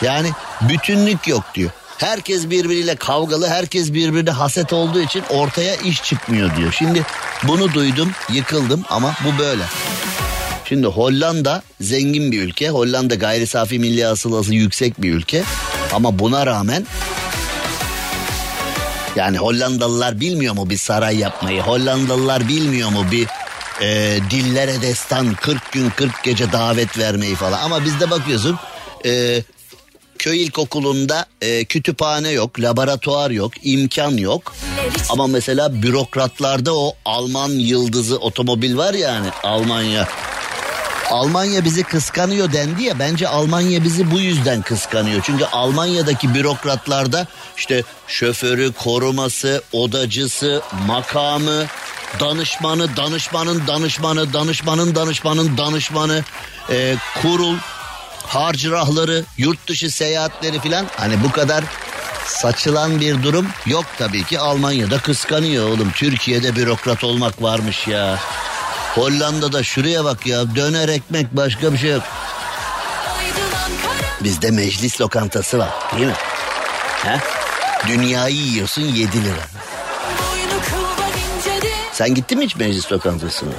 Yani 0.01 0.29
bütünlük 0.61 1.27
yok 1.27 1.43
diyor. 1.55 1.71
Herkes 1.97 2.49
birbiriyle 2.49 2.95
kavgalı, 2.95 3.47
herkes 3.47 3.93
birbirine 3.93 4.31
haset 4.31 4.73
olduğu 4.73 5.01
için 5.01 5.23
ortaya 5.29 5.75
iş 5.75 6.03
çıkmıyor 6.03 6.55
diyor. 6.57 6.71
Şimdi 6.77 7.05
bunu 7.43 7.73
duydum, 7.73 8.11
yıkıldım 8.33 8.83
ama 8.89 9.15
bu 9.25 9.39
böyle. 9.39 9.63
Şimdi 10.65 10.87
Hollanda 10.87 11.63
zengin 11.81 12.31
bir 12.31 12.41
ülke. 12.41 12.69
Hollanda 12.69 13.15
gayri 13.15 13.47
safi 13.47 13.79
milli 13.79 14.05
hasılası 14.05 14.53
yüksek 14.53 15.01
bir 15.01 15.13
ülke. 15.13 15.43
Ama 15.93 16.19
buna 16.19 16.45
rağmen 16.45 16.85
yani 19.15 19.37
Hollandalılar 19.37 20.19
bilmiyor 20.19 20.55
mu 20.55 20.69
bir 20.69 20.77
saray 20.77 21.17
yapmayı? 21.17 21.61
Hollandalılar 21.61 22.47
bilmiyor 22.47 22.89
mu 22.89 23.05
bir 23.11 23.27
e, 23.81 24.19
dillere 24.31 24.81
destan 24.81 25.33
40 25.33 25.71
gün 25.71 25.89
40 25.89 26.23
gece 26.23 26.51
davet 26.51 26.97
vermeyi 26.97 27.35
falan? 27.35 27.61
Ama 27.63 27.85
bizde 27.85 28.09
bakıyorsun 28.09 28.59
e, 29.05 29.41
köy 30.19 30.43
ilkokulunda 30.43 31.25
e, 31.41 31.65
kütüphane 31.65 32.29
yok, 32.29 32.59
laboratuvar 32.59 33.31
yok, 33.31 33.51
imkan 33.63 34.17
yok. 34.17 34.55
Ama 35.09 35.27
mesela 35.27 35.83
bürokratlarda 35.83 36.75
o 36.77 36.95
Alman 37.05 37.49
yıldızı 37.49 38.17
otomobil 38.17 38.77
var 38.77 38.93
ya 38.93 39.13
hani 39.13 39.29
Almanya. 39.43 40.07
Almanya 41.09 41.65
bizi 41.65 41.83
kıskanıyor 41.83 42.53
dendi 42.53 42.83
ya 42.83 42.99
bence 42.99 43.27
Almanya 43.27 43.83
bizi 43.83 44.11
bu 44.11 44.19
yüzden 44.19 44.61
kıskanıyor. 44.61 45.21
Çünkü 45.25 45.45
Almanya'daki 45.45 46.33
bürokratlarda 46.33 47.27
işte 47.57 47.83
şoförü, 48.07 48.73
koruması, 48.73 49.63
odacısı, 49.71 50.61
makamı, 50.87 51.65
danışmanı, 52.19 52.97
danışmanın 52.97 53.67
danışmanı, 53.67 54.33
danışmanın 54.33 54.95
danışmanın 54.95 55.57
danışmanı, 55.57 56.23
e, 56.69 56.95
kurul, 57.21 57.55
harcırahları, 58.27 59.23
yurt 59.37 59.67
dışı 59.67 59.91
seyahatleri 59.91 60.59
filan 60.59 60.85
hani 60.97 61.23
bu 61.23 61.31
kadar 61.31 61.63
saçılan 62.25 62.99
bir 62.99 63.23
durum 63.23 63.47
yok 63.65 63.85
tabii 63.97 64.23
ki 64.23 64.39
Almanya'da 64.39 64.99
kıskanıyor 64.99 65.69
oğlum. 65.69 65.91
Türkiye'de 65.91 66.55
bürokrat 66.55 67.03
olmak 67.03 67.41
varmış 67.41 67.87
ya. 67.87 68.19
Hollanda'da 68.95 69.63
şuraya 69.63 70.05
bak 70.05 70.27
ya 70.27 70.55
döner 70.55 70.89
ekmek 70.89 71.31
başka 71.31 71.73
bir 71.73 71.77
şey 71.77 71.91
yok. 71.91 72.03
Bizde 74.23 74.51
meclis 74.51 75.01
lokantası 75.01 75.59
var 75.59 75.69
değil 75.95 76.07
mi? 76.07 76.13
He? 77.03 77.19
Dünyayı 77.87 78.35
yiyorsun 78.35 78.81
7 78.81 79.23
lira. 79.23 79.33
Sen 81.91 82.15
gittin 82.15 82.37
mi 82.37 82.45
hiç 82.45 82.55
meclis 82.55 82.91
lokantasına? 82.91 83.51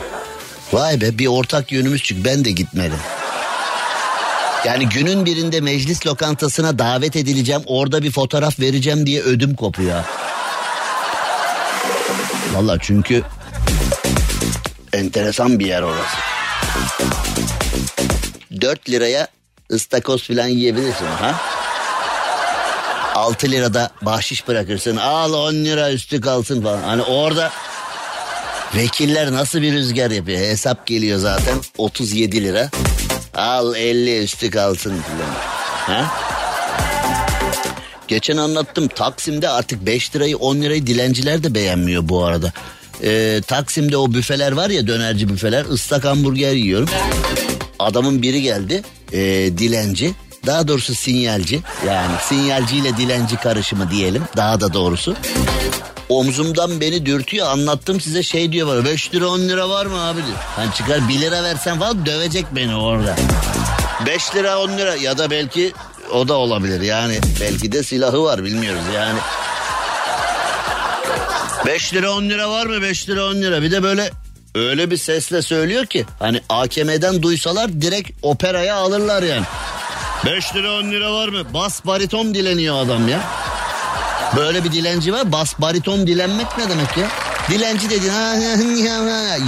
Vay 0.73 1.01
be 1.01 1.19
bir 1.19 1.27
ortak 1.27 1.73
yönümüz 1.73 2.03
çünkü 2.03 2.25
ben 2.25 2.45
de 2.45 2.51
gitmedim. 2.51 2.99
Yani 4.67 4.89
günün 4.89 5.25
birinde 5.25 5.61
meclis 5.61 6.07
lokantasına 6.07 6.79
davet 6.79 7.17
edileceğim 7.17 7.62
orada 7.67 8.03
bir 8.03 8.11
fotoğraf 8.11 8.61
vereceğim 8.61 9.07
diye 9.07 9.23
ödüm 9.23 9.55
kopuyor. 9.55 10.05
Valla 12.55 12.79
çünkü 12.81 13.23
enteresan 14.93 15.59
bir 15.59 15.67
yer 15.67 15.83
orası. 15.83 16.17
4 18.61 18.91
liraya 18.91 19.29
ıstakoz 19.73 20.27
falan 20.27 20.47
yiyebilirsin 20.47 21.07
ha? 21.07 21.35
6 23.14 23.51
lirada 23.51 23.91
bahşiş 24.03 24.49
bırakırsın. 24.49 24.97
Al 24.97 25.33
10 25.33 25.55
lira 25.55 25.93
üstü 25.93 26.21
kalsın 26.21 26.62
falan. 26.62 26.83
Hani 26.83 27.03
orada 27.03 27.53
vekiller 28.77 29.33
nasıl 29.33 29.62
bir 29.62 29.73
rüzgar 29.73 30.11
yapıyor? 30.11 30.39
Hesap 30.39 30.87
geliyor 30.87 31.19
zaten 31.19 31.59
37 31.79 32.45
lira. 32.45 32.71
Al 33.37 33.74
50 33.74 34.22
üstü 34.22 34.51
kalsın 34.51 34.91
falan. 35.01 35.34
Ha? 36.01 36.14
Geçen 38.09 38.37
anlattım 38.37 38.89
Taksim'de 38.89 39.49
artık 39.49 39.87
5 39.87 40.16
lirayı 40.16 40.37
10 40.37 40.57
lirayı 40.57 40.87
dilenciler 40.87 41.43
de 41.43 41.55
beğenmiyor 41.55 42.09
bu 42.09 42.24
arada. 42.24 42.53
Ee, 43.03 43.41
Taksim'de 43.47 43.97
o 43.97 44.12
büfeler 44.14 44.53
var 44.53 44.70
ya 44.70 44.87
dönerci 44.87 45.28
büfeler 45.28 45.64
ıslak 45.64 46.05
hamburger 46.05 46.53
yiyorum. 46.53 46.89
Adamın 47.78 48.22
biri 48.22 48.43
geldi 48.43 48.82
e, 49.12 49.18
dilenci 49.59 50.14
daha 50.47 50.68
doğrusu 50.68 50.95
sinyalci 50.95 51.61
yani 51.87 52.12
sinyalciyle 52.22 52.97
dilenci 52.97 53.37
karışımı 53.37 53.91
diyelim 53.91 54.22
daha 54.37 54.61
da 54.61 54.72
doğrusu. 54.72 55.16
Omzumdan 56.09 56.80
beni 56.80 57.07
dürtüyor 57.07 57.46
anlattım 57.46 58.00
size 58.00 58.22
şey 58.22 58.52
diyor 58.52 58.68
bana 58.68 58.84
5 58.84 59.14
lira 59.14 59.26
10 59.28 59.40
lira 59.40 59.68
var 59.68 59.86
mı 59.86 60.00
abi 60.00 60.16
diyor. 60.26 60.38
Hani 60.57 60.74
çıkar 60.74 61.09
1 61.09 61.20
lira 61.20 61.42
versen 61.42 61.78
falan 61.78 62.07
dövecek 62.07 62.46
beni 62.52 62.76
orada. 62.76 63.16
5 64.07 64.34
lira 64.34 64.59
10 64.59 64.68
lira 64.78 64.94
ya 64.94 65.18
da 65.18 65.30
belki 65.30 65.72
o 66.12 66.28
da 66.28 66.34
olabilir 66.34 66.80
yani 66.80 67.18
belki 67.40 67.72
de 67.72 67.82
silahı 67.82 68.22
var 68.22 68.44
bilmiyoruz 68.44 68.82
yani. 68.94 69.18
5 71.66 71.94
lira 71.94 72.12
10 72.12 72.22
lira 72.22 72.50
var 72.50 72.66
mı 72.66 72.82
5 72.82 73.09
lira 73.09 73.24
10 73.24 73.34
lira 73.34 73.62
bir 73.62 73.70
de 73.70 73.82
böyle 73.82 74.11
öyle 74.54 74.90
bir 74.90 74.96
sesle 74.96 75.42
söylüyor 75.42 75.86
ki 75.86 76.04
hani 76.18 76.40
AKM'den 76.48 77.22
duysalar 77.22 77.82
direkt 77.82 78.11
operaya 78.22 78.76
alırlar 78.76 79.22
yani. 79.22 79.44
5 80.26 80.54
lira 80.54 80.72
10 80.72 80.84
lira 80.90 81.12
var 81.12 81.28
mı? 81.28 81.54
Bas 81.54 81.84
bariton 81.86 82.34
dileniyor 82.34 82.84
adam 82.84 83.09
ya. 83.09 83.20
Böyle 84.37 84.64
bir 84.64 84.72
dilenci 84.72 85.12
var. 85.12 85.33
Bas 85.33 85.55
bariton 85.59 86.07
dilenmek 86.07 86.59
ne 86.59 86.68
demek 86.68 86.97
ya? 86.97 87.09
Dilenci 87.51 87.91
dediğin 87.91 88.87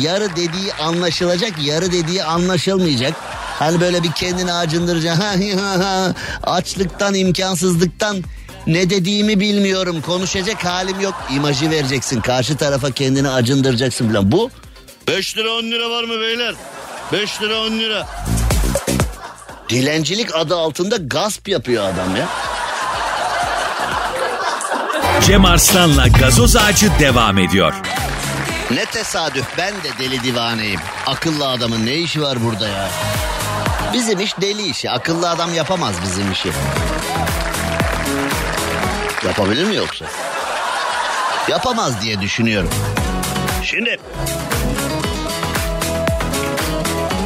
yarı 0.00 0.36
dediği 0.36 0.74
anlaşılacak, 0.74 1.52
yarı 1.64 1.92
dediği 1.92 2.24
anlaşılmayacak. 2.24 3.14
Hani 3.58 3.80
böyle 3.80 4.02
bir 4.02 4.12
kendini 4.12 4.52
acındıracak. 4.52 5.18
Açlıktan, 6.42 7.14
imkansızlıktan 7.14 8.16
ne 8.66 8.90
dediğimi 8.90 9.40
bilmiyorum. 9.40 10.02
Konuşacak 10.06 10.64
halim 10.64 11.00
yok. 11.00 11.14
İmajı 11.34 11.70
vereceksin. 11.70 12.20
Karşı 12.20 12.56
tarafa 12.56 12.90
kendini 12.90 13.28
acındıracaksın 13.28 14.08
falan. 14.08 14.32
Bu 14.32 14.50
5 15.08 15.36
lira 15.36 15.50
10 15.50 15.62
lira 15.62 15.90
var 15.90 16.04
mı 16.04 16.20
beyler? 16.20 16.54
5 17.12 17.42
lira 17.42 17.60
10 17.60 17.70
lira. 17.70 18.08
Dilencilik 19.68 20.34
adı 20.34 20.56
altında 20.56 20.96
gasp 20.96 21.48
yapıyor 21.48 21.84
adam 21.84 22.16
ya. 22.16 22.28
Cem 25.26 25.44
Arslan'la 25.44 26.08
gazoz 26.08 26.56
ağacı 26.56 26.90
devam 27.00 27.38
ediyor. 27.38 27.74
Ne 28.70 28.84
tesadüf 28.84 29.46
ben 29.58 29.74
de 29.74 29.88
deli 29.98 30.22
divaneyim. 30.22 30.80
Akıllı 31.06 31.48
adamın 31.48 31.86
ne 31.86 31.94
işi 31.94 32.22
var 32.22 32.44
burada 32.44 32.68
ya? 32.68 32.88
Bizim 33.94 34.20
iş 34.20 34.40
deli 34.40 34.68
işi. 34.68 34.90
Akıllı 34.90 35.30
adam 35.30 35.54
yapamaz 35.54 35.94
bizim 36.02 36.32
işi. 36.32 36.48
Yapabilir 39.26 39.64
mi 39.64 39.74
yoksa? 39.76 40.04
Yapamaz 41.48 42.02
diye 42.02 42.20
düşünüyorum. 42.20 42.70
Şimdi 43.64 43.96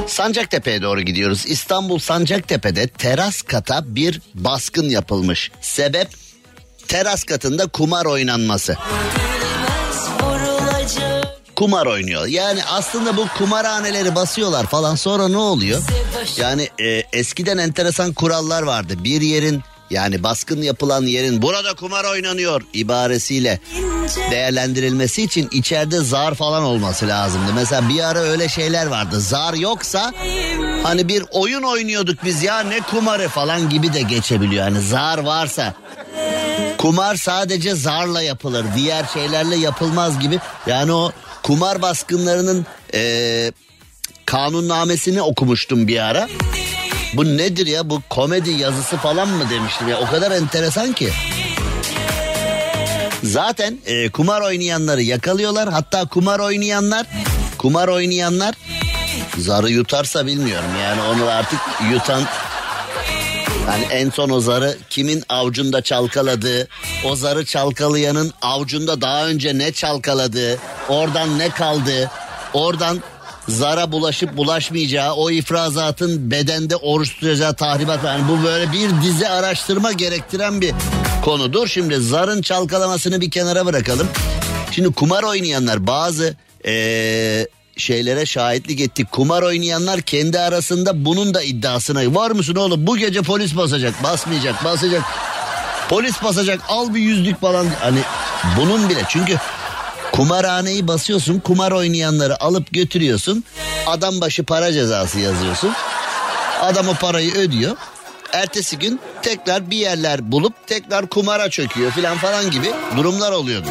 Sancaktepe'ye 0.06 0.82
doğru 0.82 1.00
gidiyoruz. 1.00 1.46
İstanbul 1.46 1.98
Sancaktepe'de 1.98 2.86
teras 2.86 3.42
kata 3.42 3.82
bir 3.86 4.20
baskın 4.34 4.88
yapılmış. 4.88 5.50
Sebep 5.60 6.08
teras 6.92 7.24
katında 7.24 7.66
kumar 7.66 8.06
oynanması. 8.06 8.76
Kumar 11.56 11.86
oynuyor. 11.86 12.26
Yani 12.26 12.64
aslında 12.64 13.16
bu 13.16 13.26
kumarhaneleri 13.38 14.14
basıyorlar 14.14 14.66
falan 14.66 14.94
sonra 14.94 15.28
ne 15.28 15.36
oluyor? 15.36 15.82
Yani 16.36 16.68
e, 16.80 17.02
eskiden 17.12 17.58
enteresan 17.58 18.12
kurallar 18.12 18.62
vardı. 18.62 18.94
Bir 19.04 19.20
yerin 19.20 19.62
yani 19.92 20.22
baskın 20.22 20.62
yapılan 20.62 21.02
yerin 21.02 21.42
burada 21.42 21.74
kumar 21.74 22.04
oynanıyor 22.04 22.62
ibaresiyle 22.72 23.60
değerlendirilmesi 24.30 25.22
için 25.22 25.48
içeride 25.52 25.98
zar 26.00 26.34
falan 26.34 26.62
olması 26.62 27.08
lazımdı. 27.08 27.52
Mesela 27.54 27.88
bir 27.88 28.08
ara 28.10 28.18
öyle 28.18 28.48
şeyler 28.48 28.86
vardı. 28.86 29.20
Zar 29.20 29.54
yoksa 29.54 30.12
hani 30.82 31.08
bir 31.08 31.24
oyun 31.30 31.62
oynuyorduk 31.62 32.24
biz 32.24 32.42
ya 32.42 32.60
ne 32.60 32.80
kumarı 32.80 33.28
falan 33.28 33.68
gibi 33.70 33.92
de 33.92 34.02
geçebiliyor. 34.02 34.64
Yani 34.64 34.80
zar 34.80 35.18
varsa 35.18 35.74
kumar 36.78 37.16
sadece 37.16 37.74
zarla 37.74 38.22
yapılır. 38.22 38.64
Diğer 38.76 39.04
şeylerle 39.14 39.56
yapılmaz 39.56 40.18
gibi. 40.20 40.38
Yani 40.66 40.92
o 40.92 41.12
kumar 41.42 41.82
baskınlarının 41.82 42.66
eee 42.94 43.52
kanunnamesini 44.26 45.22
okumuştum 45.22 45.88
bir 45.88 45.98
ara. 45.98 46.28
Bu 47.14 47.24
nedir 47.36 47.66
ya 47.66 47.90
bu 47.90 48.02
komedi 48.10 48.50
yazısı 48.50 48.96
falan 48.96 49.28
mı 49.28 49.50
demiştim 49.50 49.88
ya 49.88 50.00
o 50.00 50.06
kadar 50.06 50.30
enteresan 50.30 50.92
ki. 50.92 51.10
Zaten 53.22 53.78
e, 53.86 54.10
kumar 54.10 54.40
oynayanları 54.40 55.02
yakalıyorlar. 55.02 55.68
Hatta 55.68 56.08
kumar 56.08 56.40
oynayanlar 56.40 57.06
kumar 57.58 57.88
oynayanlar 57.88 58.54
zarı 59.38 59.70
yutarsa 59.70 60.26
bilmiyorum. 60.26 60.70
Yani 60.82 61.02
onu 61.02 61.30
artık 61.30 61.60
yutan 61.92 62.22
yani 63.66 63.84
en 63.90 64.10
son 64.10 64.30
o 64.30 64.40
zarı 64.40 64.76
kimin 64.90 65.22
avcunda 65.28 65.82
çalkaladığı, 65.82 66.68
o 67.04 67.16
zarı 67.16 67.44
çalkalayanın 67.44 68.32
avcunda 68.42 69.00
daha 69.00 69.26
önce 69.26 69.58
ne 69.58 69.72
çalkaladığı, 69.72 70.58
oradan 70.88 71.38
ne 71.38 71.50
kaldı, 71.50 72.10
oradan 72.52 73.02
zara 73.48 73.92
bulaşıp 73.92 74.36
bulaşmayacağı, 74.36 75.14
o 75.14 75.30
ifrazatın 75.30 76.30
bedende 76.30 76.76
oruç 76.76 77.14
tutacağı 77.14 77.54
tahribat. 77.54 78.04
Yani 78.04 78.28
bu 78.28 78.44
böyle 78.44 78.72
bir 78.72 79.02
dizi 79.02 79.28
araştırma 79.28 79.92
gerektiren 79.92 80.60
bir 80.60 80.74
konudur. 81.24 81.68
Şimdi 81.68 81.96
zarın 81.96 82.42
çalkalamasını 82.42 83.20
bir 83.20 83.30
kenara 83.30 83.66
bırakalım. 83.66 84.08
Şimdi 84.70 84.92
kumar 84.92 85.22
oynayanlar 85.22 85.86
bazı 85.86 86.36
ee, 86.66 87.46
şeylere 87.76 88.26
şahitlik 88.26 88.80
ettik. 88.80 89.12
Kumar 89.12 89.42
oynayanlar 89.42 90.00
kendi 90.00 90.38
arasında 90.38 91.04
bunun 91.04 91.34
da 91.34 91.42
iddiasına 91.42 92.14
var 92.14 92.30
mısın 92.30 92.54
oğlum 92.54 92.86
bu 92.86 92.96
gece 92.96 93.22
polis 93.22 93.56
basacak 93.56 94.02
basmayacak 94.02 94.64
basacak 94.64 95.02
polis 95.88 96.22
basacak 96.22 96.60
al 96.68 96.94
bir 96.94 97.00
yüzlük 97.00 97.40
falan 97.40 97.66
hani 97.80 97.98
bunun 98.56 98.88
bile 98.88 99.02
çünkü 99.08 99.36
kumarhaneyi 100.12 100.88
basıyorsun 100.88 101.40
kumar 101.40 101.72
oynayanları 101.72 102.42
alıp 102.42 102.72
götürüyorsun 102.72 103.44
adam 103.86 104.20
başı 104.20 104.44
para 104.44 104.72
cezası 104.72 105.18
yazıyorsun 105.18 105.72
adam 106.60 106.88
o 106.88 106.94
parayı 106.94 107.34
ödüyor 107.34 107.76
ertesi 108.32 108.78
gün 108.78 109.00
tekrar 109.22 109.70
bir 109.70 109.76
yerler 109.76 110.32
bulup 110.32 110.66
tekrar 110.66 111.06
kumara 111.06 111.50
çöküyor 111.50 111.90
filan 111.90 112.18
falan 112.18 112.50
gibi 112.50 112.72
durumlar 112.96 113.32
oluyordu. 113.32 113.68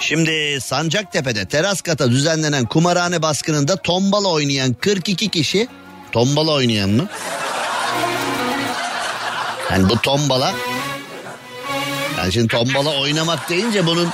Şimdi 0.00 0.58
Sancaktepe'de 0.60 1.48
teras 1.48 1.80
kata 1.80 2.10
düzenlenen 2.10 2.66
kumarhane 2.66 3.22
baskınında 3.22 3.76
tombala 3.76 4.28
oynayan 4.28 4.72
42 4.74 5.28
kişi 5.28 5.68
tombala 6.12 6.52
oynayan 6.52 6.90
mı? 6.90 7.06
Yani 9.70 9.88
bu 9.88 9.98
tombala 9.98 10.54
yani 12.18 12.32
şimdi 12.32 12.48
tombala 12.48 13.00
oynamak 13.00 13.48
deyince 13.48 13.86
bunun 13.86 14.08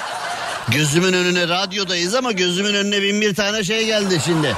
gözümün 0.69 1.13
önüne 1.13 1.49
radyodayız 1.49 2.15
ama 2.15 2.33
gözümün 2.33 2.75
önüne 2.75 3.03
bin 3.03 3.21
bir 3.21 3.35
tane 3.35 3.65
şey 3.65 3.87
geldi 3.87 4.21
şimdi. 4.25 4.57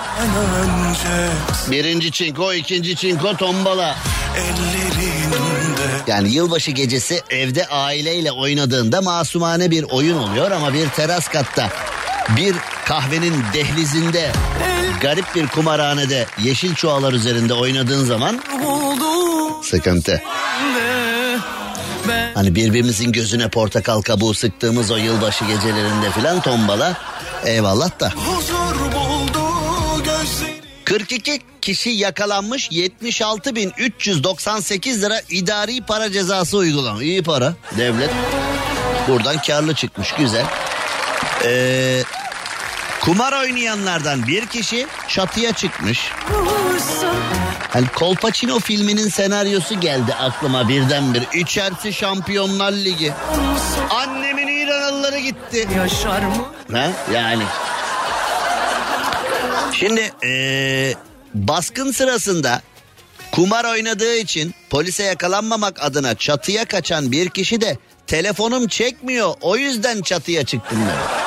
Birinci 1.71 2.13
çinko, 2.13 2.53
ikinci 2.53 2.97
çinko, 2.97 3.37
tombala. 3.37 3.97
Yani 6.07 6.33
yılbaşı 6.33 6.71
gecesi 6.71 7.23
evde 7.31 7.67
aileyle 7.67 8.33
oynadığında 8.33 9.01
masumane 9.01 9.71
bir 9.71 9.83
oyun 9.83 10.17
oluyor 10.17 10.51
ama 10.51 10.75
bir 10.75 10.89
teras 10.89 11.29
katta 11.29 11.71
bir 12.37 12.55
kahvenin 12.85 13.35
dehlizinde 13.55 14.33
garip 15.01 15.35
bir 15.35 15.47
kumarhanede 15.47 16.27
yeşil 16.43 16.75
çuvalar 16.75 17.13
üzerinde 17.13 17.55
oynadığın 17.55 18.05
zaman 18.05 18.41
sıkıntı. 19.63 20.23
Hani 22.35 22.55
birbirimizin 22.55 23.13
gözüne 23.13 23.49
portakal 23.49 24.03
kabuğu 24.03 24.35
sıktığımız 24.35 24.91
o 24.91 24.97
yılbaşı 24.97 25.45
gecelerinde 25.45 26.11
filan 26.11 26.41
tombala 26.41 26.97
eyvallah 27.45 28.01
da. 28.01 28.13
42 30.85 31.41
kişi 31.61 31.91
yakalanmış 31.91 32.71
76.398 32.71 35.01
lira 35.01 35.21
idari 35.31 35.83
para 35.83 36.13
cezası 36.13 36.57
uygulanmış. 36.57 37.05
İyi 37.05 37.23
para 37.23 37.55
devlet. 37.79 38.11
Buradan 39.09 39.43
karlı 39.43 39.75
çıkmış 39.75 40.13
güzel. 40.13 40.45
Ee, 41.45 42.03
kumar 43.01 43.43
oynayanlardan 43.43 44.27
bir 44.27 44.47
kişi 44.47 44.87
çatıya 45.09 45.53
çıkmış. 45.53 46.11
Hani 47.75 47.89
Kolpaçino 47.89 48.61
filminin 48.61 49.09
senaryosu 49.09 49.81
geldi 49.81 50.15
aklıma 50.15 50.69
birdenbire. 50.69 51.25
İçerisi 51.35 51.93
Şampiyonlar 51.93 52.73
Ligi. 52.73 53.13
Annemin 53.91 54.49
İranlıları 54.49 55.19
gitti. 55.19 55.69
Yaşar 55.77 56.23
mı? 56.23 56.45
Ha? 56.73 56.91
Yani. 57.15 57.43
Şimdi 59.73 60.13
ee, 60.27 60.95
baskın 61.35 61.93
sırasında 61.93 62.63
kumar 63.33 63.65
oynadığı 63.65 64.17
için 64.17 64.55
polise 64.71 65.03
yakalanmamak 65.03 65.83
adına 65.83 66.15
çatıya 66.15 66.65
kaçan 66.65 67.13
bir 67.13 67.29
kişi 67.29 67.61
de 67.61 67.79
telefonum 68.07 68.69
çekmiyor 68.69 69.35
o 69.41 69.57
yüzden 69.57 70.03
çatıya 70.03 70.45
çıktım 70.45 70.79
dedi. 70.81 71.25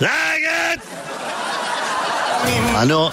Git! 0.00 0.82
Hani 2.74 2.94
o 2.94 3.12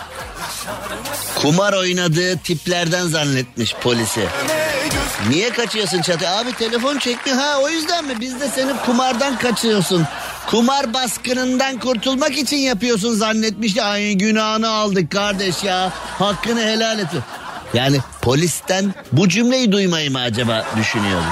kumar 1.45 1.73
oynadığı 1.73 2.37
tiplerden 2.37 3.07
zannetmiş 3.07 3.73
polisi. 3.73 4.27
Niye 5.29 5.49
kaçıyorsun 5.49 6.01
çatıya? 6.01 6.37
Abi 6.37 6.53
telefon 6.53 6.97
çekmiyor. 6.97 7.37
Ha 7.37 7.59
o 7.61 7.69
yüzden 7.69 8.05
mi? 8.05 8.13
Biz 8.19 8.39
de 8.39 8.49
seni 8.49 8.71
kumardan 8.85 9.37
kaçıyorsun. 9.37 10.03
Kumar 10.47 10.93
baskınından 10.93 11.79
kurtulmak 11.79 12.37
için 12.37 12.57
yapıyorsun 12.57 13.13
zannetmiş. 13.13 13.77
Ay 13.77 14.13
günahını 14.13 14.69
aldık 14.69 15.11
kardeş 15.11 15.63
ya. 15.63 15.91
Hakkını 16.19 16.61
helal 16.61 16.99
et. 16.99 17.07
Yani 17.73 17.97
polisten 18.21 18.93
bu 19.11 19.29
cümleyi 19.29 19.71
duymayı 19.71 20.11
mı 20.11 20.19
acaba 20.19 20.65
düşünüyordu? 20.77 21.25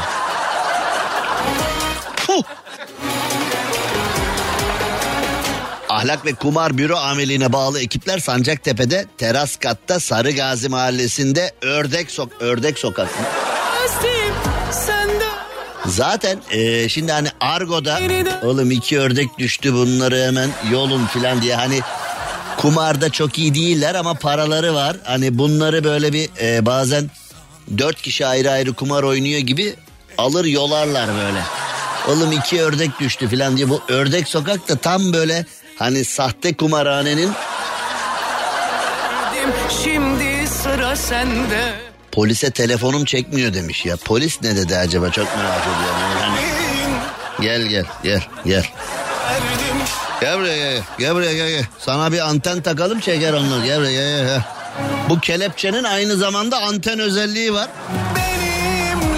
Ahlak 6.03 6.25
ve 6.25 6.33
Kumar 6.33 6.77
Büro 6.77 6.95
Amirliğine 6.95 7.53
bağlı 7.53 7.79
ekipler 7.81 8.19
Sancaktepe'de 8.19 9.05
teras 9.17 9.55
katta 9.55 9.99
Sarı 9.99 10.31
Gazi 10.31 10.69
Mahallesi'nde 10.69 11.51
Ördek 11.61 12.11
Sok 12.11 12.29
Ördek 12.39 12.79
Sokak. 12.79 13.09
Zaten 15.85 16.39
e, 16.51 16.89
şimdi 16.89 17.11
hani 17.11 17.27
Argo'da 17.39 17.99
oğlum 18.43 18.71
iki 18.71 18.99
ördek 18.99 19.37
düştü 19.37 19.73
bunları 19.73 20.23
hemen 20.23 20.49
yolun 20.71 21.05
filan 21.05 21.41
diye 21.41 21.55
hani 21.55 21.79
kumarda 22.57 23.09
çok 23.09 23.39
iyi 23.39 23.55
değiller 23.55 23.95
ama 23.95 24.13
paraları 24.13 24.73
var. 24.73 24.97
Hani 25.03 25.37
bunları 25.37 25.83
böyle 25.83 26.13
bir 26.13 26.29
e, 26.41 26.65
bazen 26.65 27.11
dört 27.77 28.01
kişi 28.01 28.25
ayrı 28.25 28.51
ayrı 28.51 28.73
kumar 28.73 29.03
oynuyor 29.03 29.39
gibi 29.39 29.75
alır 30.17 30.45
yolarlar 30.45 31.09
böyle. 31.15 31.41
Oğlum 32.07 32.31
iki 32.31 32.61
ördek 32.61 32.99
düştü 32.99 33.27
filan 33.27 33.57
diye 33.57 33.69
bu 33.69 33.81
ördek 33.87 34.27
sokak 34.27 34.69
da 34.69 34.75
tam 34.75 35.13
böyle 35.13 35.45
hani 35.79 36.05
sahte 36.05 36.53
kumarhanenin 36.53 37.31
Şimdi 39.83 40.47
sıra 40.47 40.95
sende. 40.95 41.73
polise 42.11 42.51
telefonum 42.51 43.05
çekmiyor 43.05 43.53
demiş 43.53 43.85
ya. 43.85 43.95
Polis 44.05 44.41
ne 44.41 44.55
dedi 44.55 44.77
acaba 44.77 45.09
çok 45.11 45.37
merak 45.37 45.61
ediyorum. 45.61 45.99
Yani 46.21 46.39
gel 47.41 47.61
gel 47.61 47.85
gel 48.03 48.21
gel. 48.45 48.65
Gel 50.21 50.39
buraya 50.39 50.57
gel. 50.71 50.81
Gel 50.99 51.15
buraya 51.15 51.33
gel 51.33 51.49
gel. 51.49 51.65
Sana 51.79 52.11
bir 52.11 52.19
anten 52.19 52.61
takalım 52.61 52.99
çeker 52.99 53.33
onları. 53.33 53.65
Gel 53.65 53.79
buraya 53.79 53.91
gel, 53.93 54.17
gel. 54.17 54.25
gel. 54.27 54.41
Bu 55.09 55.19
kelepçenin 55.19 55.83
aynı 55.83 56.15
zamanda 56.15 56.57
anten 56.61 56.99
özelliği 56.99 57.53
var. 57.53 57.67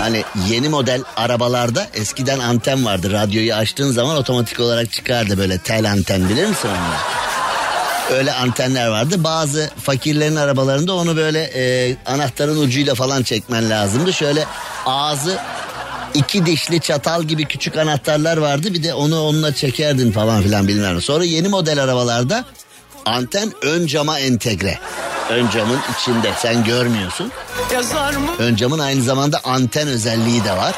Hani 0.06 0.24
yeni 0.50 0.70
model 0.70 1.04
arabalarda 1.16 1.88
eskiden 1.94 2.40
anten 2.40 2.86
vardı. 2.86 3.12
Radyoyu 3.12 3.54
açtığın 3.54 3.92
zaman 3.92 4.18
otomatik 4.18 4.60
olarak 4.60 4.92
çıkardı 4.92 5.38
böyle 5.38 5.58
tel 5.58 5.92
anten 5.92 6.30
bilir 6.30 6.46
misin 6.46 6.70
onu? 6.70 8.18
Öyle 8.18 8.34
antenler 8.34 8.88
vardı. 8.88 9.24
Bazı 9.24 9.70
fakirlerin 9.84 10.36
arabalarında 10.36 10.94
onu 10.94 11.16
böyle 11.16 11.44
e, 11.56 11.96
anahtarın 12.06 12.62
ucuyla 12.62 12.96
falan 12.96 13.24
çekmen 13.24 13.70
lazımdı. 13.70 14.14
Şöyle 14.14 14.46
ağzı 14.86 15.38
iki 16.14 16.46
dişli 16.46 16.80
çatal 16.80 17.24
gibi 17.24 17.46
küçük 17.46 17.78
anahtarlar 17.78 18.38
vardı. 18.38 18.74
Bir 18.74 18.84
de 18.84 18.94
onu 18.94 19.22
onunla 19.22 19.56
çekerdin 19.56 20.12
falan 20.12 20.42
filan 20.42 20.68
bilmem. 20.68 21.02
Sonra 21.02 21.24
yeni 21.24 21.48
model 21.48 21.84
arabalarda 21.84 22.46
anten 23.06 23.52
ön 23.62 23.88
cama 23.88 24.20
entegre. 24.20 24.80
Ön 25.30 25.50
camın 25.50 25.80
içinde 26.00 26.32
sen 26.38 26.64
görmüyorsun. 26.64 27.32
Ön 28.40 28.56
camın 28.56 28.80
aynı 28.80 29.02
zamanda 29.02 29.40
anten 29.44 29.88
özelliği 29.88 30.44
de 30.44 30.52
var. 30.58 30.74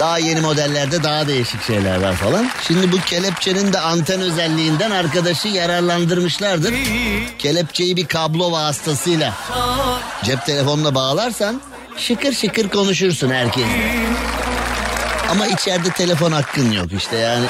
Daha 0.00 0.18
yeni 0.18 0.40
modellerde 0.40 1.02
daha 1.02 1.26
değişik 1.28 1.62
şeyler 1.62 2.02
var 2.02 2.14
falan. 2.14 2.50
Şimdi 2.68 2.92
bu 2.92 3.00
kelepçenin 3.00 3.72
de 3.72 3.80
anten 3.80 4.20
özelliğinden 4.20 4.90
arkadaşı 4.90 5.48
yararlandırmışlardır. 5.48 6.74
Kelepçeyi 7.38 7.96
bir 7.96 8.06
kablo 8.06 8.52
vasıtasıyla 8.52 9.32
cep 10.24 10.46
telefonuna 10.46 10.94
bağlarsan 10.94 11.60
şıkır 11.96 12.32
şıkır 12.32 12.68
konuşursun 12.68 13.30
herkes. 13.30 13.64
Ama 15.30 15.46
içeride 15.46 15.90
telefon 15.90 16.32
hakkın 16.32 16.72
yok 16.72 16.92
işte 16.92 17.16
yani. 17.16 17.46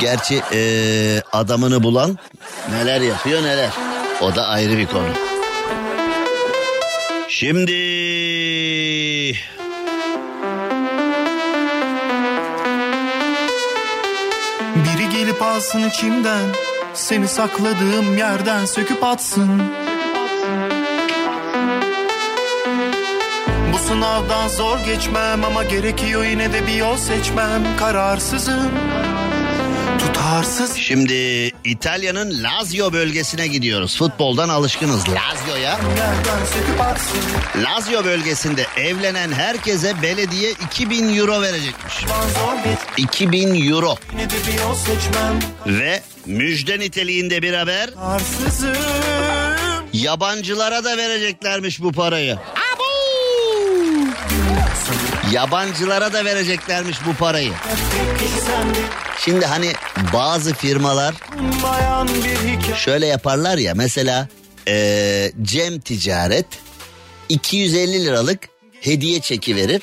Gerçi 0.00 0.42
eee, 0.52 1.22
adamını 1.32 1.82
bulan 1.82 2.18
neler 2.70 3.00
yapıyor 3.00 3.42
neler. 3.42 3.70
O 4.24 4.34
da 4.34 4.46
ayrı 4.46 4.78
bir 4.78 4.86
konu. 4.86 5.08
Şimdi 7.28 7.72
Biri 14.76 15.08
gelip 15.12 15.42
alsın 15.42 15.88
içimden 15.88 16.44
Seni 16.94 17.28
sakladığım 17.28 18.18
yerden 18.18 18.64
söküp 18.64 19.04
atsın. 19.04 19.62
Bu 23.72 23.78
sınavdan 23.78 24.48
zor 24.48 24.78
geçmem 24.78 25.44
ama 25.44 25.64
gerekiyor 25.64 26.24
yine 26.24 26.52
de 26.52 26.66
bir 26.66 26.74
yol 26.74 26.96
seçmem. 26.96 27.62
Kararsızım. 27.78 28.70
Tutarsız 29.98 30.76
Şimdi 30.76 31.50
İtalya'nın 31.64 32.42
Lazio 32.42 32.92
bölgesine 32.92 33.46
gidiyoruz. 33.46 33.98
Futboldan 33.98 34.48
alışkınız 34.48 35.00
Lazio'ya. 35.08 35.78
Lazio 37.56 38.04
bölgesinde 38.04 38.66
evlenen 38.76 39.32
herkese 39.32 40.02
belediye 40.02 40.50
2000 40.50 41.16
euro 41.18 41.42
verecekmiş. 41.42 41.94
Zor 42.34 42.64
geç 42.64 42.78
2000 42.96 43.70
euro. 43.70 43.96
Ve 45.66 46.02
müjde 46.26 46.78
niteliğinde 46.78 47.42
bir 47.42 47.54
haber. 47.54 47.90
Yabancılara 49.92 50.84
da 50.84 50.96
vereceklermiş 50.96 51.82
bu 51.82 51.92
parayı. 51.92 52.38
Yabancılara 55.34 56.12
da 56.12 56.24
vereceklermiş 56.24 56.98
bu 57.06 57.14
parayı. 57.14 57.52
Şimdi 59.24 59.46
hani 59.46 59.72
bazı 60.12 60.54
firmalar 60.54 61.14
şöyle 62.76 63.06
yaparlar 63.06 63.58
ya 63.58 63.74
mesela 63.74 64.28
eee, 64.66 65.32
Cem 65.42 65.80
Ticaret 65.80 66.46
250 67.28 68.04
liralık 68.04 68.38
hediye 68.80 69.20
çeki 69.20 69.56
verir. 69.56 69.82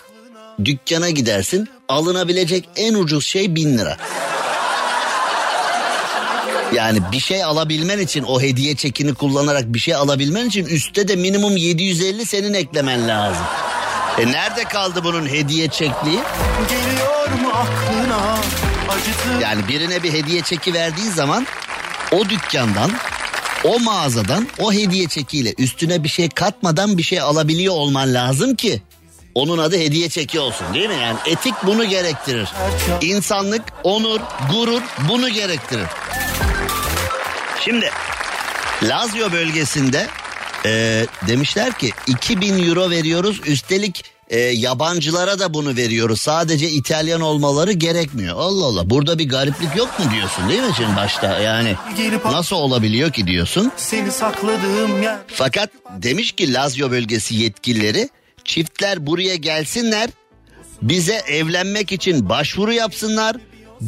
Dükkana 0.65 1.09
gidersin 1.09 1.69
alınabilecek 1.89 2.69
en 2.75 2.93
ucuz 2.93 3.25
şey 3.25 3.55
1000 3.55 3.77
lira. 3.77 3.97
Yani 6.73 6.99
bir 7.11 7.19
şey 7.19 7.43
alabilmen 7.43 7.99
için 7.99 8.23
o 8.23 8.41
hediye 8.41 8.75
çekini 8.75 9.13
kullanarak 9.13 9.63
bir 9.73 9.79
şey 9.79 9.95
alabilmen 9.95 10.47
için 10.47 10.65
üstte 10.65 11.07
de 11.07 11.15
minimum 11.15 11.57
750 11.57 12.25
senin 12.25 12.53
eklemen 12.53 13.07
lazım. 13.07 13.45
E 14.17 14.31
nerede 14.31 14.63
kaldı 14.63 15.03
bunun 15.03 15.27
hediye 15.27 15.67
çekliği? 15.67 16.19
geliyor 16.69 17.27
mu 17.41 17.49
aklına 17.53 18.37
Acıtır 18.89 19.39
Yani 19.41 19.67
birine 19.67 20.03
bir 20.03 20.13
hediye 20.13 20.41
çeki 20.41 20.73
verdiği 20.73 21.09
zaman 21.11 21.47
o 22.11 22.29
dükkandan, 22.29 22.91
o 23.63 23.79
mağazadan 23.79 24.47
o 24.59 24.73
hediye 24.73 25.07
çekiyle 25.07 25.53
üstüne 25.57 26.03
bir 26.03 26.09
şey 26.09 26.29
katmadan 26.29 26.97
bir 26.97 27.03
şey 27.03 27.21
alabiliyor 27.21 27.73
olman 27.73 28.13
lazım 28.13 28.55
ki 28.55 28.81
onun 29.35 29.57
adı 29.57 29.77
hediye 29.77 30.09
çeki 30.09 30.39
olsun 30.39 30.67
değil 30.73 30.89
mi? 30.89 30.95
Yani 31.01 31.17
etik 31.25 31.53
bunu 31.65 31.85
gerektirir. 31.85 32.49
İnsanlık, 33.01 33.61
onur, 33.83 34.19
gurur 34.51 34.81
bunu 35.09 35.29
gerektirir. 35.29 35.87
Şimdi 37.65 37.89
Lazio 38.83 39.31
bölgesinde 39.31 40.07
e, 40.65 41.05
demişler 41.27 41.77
ki 41.77 41.91
2000 42.07 42.69
euro 42.69 42.89
veriyoruz 42.89 43.41
üstelik 43.45 44.05
e, 44.31 44.39
yabancılara 44.39 45.39
da 45.39 45.53
bunu 45.53 45.75
veriyoruz. 45.75 46.21
Sadece 46.21 46.69
İtalyan 46.69 47.21
olmaları 47.21 47.71
gerekmiyor. 47.71 48.35
Allah 48.37 48.65
Allah 48.65 48.89
burada 48.89 49.19
bir 49.19 49.29
gariplik 49.29 49.75
yok 49.75 49.99
mu 49.99 50.05
diyorsun 50.11 50.49
değil 50.49 50.61
mi 50.61 50.73
şimdi 50.77 50.95
başta 50.95 51.39
yani 51.39 51.75
nasıl 52.25 52.55
olabiliyor 52.55 53.11
ki 53.11 53.27
diyorsun. 53.27 53.71
Seni 53.77 54.11
sakladığım 54.11 55.03
yer 55.03 55.17
Fakat 55.27 55.69
demiş 55.97 56.31
ki 56.31 56.53
Lazio 56.53 56.91
bölgesi 56.91 57.35
yetkilileri 57.35 58.09
çiftler 58.45 59.07
buraya 59.07 59.35
gelsinler 59.35 60.09
bize 60.81 61.15
evlenmek 61.15 61.91
için 61.91 62.29
başvuru 62.29 62.73
yapsınlar. 62.73 63.35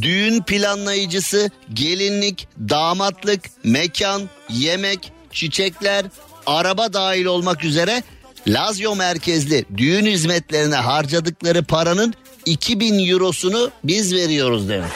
Düğün 0.02 0.44
planlayıcısı, 0.44 1.50
gelinlik, 1.74 2.48
damatlık, 2.70 3.42
mekan, 3.64 4.30
yemek, 4.50 5.12
çiçekler, 5.32 6.06
araba 6.46 6.94
dahil 6.94 7.26
olmak 7.26 7.64
üzere 7.64 8.04
Lazio 8.48 8.96
merkezli 8.96 9.66
düğün 9.78 10.06
hizmetlerine 10.06 10.76
harcadıkları 10.76 11.64
paranın 11.64 12.14
2000 12.46 13.10
eurosunu 13.10 13.72
biz 13.84 14.14
veriyoruz 14.14 14.70
demiş. 14.70 14.92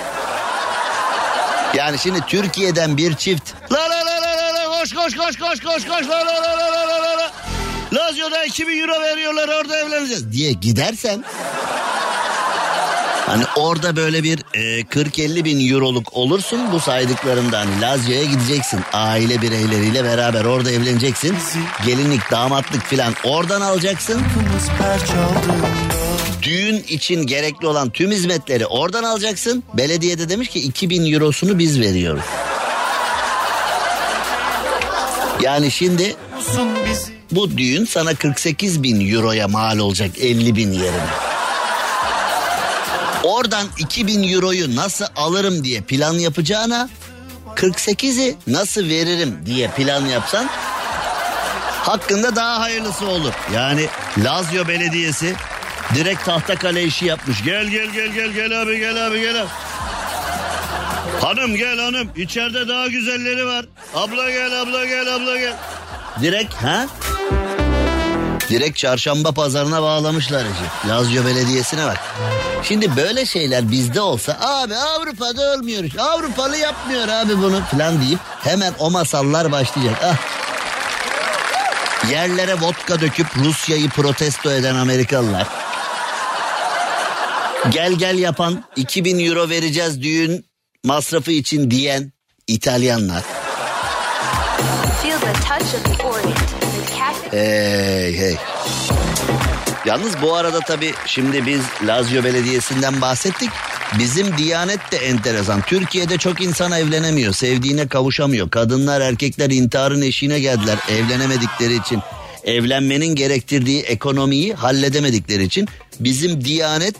Yani 1.75 1.99
şimdi 1.99 2.21
Türkiye'den 2.27 2.97
bir 2.97 3.15
çift 3.15 3.53
la 3.71 3.89
la 3.89 4.05
la 4.05 4.21
la 4.21 4.53
la 4.55 4.79
koş 4.79 4.93
koş 4.93 5.15
koş 5.15 5.37
koş 5.37 5.59
koş 5.59 5.85
koş 5.85 6.07
la 6.09 6.25
la 6.25 6.25
la 6.25 6.57
la 6.57 6.71
la 6.71 7.01
la 7.01 7.17
la 7.17 7.31
Lazio'da 7.93 8.45
2000 8.45 8.81
euro 8.81 9.01
veriyorlar 9.01 9.47
orada 9.47 9.77
evleneceğiz 9.77 10.31
diye 10.31 10.51
gidersen 10.51 11.23
Hani 13.27 13.43
orada 13.55 13.95
böyle 13.95 14.23
bir 14.23 14.39
e, 14.53 14.81
40-50 14.81 15.43
bin 15.43 15.73
euroluk 15.73 16.13
olursun 16.13 16.71
bu 16.71 16.79
saydıklarımda 16.79 17.59
hani 17.59 17.81
Lazio'ya 17.81 18.23
gideceksin. 18.23 18.79
Aile 18.93 19.41
bireyleriyle 19.41 20.03
beraber 20.03 20.45
orada 20.45 20.71
evleneceksin. 20.71 21.35
Gelinlik, 21.85 22.31
damatlık 22.31 22.83
filan 22.83 23.13
oradan 23.23 23.61
alacaksın. 23.61 24.21
Düğün 26.43 26.83
için 26.87 27.27
gerekli 27.27 27.67
olan 27.67 27.89
tüm 27.89 28.11
hizmetleri 28.11 28.65
oradan 28.65 29.03
alacaksın. 29.03 29.63
Belediye 29.73 30.19
de 30.19 30.29
demiş 30.29 30.49
ki 30.49 30.59
2000 30.59 31.13
eurosunu 31.13 31.59
biz 31.59 31.79
veriyoruz. 31.79 32.25
Yani 35.41 35.71
şimdi 35.71 36.15
bu 37.31 37.57
düğün 37.57 37.85
sana 37.85 38.15
48 38.15 38.83
bin 38.83 39.13
euroya 39.13 39.47
mal 39.47 39.77
olacak 39.77 40.11
50 40.19 40.55
bin 40.55 40.71
yerine. 40.71 41.36
Oradan 43.27 43.67
2000 43.77 44.33
euroyu 44.33 44.75
nasıl 44.75 45.05
alırım 45.15 45.63
diye 45.63 45.81
plan 45.81 46.13
yapacağına 46.13 46.89
48'i 47.55 48.35
nasıl 48.47 48.89
veririm 48.89 49.39
diye 49.45 49.67
plan 49.67 50.05
yapsan 50.05 50.49
hakkında 51.81 52.35
daha 52.35 52.59
hayırlısı 52.59 53.07
olur. 53.07 53.33
Yani 53.53 53.87
Lazio 54.17 54.67
Belediyesi 54.67 55.35
direkt 55.95 56.25
tahtakale 56.25 56.83
işi 56.83 57.05
yapmış. 57.05 57.43
Gel 57.43 57.67
gel 57.67 57.87
gel 57.89 58.07
gel 58.07 58.31
gel 58.31 58.61
abi 58.61 58.79
gel 58.79 59.07
abi 59.07 59.21
gel 59.21 59.41
abi. 59.41 59.49
Hanım 61.21 61.55
gel 61.55 61.79
hanım 61.79 62.09
içeride 62.15 62.67
daha 62.67 62.87
güzelleri 62.87 63.45
var. 63.45 63.65
Abla 63.95 64.29
gel 64.31 64.61
abla 64.61 64.85
gel 64.85 65.15
abla 65.15 65.37
gel. 65.37 65.53
Direkt 66.21 66.53
ha? 66.53 66.85
Direkt 68.49 68.77
çarşamba 68.77 69.31
pazarına 69.31 69.81
bağlamışlar 69.81 70.45
işi. 70.45 70.89
Lazio 70.89 71.25
Belediyesi'ne 71.25 71.85
bak. 71.85 71.99
Şimdi 72.63 72.95
böyle 72.95 73.25
şeyler 73.25 73.71
bizde 73.71 74.01
olsa 74.01 74.37
abi 74.41 74.75
Avrupa'da 74.75 75.53
olmuyor. 75.53 75.83
Avrupalı 75.99 76.57
yapmıyor 76.57 77.07
abi 77.07 77.37
bunu 77.37 77.61
falan 77.71 78.01
deyip 78.01 78.19
hemen 78.43 78.73
o 78.79 78.91
masallar 78.91 79.51
başlayacak. 79.51 79.95
Ah. 80.03 80.15
Yerlere 82.11 82.61
vodka 82.61 83.01
döküp 83.01 83.27
Rusya'yı 83.37 83.89
protesto 83.89 84.51
eden 84.51 84.75
Amerikalılar. 84.75 85.47
Gel 87.69 87.93
gel 87.93 88.17
yapan 88.17 88.63
2000 88.75 89.19
euro 89.19 89.49
vereceğiz 89.49 90.01
düğün 90.01 90.45
masrafı 90.83 91.31
için 91.31 91.71
diyen 91.71 92.11
İtalyanlar. 92.47 93.23
Feel 95.01 95.19
the 95.19 95.33
touch 95.33 95.75
of 95.75 95.83
the 95.83 96.56
Hey 97.31 98.17
hey. 98.17 98.35
Yalnız 99.85 100.21
bu 100.21 100.35
arada 100.35 100.59
tabii 100.59 100.93
şimdi 101.05 101.45
biz 101.45 101.61
Lazio 101.87 102.23
Belediyesi'nden 102.23 103.01
bahsettik. 103.01 103.49
Bizim 103.99 104.37
Diyanet 104.37 104.91
de 104.91 104.97
enteresan. 104.97 105.61
Türkiye'de 105.61 106.17
çok 106.17 106.41
insan 106.41 106.71
evlenemiyor, 106.71 107.33
sevdiğine 107.33 107.87
kavuşamıyor. 107.87 108.49
Kadınlar 108.49 109.01
erkekler 109.01 109.49
intiharın 109.49 110.01
eşiğine 110.01 110.39
geldiler 110.39 110.77
evlenemedikleri 110.89 111.75
için. 111.75 112.01
Evlenmenin 112.43 113.15
gerektirdiği 113.15 113.81
ekonomiyi 113.81 114.53
halledemedikleri 114.53 115.43
için 115.43 115.67
bizim 115.99 116.45
Diyanet 116.45 116.95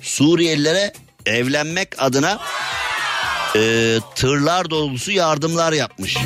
Suriyelilere 0.00 0.92
evlenmek 1.26 2.02
adına 2.02 2.38
e, 3.56 3.96
tırlar 4.14 4.70
dolusu 4.70 5.12
yardımlar 5.12 5.72
yapmış. 5.72 6.16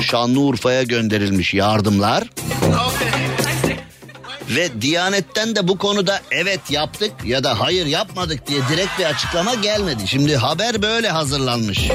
Şanlıurfa'ya 0.00 0.82
gönderilmiş 0.82 1.54
yardımlar. 1.54 2.24
Ve 4.48 4.82
Diyanet'ten 4.82 5.56
de 5.56 5.68
bu 5.68 5.78
konuda 5.78 6.20
evet 6.30 6.60
yaptık 6.70 7.12
ya 7.24 7.44
da 7.44 7.60
hayır 7.60 7.86
yapmadık 7.86 8.46
diye 8.46 8.60
direkt 8.72 8.98
bir 8.98 9.04
açıklama 9.04 9.54
gelmedi. 9.54 10.08
Şimdi 10.08 10.36
haber 10.36 10.82
böyle 10.82 11.08
hazırlanmış. 11.08 11.88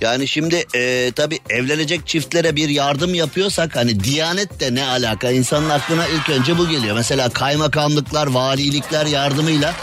Yani 0.00 0.28
şimdi 0.28 0.64
e, 0.74 1.12
tabii 1.16 1.38
evlenecek 1.50 2.06
çiftlere 2.06 2.56
bir 2.56 2.68
yardım 2.68 3.14
yapıyorsak 3.14 3.76
hani 3.76 4.04
Diyanet 4.04 4.60
de 4.60 4.74
ne 4.74 4.86
alaka? 4.86 5.30
İnsanın 5.30 5.70
aklına 5.70 6.06
ilk 6.06 6.30
önce 6.30 6.58
bu 6.58 6.68
geliyor. 6.68 6.96
Mesela 6.96 7.28
kaymakamlıklar, 7.28 8.26
valilikler 8.26 9.06
yardımıyla 9.06 9.74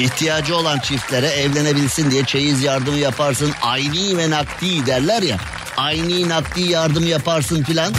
ihtiyacı 0.00 0.56
olan 0.56 0.78
çiftlere 0.78 1.26
evlenebilsin 1.26 2.10
diye 2.10 2.24
çeyiz 2.24 2.62
yardımı 2.62 2.98
yaparsın. 2.98 3.52
Ayni 3.62 4.18
ve 4.18 4.30
nakdi 4.30 4.86
derler 4.86 5.22
ya. 5.22 5.36
Ayni 5.76 6.28
nakdi 6.28 6.60
yardım 6.60 7.06
yaparsın 7.06 7.62
filan. 7.62 7.92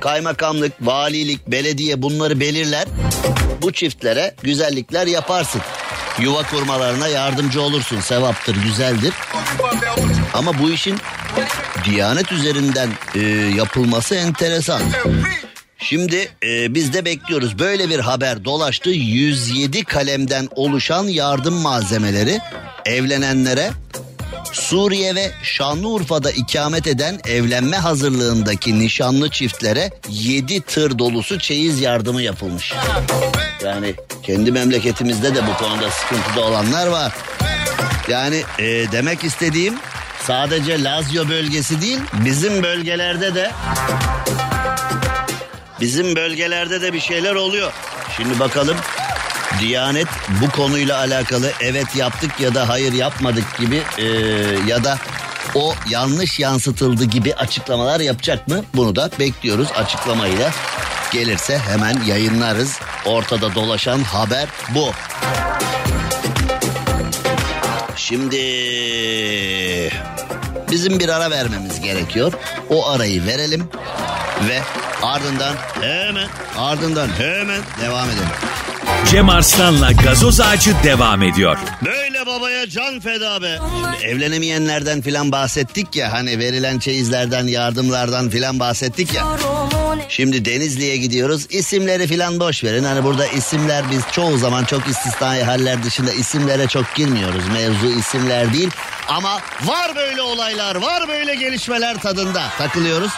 Kaymakamlık, 0.00 0.72
valilik, 0.80 1.46
belediye 1.46 2.02
bunları 2.02 2.40
belirler. 2.40 2.84
Bu 3.62 3.72
çiftlere 3.72 4.34
güzellikler 4.42 5.06
yaparsın. 5.06 5.60
yuva 6.20 6.42
kurmalarına 6.42 7.08
yardımcı 7.08 7.62
olursun. 7.62 8.00
Sevaptır, 8.00 8.56
güzeldir. 8.56 9.14
Ama 10.34 10.58
bu 10.58 10.70
işin 10.70 10.98
Diyanet 11.84 12.32
üzerinden 12.32 12.88
e, 13.14 13.20
yapılması 13.56 14.14
enteresan. 14.14 14.82
Şimdi 15.78 16.28
e, 16.42 16.74
biz 16.74 16.92
de 16.92 17.04
bekliyoruz. 17.04 17.58
Böyle 17.58 17.88
bir 17.90 17.98
haber 17.98 18.44
dolaştı. 18.44 18.90
107 18.90 19.84
kalemden 19.84 20.48
oluşan 20.54 21.04
yardım 21.04 21.54
malzemeleri 21.54 22.40
evlenenlere 22.84 23.70
Suriye 24.52 25.14
ve 25.14 25.30
Şanlıurfa'da 25.42 26.30
ikamet 26.30 26.86
eden 26.86 27.20
evlenme 27.24 27.76
hazırlığındaki 27.76 28.78
nişanlı 28.78 29.30
çiftlere 29.30 29.90
7 30.08 30.60
tır 30.60 30.98
dolusu 30.98 31.38
çeyiz 31.38 31.80
yardımı 31.80 32.22
yapılmış. 32.22 32.72
Yani 33.64 33.94
kendi 34.22 34.52
memleketimizde 34.52 35.34
de 35.34 35.40
bu 35.46 35.64
konuda 35.64 35.90
sıkıntıda 35.90 36.44
olanlar 36.44 36.86
var. 36.86 37.12
Yani 38.08 38.42
e, 38.58 38.64
demek 38.92 39.24
istediğim 39.24 39.74
sadece 40.26 40.84
Lazio 40.84 41.28
bölgesi 41.28 41.80
değil 41.80 41.98
bizim 42.24 42.62
bölgelerde 42.62 43.34
de 43.34 43.50
bizim 45.80 46.16
bölgelerde 46.16 46.82
de 46.82 46.92
bir 46.92 47.00
şeyler 47.00 47.34
oluyor. 47.34 47.72
Şimdi 48.16 48.40
bakalım 48.40 48.76
Diyanet 49.60 50.08
bu 50.42 50.50
konuyla 50.50 50.98
alakalı 50.98 51.52
evet 51.60 51.96
yaptık 51.96 52.40
ya 52.40 52.54
da 52.54 52.68
hayır 52.68 52.92
yapmadık 52.92 53.58
gibi 53.58 53.82
e, 53.98 54.04
ya 54.66 54.84
da 54.84 54.98
o 55.54 55.74
yanlış 55.90 56.38
yansıtıldı 56.40 57.04
gibi 57.04 57.34
açıklamalar 57.34 58.00
yapacak 58.00 58.48
mı? 58.48 58.64
Bunu 58.74 58.96
da 58.96 59.10
bekliyoruz 59.18 59.68
açıklamayla. 59.76 60.50
Gelirse 61.12 61.58
hemen 61.58 62.02
yayınlarız. 62.02 62.78
Ortada 63.06 63.54
dolaşan 63.54 63.98
haber 63.98 64.48
bu. 64.74 64.90
Şimdi 67.96 68.36
bizim 70.76 71.00
bir 71.00 71.08
ara 71.08 71.30
vermemiz 71.30 71.80
gerekiyor. 71.80 72.32
O 72.70 72.88
arayı 72.88 73.26
verelim 73.26 73.68
ve 74.48 74.60
ardından 75.02 75.54
hemen 75.80 76.28
ardından 76.58 77.08
hemen 77.18 77.60
devam 77.82 78.08
edelim. 78.08 78.28
Cem 79.10 79.28
Arslan'la 79.28 79.92
gazoz 79.92 80.40
ağacı 80.40 80.74
devam 80.84 81.22
ediyor. 81.22 81.58
Böyle 81.84 82.26
babaya 82.26 82.68
can 82.68 83.00
feda 83.00 83.42
be. 83.42 83.58
Şimdi 83.80 84.06
evlenemeyenlerden 84.06 85.00
filan 85.00 85.32
bahsettik 85.32 85.96
ya 85.96 86.12
hani 86.12 86.38
verilen 86.38 86.78
çeyizlerden 86.78 87.46
yardımlardan 87.46 88.28
filan 88.30 88.60
bahsettik 88.60 89.14
ya. 89.14 89.24
Şimdi 90.08 90.44
Denizli'ye 90.44 90.96
gidiyoruz. 90.96 91.46
İsimleri 91.50 92.06
filan 92.06 92.40
boş 92.40 92.64
verin. 92.64 92.84
Hani 92.84 93.04
burada 93.04 93.26
isimler 93.26 93.90
biz 93.90 94.00
çoğu 94.12 94.38
zaman 94.38 94.64
çok 94.64 94.88
istisnai 94.88 95.42
haller 95.42 95.82
dışında 95.82 96.12
isimlere 96.12 96.66
çok 96.66 96.94
girmiyoruz. 96.94 97.48
Mevzu 97.48 97.98
isimler 97.98 98.52
değil. 98.52 98.70
Ama 99.08 99.40
var 99.64 99.96
böyle 99.96 100.22
olaylar, 100.22 100.76
var 100.76 101.08
böyle 101.08 101.34
gelişmeler 101.34 102.00
tadında 102.02 102.42
takılıyoruz. 102.58 103.12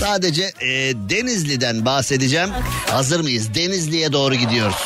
Sadece 0.00 0.52
e, 0.60 0.68
Denizli'den 0.94 1.84
bahsedeceğim. 1.86 2.50
Hazır 2.90 3.20
mıyız? 3.20 3.54
Denizli'ye 3.54 4.12
doğru 4.12 4.34
gidiyoruz. 4.34 4.76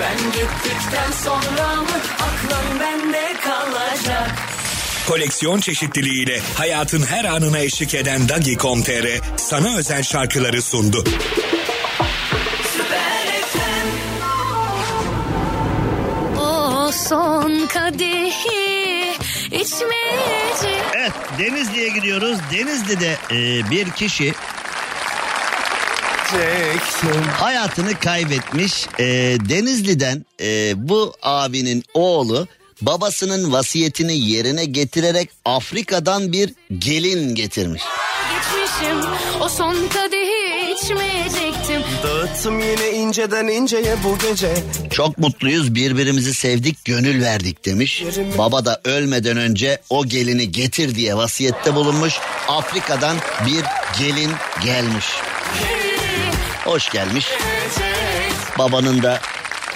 Ben 0.00 0.16
gittikten 0.32 1.10
sonra 1.24 1.74
mı 1.76 1.88
aklım 2.20 2.80
bende 2.80 3.32
kalacak? 3.44 4.49
Koleksiyon 5.08 5.60
çeşitliliğiyle 5.60 6.40
hayatın 6.54 7.02
her 7.02 7.24
anına 7.24 7.58
eşlik 7.58 7.94
eden 7.94 8.28
Dagi.com.tr 8.28 9.20
sana 9.36 9.76
özel 9.76 10.02
şarkıları 10.02 10.62
sundu. 10.62 11.04
O 16.38 16.90
son 16.92 17.66
kadehi 17.66 19.12
içmeyecek. 19.46 20.82
Evet 20.96 21.12
Denizli'ye 21.38 21.88
gidiyoruz. 21.88 22.38
Denizli'de 22.52 23.16
e, 23.30 23.70
bir 23.70 23.90
kişi 23.90 24.34
hayatını 27.32 27.98
kaybetmiş. 27.98 28.86
E, 28.98 29.04
Denizli'den 29.48 30.24
e, 30.40 30.72
bu 30.88 31.12
abinin 31.22 31.84
oğlu 31.94 32.48
babasının 32.82 33.52
vasiyetini 33.52 34.18
yerine 34.18 34.64
getirerek 34.64 35.30
Afrika'dan 35.44 36.32
bir 36.32 36.54
gelin 36.78 37.34
getirmiş. 37.34 37.82
Geçmişim 38.30 39.10
o 39.40 39.48
son 39.48 39.74
kadehi 39.88 40.72
içmeyecektim. 40.72 41.82
Dağıttım 42.02 42.60
yine 42.60 42.90
inceden 42.90 43.46
inceye 43.46 43.96
bu 44.04 44.18
gece. 44.18 44.54
Çok 44.90 45.18
mutluyuz 45.18 45.74
birbirimizi 45.74 46.34
sevdik 46.34 46.84
gönül 46.84 47.22
verdik 47.22 47.64
demiş. 47.64 48.04
Baba 48.38 48.64
da 48.64 48.80
ölmeden 48.84 49.36
önce 49.36 49.78
o 49.90 50.06
gelini 50.06 50.52
getir 50.52 50.94
diye 50.94 51.16
vasiyette 51.16 51.74
bulunmuş. 51.74 52.14
Afrika'dan 52.48 53.16
bir 53.46 53.64
gelin 53.98 54.30
gelmiş. 54.64 55.06
Hoş 56.64 56.90
gelmiş. 56.90 57.26
Babanın 58.58 59.02
da 59.02 59.20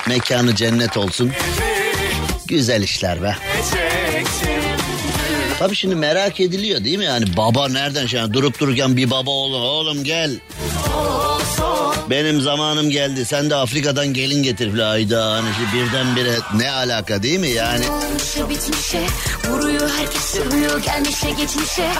mekanı 0.06 0.54
cennet 0.54 0.96
olsun. 0.96 1.32
Güzel 2.48 2.82
işler 2.82 3.22
be. 3.22 3.36
Tabii 5.58 5.76
şimdi 5.76 5.94
merak 5.94 6.40
ediliyor 6.40 6.84
değil 6.84 6.98
mi? 6.98 7.04
Yani 7.04 7.36
baba 7.36 7.68
nereden 7.68 8.06
şey 8.06 8.32
durup 8.32 8.60
dururken 8.60 8.96
bir 8.96 9.10
baba 9.10 9.30
oğlum 9.30 9.62
oğlum 9.62 10.04
gel. 10.04 10.30
Benim 12.10 12.40
zamanım 12.40 12.90
geldi. 12.90 13.24
Sen 13.24 13.50
de 13.50 13.54
Afrika'dan 13.54 14.06
gelin 14.06 14.42
getir. 14.42 14.78
Hayda 14.78 15.30
hani 15.30 15.48
şu 15.54 15.76
birdenbire 15.78 16.36
ne 16.54 16.70
alaka 16.70 17.22
değil 17.22 17.38
mi 17.38 17.48
yani? 17.48 17.84
Olmuşa 17.90 18.50
bitmişe 18.50 19.02
vuruyor 19.48 19.90
herkes 19.98 20.22
sövüyor 20.22 20.82
gelmişe 20.82 21.30
geçmişe. 21.30 21.90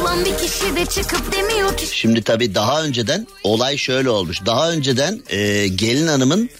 Olan 0.00 0.24
bir 0.24 0.36
kişi 0.38 0.76
de 0.76 0.86
çıkıp 0.86 1.32
demiyor 1.32 1.76
ki. 1.76 1.86
Şimdi 1.92 2.22
tabii 2.22 2.54
daha 2.54 2.82
önceden 2.82 3.26
olay 3.42 3.76
şöyle 3.76 4.10
olmuş. 4.10 4.46
Daha 4.46 4.70
önceden 4.70 5.22
e, 5.28 5.68
gelin 5.68 6.06
hanımın 6.06 6.50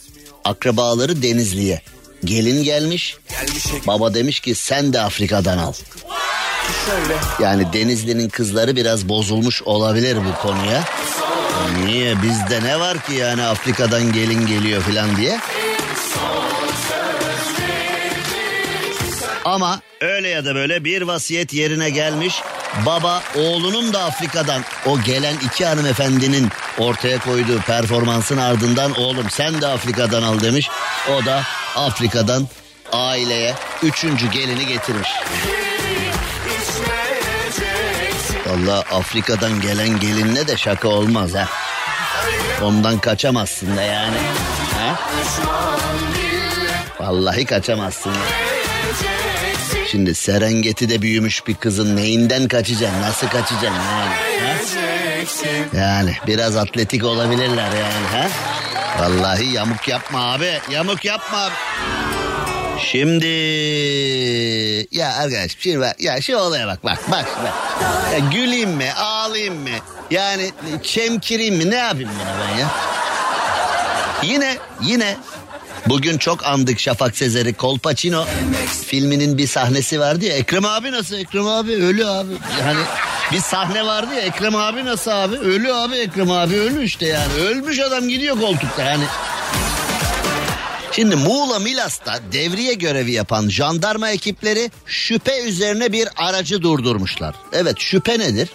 akrabaları 0.44 1.22
Denizli'ye. 1.22 1.82
Gelin 2.24 2.64
gelmiş. 2.64 3.16
Baba 3.86 4.14
demiş 4.14 4.40
ki 4.40 4.54
sen 4.54 4.92
de 4.92 5.00
Afrika'dan 5.00 5.58
al. 5.58 5.72
Yani 7.40 7.72
Denizli'nin 7.72 8.28
kızları 8.28 8.76
biraz 8.76 9.08
bozulmuş 9.08 9.62
olabilir 9.62 10.16
bu 10.16 10.42
konuya. 10.42 10.84
Niye 11.84 12.22
bizde 12.22 12.62
ne 12.62 12.80
var 12.80 12.98
ki 13.06 13.14
yani 13.14 13.42
Afrika'dan 13.42 14.12
gelin 14.12 14.46
geliyor 14.46 14.82
falan 14.82 15.16
diye. 15.16 15.40
Ama 19.44 19.80
öyle 20.00 20.28
ya 20.28 20.44
da 20.44 20.54
böyle 20.54 20.84
bir 20.84 21.02
vasiyet 21.02 21.52
yerine 21.52 21.90
gelmiş. 21.90 22.42
Baba 22.86 23.22
oğlunun 23.36 23.92
da 23.92 24.04
Afrika'dan 24.04 24.62
o 24.86 25.00
gelen 25.00 25.34
iki 25.44 25.66
hanımefendinin 25.66 26.48
ortaya 26.78 27.18
koyduğu 27.18 27.58
performansın 27.58 28.36
ardından 28.36 28.94
oğlum 28.94 29.30
sen 29.30 29.60
de 29.60 29.66
Afrika'dan 29.66 30.22
al 30.22 30.40
demiş. 30.40 30.68
O 31.12 31.24
da 31.24 31.42
Afrika'dan 31.76 32.48
aileye 32.92 33.54
üçüncü 33.82 34.30
gelini 34.30 34.66
getirmiş. 34.66 35.08
Valla 38.46 38.78
Afrika'dan 38.78 39.60
gelen 39.60 40.00
gelinle 40.00 40.48
de 40.48 40.56
şaka 40.56 40.88
olmaz 40.88 41.34
ha. 41.34 41.48
Ondan 42.62 42.98
kaçamazsın 42.98 43.76
da 43.76 43.82
yani. 43.82 44.16
Ha? 44.78 44.98
Vallahi 47.00 47.44
kaçamazsın. 47.44 48.12
Şimdi 49.90 50.14
Serengeti'de 50.14 51.02
büyümüş 51.02 51.46
bir 51.46 51.54
kızın 51.54 51.96
neyinden 51.96 52.48
kaçacaksın? 52.48 53.02
Nasıl 53.02 53.26
kaçacaksın 53.26 53.66
yani? 53.66 54.14
Ha? 54.44 55.78
Yani 55.78 56.16
biraz 56.26 56.56
atletik 56.56 57.04
olabilirler 57.04 57.70
yani 57.72 58.06
ha? 58.12 58.28
Vallahi 58.98 59.52
yamuk 59.52 59.88
yapma 59.88 60.32
abi. 60.32 60.52
Yamuk 60.70 61.04
yapma. 61.04 61.50
Şimdi 62.90 63.26
ya 64.90 65.12
arkadaş 65.12 65.56
şimdi 65.58 65.80
bak 65.80 66.00
ya 66.00 66.20
şu 66.20 66.36
olaya 66.36 66.66
bak 66.66 66.84
bak 66.84 66.98
bak 67.10 67.26
bak. 67.44 67.52
Ya 68.12 68.18
güleyim 68.18 68.70
mi 68.70 68.92
ağlayayım 68.92 69.54
mı? 69.62 69.68
Yani 70.10 70.50
çemkireyim 70.82 71.54
mi 71.56 71.70
ne 71.70 71.74
yapayım 71.76 72.10
buna 72.20 72.34
ben 72.40 72.58
ya? 72.58 72.68
Yine 74.22 74.56
yine 74.82 75.16
bugün 75.86 76.18
çok 76.18 76.46
andık 76.46 76.80
Şafak 76.80 77.16
Sezer'i 77.16 77.54
Kolpaçino 77.54 78.24
filminin 78.86 79.38
bir 79.38 79.46
sahnesi 79.46 80.00
vardı 80.00 80.24
ya 80.24 80.34
Ekrem 80.36 80.64
abi 80.64 80.92
nasıl 80.92 81.16
Ekrem 81.16 81.46
abi 81.46 81.72
ölü 81.72 82.06
abi 82.06 82.32
hani 82.64 82.80
bir 83.34 83.40
sahne 83.40 83.86
vardı 83.86 84.14
ya 84.14 84.20
Ekrem 84.20 84.56
abi 84.56 84.84
nasıl 84.84 85.10
abi 85.10 85.36
ölü 85.36 85.74
abi 85.74 85.96
Ekrem 85.96 86.30
abi 86.30 86.54
ölü 86.54 86.84
işte 86.84 87.06
yani 87.06 87.32
ölmüş 87.32 87.80
adam 87.80 88.08
gidiyor 88.08 88.40
koltukta 88.40 88.82
yani 88.82 89.04
Şimdi 90.92 91.16
Muğla 91.16 91.58
Milas'ta 91.58 92.18
devriye 92.32 92.74
görevi 92.74 93.12
yapan 93.12 93.48
jandarma 93.48 94.10
ekipleri 94.10 94.70
şüphe 94.86 95.42
üzerine 95.42 95.92
bir 95.92 96.08
aracı 96.16 96.62
durdurmuşlar. 96.62 97.34
Evet 97.52 97.76
şüphe 97.78 98.18
nedir? 98.18 98.48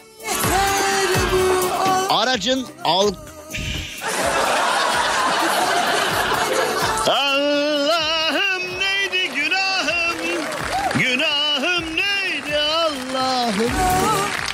Aracın 2.09 2.67
al... 2.83 3.13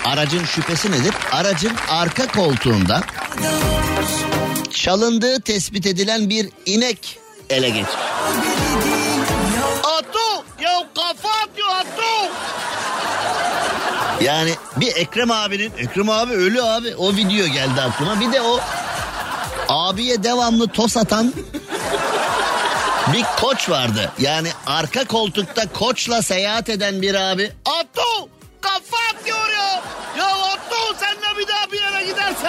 aracın 0.06 0.46
şüphesi 0.46 0.92
nedir? 0.92 1.14
Aracın 1.32 1.72
arka 1.90 2.28
koltuğunda 2.28 3.02
çalındığı 4.72 5.42
tespit 5.42 5.86
edilen 5.86 6.30
bir 6.30 6.50
inek 6.66 7.20
ele 7.50 7.70
geçmiş. 7.70 7.96
Atu! 9.84 10.46
Ya 10.62 10.88
kafa 10.96 11.30
atıyor 11.30 11.70
Atu! 11.70 12.34
Yani 14.22 14.52
bir 14.78 14.96
Ekrem 14.96 15.32
abinin, 15.32 15.72
Ekrem 15.78 16.10
abi 16.10 16.34
ölü 16.34 16.62
abi 16.62 16.96
o 16.96 17.16
video 17.16 17.48
geldi 17.48 17.82
aklıma. 17.82 18.20
Bir 18.20 18.32
de 18.32 18.42
o 18.42 18.60
abiye 19.70 20.24
devamlı 20.24 20.68
toz 20.68 20.98
atan 20.98 21.34
bir 23.14 23.26
koç 23.42 23.70
vardı. 23.70 24.12
Yani 24.20 24.50
arka 24.68 25.06
koltukta 25.06 25.72
koçla 25.74 26.22
seyahat 26.22 26.70
eden 26.70 27.02
bir 27.02 27.16
abi. 27.32 27.52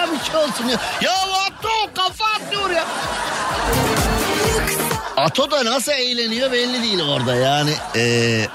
Bir 0.03 0.31
şey 0.31 0.35
olsun 0.35 0.67
ya. 0.67 0.79
Ya 1.01 1.13
Atu 1.47 1.93
kafa 1.95 2.25
atıyor 2.25 2.69
ya! 2.69 2.85
Ato 5.17 5.51
da 5.51 5.65
nasıl 5.65 5.91
eğleniyor 5.91 6.51
belli 6.51 6.83
değil 6.83 7.01
orada 7.01 7.35
yani. 7.35 7.71
Ee, 7.95 8.47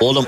oğlum 0.00 0.26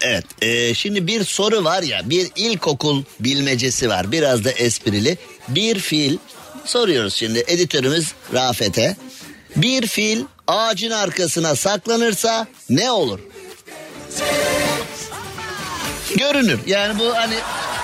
evet 0.00 0.24
ee, 0.42 0.74
şimdi 0.74 1.06
bir 1.06 1.24
soru 1.24 1.64
var 1.64 1.82
ya 1.82 2.00
bir 2.04 2.30
ilkokul 2.36 3.02
bilmecesi 3.20 3.88
var 3.88 4.12
biraz 4.12 4.44
da 4.44 4.50
esprili. 4.50 5.18
Bir 5.48 5.78
fil 5.78 6.18
soruyoruz 6.64 7.14
şimdi 7.14 7.44
editörümüz 7.46 8.12
Rafet'e. 8.34 8.96
Bir 9.56 9.86
fil 9.86 10.24
ağacın 10.46 10.90
arkasına 10.90 11.56
saklanırsa 11.56 12.46
ne 12.70 12.90
olur? 12.90 13.20
Görünür 16.16 16.60
yani 16.66 16.98
bu 16.98 17.16
hani 17.16 17.34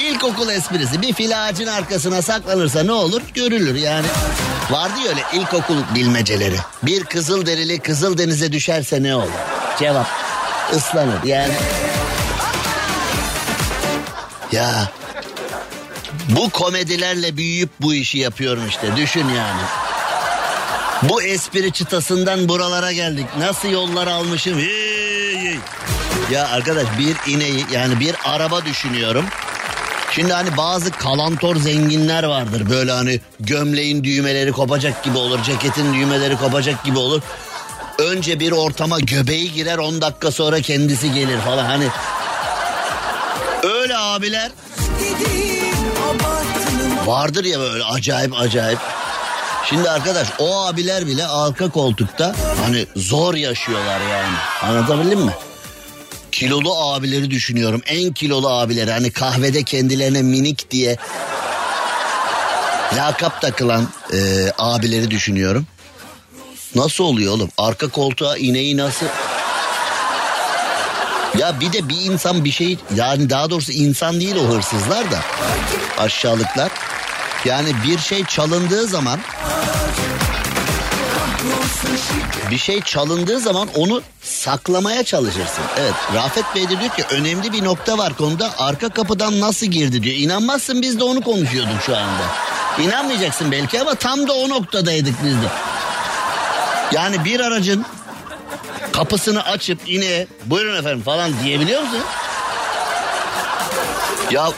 ilkokul 0.01 0.49
esprisi 0.49 1.03
bir 1.03 1.13
fil 1.13 1.45
ağacın 1.45 1.67
arkasına 1.67 2.23
saklanırsa 2.23 2.83
ne 2.83 2.93
olur 2.93 3.23
görülür 3.35 3.75
yani. 3.75 4.07
Vardı 4.71 5.01
ya 5.05 5.09
öyle 5.09 5.23
ilkokul 5.33 5.77
bilmeceleri. 5.95 6.57
Bir 6.83 7.05
kızıl 7.05 7.47
derili 7.47 7.79
kızıl 7.79 8.19
denize 8.19 8.53
düşerse 8.53 9.03
ne 9.03 9.15
olur? 9.15 9.33
Cevap 9.79 10.07
ıslanır 10.75 11.23
yani. 11.25 11.55
Ya 14.53 14.91
bu 16.29 16.51
komedilerle 16.51 17.37
büyüyüp 17.37 17.71
bu 17.81 17.95
işi 17.95 18.19
yapıyorum 18.19 18.69
işte 18.69 18.97
düşün 18.97 19.29
yani. 19.29 19.63
Bu 21.03 21.23
espri 21.23 21.73
çıtasından 21.73 22.49
buralara 22.49 22.93
geldik. 22.93 23.27
Nasıl 23.39 23.69
yollar 23.69 24.07
almışım. 24.07 24.59
Hey, 24.59 25.39
hey. 25.39 25.59
Ya 26.31 26.49
arkadaş 26.49 26.87
bir 26.99 27.33
ineği 27.33 27.65
yani 27.73 28.01
bir 28.01 28.15
araba 28.25 28.65
düşünüyorum. 28.65 29.25
Şimdi 30.17 30.33
hani 30.33 30.57
bazı 30.57 30.91
kalantor 30.91 31.57
zenginler 31.57 32.25
vardır. 32.25 32.71
Böyle 32.71 32.93
hani 32.93 33.21
gömleğin 33.41 34.05
düğmeleri 34.05 34.53
kopacak 34.53 35.05
gibi 35.05 35.19
olur. 35.19 35.43
Ceketin 35.43 35.95
düğmeleri 35.95 36.37
kopacak 36.37 36.85
gibi 36.85 36.99
olur. 36.99 37.23
Önce 37.99 38.41
bir 38.41 38.53
ortama 38.53 39.01
göbeği 39.01 39.53
girer 39.53 39.79
10 39.79 40.01
dakika 40.01 40.31
sonra 40.31 40.61
kendisi 40.61 41.13
gelir 41.13 41.39
falan. 41.39 41.65
Hani 41.65 41.89
öyle 43.63 43.97
abiler 43.97 44.51
vardır 47.07 47.45
ya 47.45 47.61
böyle 47.61 47.85
acayip 47.85 48.41
acayip. 48.41 48.79
Şimdi 49.65 49.91
arkadaş 49.91 50.29
o 50.39 50.67
abiler 50.67 51.07
bile 51.07 51.27
arka 51.27 51.71
koltukta 51.71 52.35
hani 52.65 52.87
zor 52.97 53.35
yaşıyorlar 53.35 54.01
yani. 54.01 54.37
Anlatabildim 54.63 55.21
mi? 55.21 55.33
Kilolu 56.37 56.93
abileri 56.93 57.31
düşünüyorum. 57.31 57.83
En 57.87 58.13
kilolu 58.13 58.49
abileri 58.49 58.91
hani 58.93 59.11
kahvede 59.11 59.63
kendilerine 59.63 60.23
minik 60.23 60.71
diye 60.71 60.97
lakap 62.97 63.43
takılan 63.43 63.89
e, 64.13 64.19
abileri 64.59 65.11
düşünüyorum. 65.11 65.67
Nasıl 66.75 67.05
oluyor 67.05 67.33
oğlum? 67.33 67.51
Arka 67.59 67.89
koltuğa 67.89 68.37
ineği 68.37 68.77
nasıl... 68.77 69.07
Ya 71.39 71.61
bir 71.61 71.73
de 71.73 71.89
bir 71.89 72.01
insan 72.01 72.45
bir 72.45 72.53
şey 72.53 72.79
yani 72.97 73.31
daha 73.31 73.51
doğrusu 73.51 73.73
insan 73.73 74.21
değil 74.21 74.37
o 74.37 74.55
hırsızlar 74.55 75.11
da 75.11 75.21
aşağılıklar. 75.99 76.73
Yani 77.45 77.69
bir 77.87 77.99
şey 77.99 78.25
çalındığı 78.25 78.87
zaman 78.87 79.21
bir 82.51 82.59
şey 82.59 82.81
çalındığı 82.81 83.41
zaman 83.41 83.69
onu 83.77 84.03
saklamaya 84.23 85.05
çalışırsın. 85.05 85.65
Evet 85.79 85.95
Rafet 86.15 86.45
Bey 86.55 86.65
de 86.65 86.81
diyor 86.81 86.91
ki 86.91 87.05
önemli 87.11 87.53
bir 87.53 87.65
nokta 87.65 87.99
var 87.99 88.17
konuda 88.17 88.51
arka 88.59 88.89
kapıdan 88.89 89.41
nasıl 89.41 89.67
girdi 89.67 90.03
diyor. 90.03 90.17
İnanmazsın 90.17 90.83
biz 90.83 91.01
de 91.01 91.05
onu 91.05 91.21
konuşuyorduk 91.21 91.83
şu 91.87 91.97
anda. 91.97 92.23
İnanmayacaksın 92.83 93.53
belki 93.53 93.81
ama 93.81 93.95
tam 93.95 94.29
da 94.29 94.33
o 94.33 94.49
noktadaydık 94.49 95.15
biz 95.25 95.35
de. 95.35 95.49
Yani 96.93 97.25
bir 97.25 97.41
aracın 97.41 97.87
kapısını 98.93 99.43
açıp 99.43 99.79
yine 99.87 100.27
buyurun 100.47 100.79
efendim 100.79 101.03
falan 101.03 101.33
diyebiliyor 101.45 101.83
musun? 101.83 102.01
Ya 104.31 104.49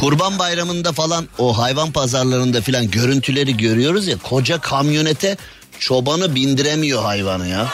Kurban 0.00 0.38
Bayramı'nda 0.38 0.92
falan 0.92 1.28
o 1.38 1.58
hayvan 1.58 1.92
pazarlarında 1.92 2.60
filan 2.60 2.90
görüntüleri 2.90 3.56
görüyoruz 3.56 4.06
ya 4.06 4.16
koca 4.18 4.60
kamyonete 4.60 5.36
çobanı 5.80 6.34
bindiremiyor 6.34 7.02
hayvanı 7.02 7.48
ya. 7.48 7.68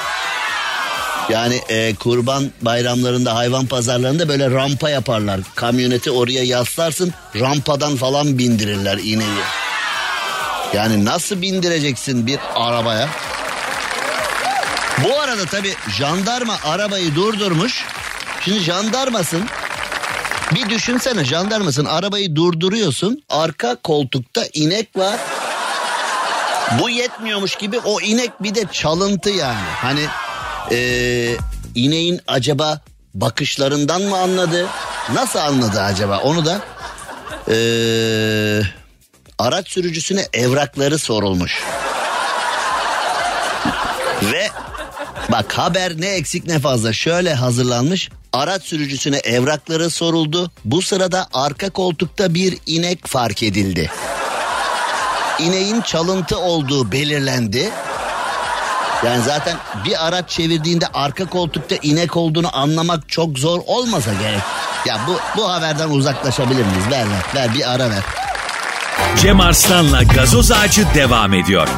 Yani 1.29 1.61
e, 1.69 1.95
kurban 1.95 2.51
bayramlarında 2.63 3.35
hayvan 3.35 3.67
pazarlarında 3.67 4.29
böyle 4.29 4.51
rampa 4.51 4.91
yaparlar. 4.91 5.41
Kamyoneti 5.55 6.11
oraya 6.11 6.45
yaslarsın 6.45 7.13
rampadan 7.41 7.97
falan 7.97 8.39
bindirirler 8.39 8.99
ineği. 8.99 9.45
Yani 10.75 11.05
nasıl 11.05 11.43
bindireceksin 11.43 12.27
bir 12.27 12.39
arabaya? 12.55 13.09
Bu 15.05 15.21
arada 15.21 15.45
tabi 15.45 15.75
jandarma 15.99 16.57
arabayı 16.65 17.15
durdurmuş. 17.15 17.85
Şimdi 18.45 18.59
jandarmasın 18.61 19.47
bir 20.55 20.71
düşünsene 20.71 21.25
jandarmasın 21.25 21.85
arabayı 21.85 22.37
durduruyorsun. 22.37 23.23
Arka 23.29 23.77
koltukta 23.77 24.45
inek 24.53 24.97
var. 24.97 25.21
Bu 26.81 26.91
yetmiyormuş 26.91 27.55
gibi 27.55 27.79
o 27.79 28.01
inek 28.01 28.43
bir 28.43 28.55
de 28.55 28.65
çalıntı 28.73 29.31
yani. 29.31 29.69
Hani 29.77 30.07
ee, 30.73 31.37
ineğin 31.75 32.21
acaba 32.27 32.81
bakışlarından 33.15 34.03
mı 34.03 34.17
anladı? 34.17 34.67
Nasıl 35.13 35.39
anladı 35.39 35.81
acaba? 35.81 36.19
Onu 36.19 36.45
da 36.45 36.61
ee, 37.51 38.61
araç 39.39 39.69
sürücüsüne 39.69 40.27
evrakları 40.33 40.99
sorulmuş. 40.99 41.63
Ve 44.23 44.49
bak 45.29 45.59
haber 45.59 46.01
ne 46.01 46.07
eksik 46.07 46.47
ne 46.47 46.59
fazla 46.59 46.93
şöyle 46.93 47.35
hazırlanmış. 47.35 48.11
Araç 48.33 48.63
sürücüsüne 48.63 49.17
evrakları 49.17 49.91
soruldu. 49.91 50.51
Bu 50.65 50.83
sırada 50.83 51.27
arka 51.35 51.71
koltukta 51.71 52.35
bir 52.35 52.59
inek 52.67 53.07
fark 53.07 53.43
edildi. 53.43 53.91
İneğin 55.39 55.81
çalıntı 55.81 56.39
olduğu 56.39 56.93
belirlendi. 56.93 57.71
Yani 59.07 59.23
zaten 59.23 59.57
bir 59.85 60.07
araç 60.07 60.31
çevirdiğinde 60.31 60.87
arka 60.95 61.27
koltukta 61.27 61.75
inek 61.83 62.17
olduğunu 62.17 62.57
anlamak 62.57 63.09
çok 63.09 63.39
zor 63.39 63.61
olmasa 63.67 64.11
gerek. 64.13 64.41
Ya 64.87 65.01
bu 65.07 65.19
bu 65.37 65.51
haberden 65.53 65.91
uzaklaşabilir 65.91 66.65
miyiz? 66.65 66.85
Ver 66.91 67.05
ver, 67.07 67.23
ver 67.35 67.55
bir 67.55 67.71
ara 67.73 67.91
ver. 67.91 68.03
Cem 69.23 69.41
Arslan'la 69.41 70.03
gazoz 70.03 70.53
ağacı 70.53 70.87
devam 70.95 71.35
ediyor. 71.35 71.69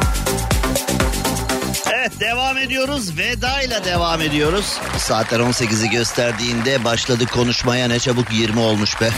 Evet 2.09 2.19
devam 2.19 2.57
ediyoruz. 2.57 3.17
Veda 3.17 3.61
ile 3.61 3.85
devam 3.85 4.21
ediyoruz. 4.21 4.65
Saatler 4.97 5.39
18'i 5.39 5.89
gösterdiğinde 5.89 6.83
başladı 6.83 7.25
konuşmaya 7.25 7.87
ne 7.87 7.99
çabuk 7.99 8.33
20 8.33 8.59
olmuş 8.59 9.01
be. 9.01 9.09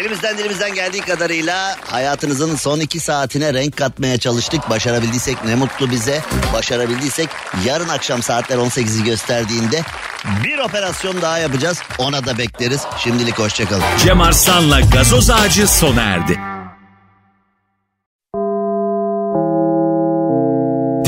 Elimizden 0.00 0.38
dilimizden 0.38 0.74
geldiği 0.74 1.00
kadarıyla 1.00 1.76
hayatınızın 1.86 2.56
son 2.56 2.80
iki 2.80 3.00
saatine 3.00 3.54
renk 3.54 3.76
katmaya 3.76 4.18
çalıştık. 4.18 4.70
Başarabildiysek 4.70 5.44
ne 5.44 5.54
mutlu 5.54 5.90
bize. 5.90 6.20
Başarabildiysek 6.52 7.28
yarın 7.66 7.88
akşam 7.88 8.22
saatler 8.22 8.56
18'i 8.56 9.04
gösterdiğinde 9.04 9.82
bir 10.44 10.58
operasyon 10.58 11.22
daha 11.22 11.38
yapacağız. 11.38 11.78
Ona 11.98 12.26
da 12.26 12.38
bekleriz. 12.38 12.82
Şimdilik 12.98 13.38
hoşçakalın. 13.38 13.84
Cem 14.04 14.20
Arslan'la 14.20 14.80
gazoz 14.80 15.30
ağacı 15.30 15.68
sona 15.68 16.02
erdi. 16.02 16.38